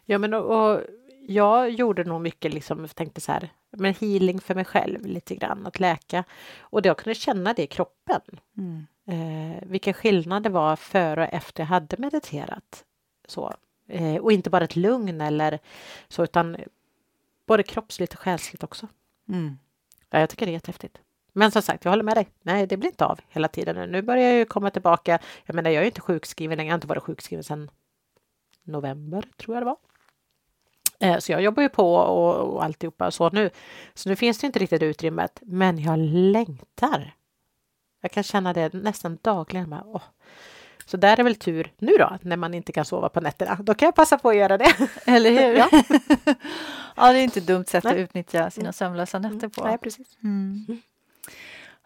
Ja, 0.05 0.17
men 0.17 0.33
och, 0.33 0.71
och, 0.71 0.81
jag 1.33 1.69
gjorde 1.69 2.03
nog 2.03 2.21
mycket, 2.21 2.53
liksom, 2.53 2.87
tänkte 2.87 3.21
så 3.21 3.31
här, 3.31 3.49
men 3.69 3.93
healing 3.93 4.39
för 4.39 4.55
mig 4.55 4.65
själv 4.65 5.05
lite 5.05 5.35
grann, 5.35 5.67
att 5.67 5.79
läka. 5.79 6.23
Och 6.59 6.85
jag 6.85 6.97
kunde 6.97 7.15
känna 7.15 7.53
det 7.53 7.63
i 7.63 7.67
kroppen. 7.67 8.21
Mm 8.57 8.85
eh, 9.11 9.61
vilken 9.61 9.93
skillnad 9.93 10.43
det 10.43 10.49
var 10.49 10.75
före 10.75 11.27
och 11.27 11.33
efter 11.33 11.63
jag 11.63 11.67
hade 11.67 11.97
mediterat. 11.97 12.85
Så. 13.27 13.53
Eh, 13.87 14.15
och 14.15 14.31
inte 14.31 14.49
bara 14.49 14.63
ett 14.63 14.75
lugn 14.75 15.21
eller 15.21 15.59
så, 16.07 16.23
utan 16.23 16.57
både 17.45 17.63
kroppsligt 17.63 18.13
och 18.13 18.19
själsligt 18.19 18.63
också. 18.63 18.87
Mm. 19.29 19.57
Ja, 20.09 20.19
jag 20.19 20.29
tycker 20.29 20.45
det 20.45 20.51
är 20.51 20.53
jättehäftigt. 20.53 20.97
Men 21.33 21.51
som 21.51 21.61
sagt, 21.61 21.85
jag 21.85 21.91
håller 21.91 22.03
med 22.03 22.17
dig. 22.17 22.27
Nej, 22.41 22.67
det 22.67 22.77
blir 22.77 22.89
inte 22.89 23.05
av 23.05 23.19
hela 23.29 23.47
tiden 23.47 23.75
nu. 23.75 23.87
Nu 23.87 24.01
börjar 24.01 24.23
jag 24.23 24.37
ju 24.37 24.45
komma 24.45 24.69
tillbaka. 24.69 25.19
Jag 25.45 25.55
menar, 25.55 25.71
jag 25.71 25.81
är 25.81 25.85
inte 25.85 26.01
sjukskriven 26.01 26.57
längre. 26.57 26.67
Jag 26.67 26.73
har 26.73 26.77
inte 26.77 26.87
varit 26.87 27.03
sjukskriven 27.03 27.43
sedan 27.43 27.71
november, 28.63 29.25
tror 29.37 29.55
jag 29.55 29.61
det 29.61 29.65
var. 29.65 29.77
Eh, 31.01 31.17
så 31.17 31.31
jag 31.31 31.41
jobbar 31.41 31.63
ju 31.63 31.69
på 31.69 31.95
och, 31.95 32.53
och 32.53 32.63
alltihopa 32.63 33.11
så 33.11 33.29
nu. 33.29 33.49
Så 33.93 34.09
nu 34.09 34.15
finns 34.15 34.37
det 34.37 34.47
inte 34.47 34.59
riktigt 34.59 34.83
utrymmet. 34.83 35.39
Men 35.41 35.79
jag 35.79 35.99
längtar 35.99 37.13
jag 38.01 38.11
kan 38.11 38.23
känna 38.23 38.53
det 38.53 38.73
nästan 38.73 39.17
dagligen. 39.21 39.69
Med, 39.69 39.81
åh. 39.85 40.01
Så 40.85 40.97
där 40.97 41.19
är 41.19 41.23
väl 41.23 41.35
tur 41.35 41.71
nu 41.77 41.91
då, 41.99 42.17
när 42.21 42.37
man 42.37 42.53
inte 42.53 42.71
kan 42.71 42.85
sova 42.85 43.09
på 43.09 43.21
nätterna. 43.21 43.55
Då 43.55 43.73
kan 43.73 43.85
jag 43.85 43.95
passa 43.95 44.17
på 44.17 44.29
att 44.29 44.35
göra 44.35 44.57
det. 44.57 44.73
Eller 45.05 45.31
hur? 45.31 45.57
Ja, 45.57 45.69
ja 46.95 47.13
det 47.13 47.19
är 47.19 47.23
inte 47.23 47.39
dumt 47.39 47.65
sätt 47.65 47.83
Nej. 47.83 47.93
att 47.93 47.99
utnyttja 47.99 48.51
sina 48.51 48.65
mm. 48.65 48.73
sömnlösa 48.73 49.19
nätter 49.19 49.47
på. 49.47 49.63
Nej, 49.63 49.77
precis. 49.77 50.17
Mm. 50.23 50.81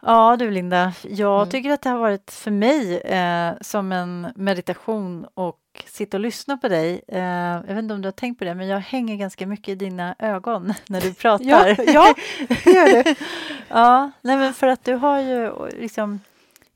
Mm. 0.04 0.16
Ja 0.16 0.38
du 0.39 0.52
Linda, 0.52 0.93
jag 1.04 1.41
mm. 1.41 1.50
tycker 1.50 1.70
att 1.70 1.82
det 1.82 1.89
har 1.89 1.98
varit 1.98 2.32
för 2.32 2.52
mig 2.52 2.98
eh, 2.98 3.54
som 3.62 3.91
en 3.91 4.28
meditation 4.36 5.28
och 5.34 5.60
sitta 5.86 6.18
och 6.18 6.22
lyssna 6.22 6.58
på 6.58 6.68
dig. 6.68 7.02
Eh, 7.08 7.20
jag 7.20 7.62
vet 7.68 7.78
inte 7.78 7.93
om 7.93 8.02
du 8.02 8.08
har 8.08 8.12
tänkt 8.12 8.39
på 8.39 8.46
det, 8.46 8.56
men 8.56 8.68
jag 8.68 8.80
hänger 8.80 9.16
ganska 9.16 9.48
mycket 9.48 9.70
i 9.70 9.76
dina 9.76 10.16
ögon 10.20 10.74
när 10.88 11.02
du 11.02 11.14
pratar. 11.14 11.46
ja, 11.46 11.68
ja, 11.68 12.16
det 12.48 12.72
gör 12.72 13.04
du. 13.04 13.16
ja, 13.68 14.12
nej, 14.22 14.38
men 14.38 14.54
för 14.54 14.68
att 14.68 14.84
du 14.84 14.93
har 14.93 15.22
ju 15.22 15.70
liksom 15.70 16.20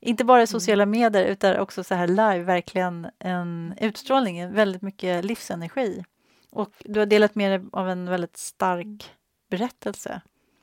inte 0.00 0.24
bara 0.24 0.42
i 0.42 0.46
sociala 0.46 0.86
medier 0.86 1.24
utan 1.24 1.56
också 1.56 1.84
så 1.84 1.94
här 1.94 2.06
live, 2.06 2.38
verkligen 2.38 3.06
en 3.18 3.74
utstrålning, 3.80 4.52
väldigt 4.52 4.82
mycket 4.82 5.24
livsenergi. 5.24 6.04
Och 6.52 6.70
du 6.84 6.98
har 6.98 7.06
delat 7.06 7.34
med 7.34 7.60
dig 7.60 7.68
av 7.72 7.90
en 7.90 8.10
väldigt 8.10 8.36
stark 8.36 9.10
berättelse. 9.50 10.20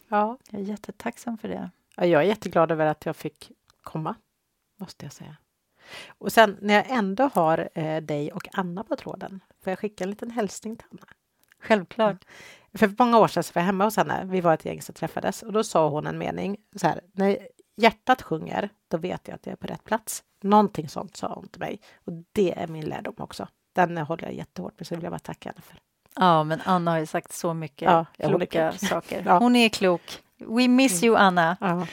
Ja. 0.10 0.38
Jag 0.52 0.62
är 0.62 0.66
jättetacksam 0.66 1.38
för 1.38 1.48
det. 1.48 1.70
Ja, 1.98 2.06
Jag 2.06 2.22
är 2.22 2.26
jätteglad 2.28 2.72
över 2.72 2.86
att 2.86 3.06
jag 3.06 3.16
fick 3.16 3.52
komma, 3.84 4.16
måste 4.80 5.06
jag 5.06 5.14
säga. 5.14 5.36
Och 6.08 6.32
sen 6.32 6.58
när 6.62 6.74
jag 6.74 6.90
ändå 6.90 7.30
har 7.34 7.70
eh, 7.74 8.02
dig 8.02 8.32
och 8.32 8.48
Anna 8.54 8.84
på 8.84 8.96
tråden, 8.96 9.40
får 9.64 9.72
jag 9.72 9.80
skicka 9.80 10.04
en 10.04 10.10
liten 10.10 10.32
hälsning 10.32 10.76
till 10.76 10.88
Anna? 10.92 11.08
Självklart. 11.60 12.26
För 12.74 12.94
många 12.98 13.20
år 13.20 13.28
sedan 13.28 13.44
så 13.44 13.52
var 13.56 13.62
jag 13.62 13.66
hemma 13.66 13.84
hos 13.84 13.98
henne, 13.98 14.26
vi 14.26 14.42
var 14.42 14.54
ett 14.54 14.66
gäng 14.66 14.82
som 14.82 14.96
träffades 14.96 15.44
och 15.44 15.54
då 15.54 15.64
sa 15.64 15.90
hon 15.90 16.08
en 16.08 16.18
mening 16.18 16.58
så 16.76 16.88
här, 16.88 17.02
när 17.12 17.48
hjärtat 17.78 18.22
sjunger, 18.22 18.70
då 18.88 18.98
vet 18.98 19.28
jag 19.28 19.36
att 19.36 19.46
jag 19.46 19.54
är 19.54 19.58
på 19.58 19.68
rätt 19.68 19.84
plats. 19.84 20.24
Någonting 20.42 20.90
sånt 20.90 21.16
sa 21.16 21.34
hon 21.34 21.48
till 21.48 21.60
mig 21.60 21.80
och 22.06 22.12
det 22.32 22.60
är 22.60 22.68
min 22.68 22.86
lärdom 22.86 23.16
också. 23.18 23.48
Den 23.76 23.98
håller 23.98 24.24
jag 24.24 24.34
jättehårt 24.34 24.80
med, 24.80 24.88
så 24.88 24.96
vill 24.96 25.04
jag 25.04 25.12
bara 25.12 25.20
tacka 25.20 25.50
henne 25.50 25.62
för. 25.62 25.80
Ja, 26.16 26.44
men 26.44 26.62
Anna 26.66 26.92
har 26.92 26.98
ju 27.00 27.06
sagt 27.06 27.34
så 27.34 27.54
mycket 27.54 27.86
Ja, 27.92 28.06
kloka 28.18 28.72
klok. 28.72 28.90
saker. 28.90 29.24
Ja. 29.26 29.38
Hon 29.40 29.56
är 29.56 29.70
klok. 29.70 30.24
We 30.38 30.68
miss 30.68 31.04
you, 31.04 31.16
Anna. 31.16 31.58
Ja. 31.62 31.88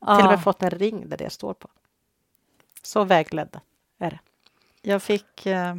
Ja. 0.00 0.16
Till 0.16 0.24
och 0.24 0.30
med 0.30 0.42
fått 0.42 0.62
en 0.62 0.70
ring 0.70 1.08
där 1.08 1.16
det 1.16 1.30
står 1.30 1.54
på. 1.54 1.68
Så 2.82 3.04
vägledd 3.04 3.60
är 3.98 4.10
det. 4.10 4.18
Jag 4.82 5.02
fick... 5.02 5.46
Eh, 5.46 5.74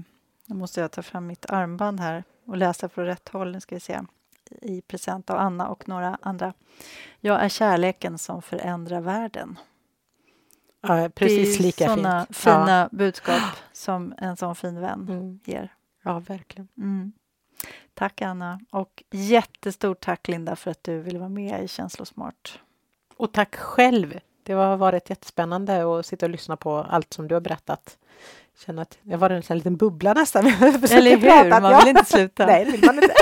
nu 0.46 0.56
måste 0.56 0.82
jag 0.82 0.92
ta 0.92 1.02
fram 1.02 1.28
mitt 1.28 1.46
armband 1.50 2.00
här 2.00 2.24
och 2.46 2.58
läsa 2.58 2.90
från 2.90 3.06
rätt 3.06 3.30
håll. 3.30 3.52
Nu 3.52 3.60
ska 3.62 3.76
vi 3.76 3.80
se. 3.80 4.00
I 4.62 4.82
present 4.82 5.30
av 5.30 5.38
Anna 5.38 5.68
och 5.68 5.88
några 5.88 6.18
andra. 6.22 6.54
Jag 7.20 7.42
är 7.44 7.50
kärleken 7.50 8.18
som 8.18 8.42
förändrar 8.42 9.02
världen. 9.02 9.60
Ja, 10.82 11.10
precis 11.16 11.58
det 11.58 11.64
är 11.64 11.66
lika 11.66 11.88
såna 11.88 12.26
fint. 12.26 12.38
fina 12.38 12.90
budskap 12.92 13.42
som 13.72 14.14
en 14.18 14.38
sån 14.38 14.56
fin 14.56 14.80
vän 14.80 15.06
Ja. 15.08 15.14
Mm. 15.14 15.40
ger. 15.46 15.74
ja, 16.04 16.20
verkligen. 16.20 16.68
Mm. 16.78 17.12
Tack, 17.98 18.22
Anna. 18.22 18.60
Och 18.72 19.04
jättestort 19.12 20.00
tack, 20.00 20.28
Linda, 20.28 20.56
för 20.56 20.72
att 20.72 20.84
du 20.84 21.00
ville 21.00 21.20
vara 21.20 21.30
med 21.30 21.64
i 21.64 21.68
Känslosmart. 21.68 22.60
Och 23.18 23.34
tack 23.34 23.56
själv. 23.56 24.20
Det 24.44 24.54
har 24.54 24.78
varit 24.78 25.10
jättespännande 25.10 26.00
att 26.00 26.06
sitta 26.06 26.26
och 26.26 26.30
lyssna 26.30 26.58
på 26.58 26.76
allt 26.78 27.14
som 27.14 27.28
du 27.28 27.36
har 27.36 27.42
berättat. 27.42 27.98
Känner 28.66 28.82
att 28.82 28.98
jag 29.04 29.18
var 29.18 29.30
en 29.30 29.44
sån 29.44 29.54
här 29.54 29.56
liten 29.56 29.78
bubbla 29.78 30.14
nästan. 30.14 30.46
Eller 30.92 31.18
hur? 31.18 31.62
Man 31.62 31.80
vill 31.80 31.88
inte 31.88 32.06
sluta. 32.06 32.46
Nej, 32.46 32.66
det 32.66 32.72
vill 32.72 32.86
man 32.86 32.96
inte. 32.96 33.14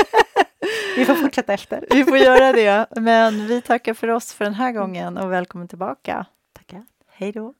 Vi 0.95 1.05
får 1.05 1.15
fortsätta 1.15 1.53
efter. 1.53 1.85
Vi 1.91 2.03
får 2.03 2.17
göra 2.17 2.51
det. 2.53 2.85
Men 2.95 3.47
vi 3.47 3.61
tackar 3.61 3.93
för 3.93 4.07
oss 4.07 4.33
för 4.33 4.45
den 4.45 4.53
här 4.53 4.71
gången 4.71 5.17
och 5.17 5.31
välkommen 5.31 5.67
tillbaka. 5.67 6.25
Tackar. 6.53 6.85
Hej 7.07 7.31
då. 7.31 7.53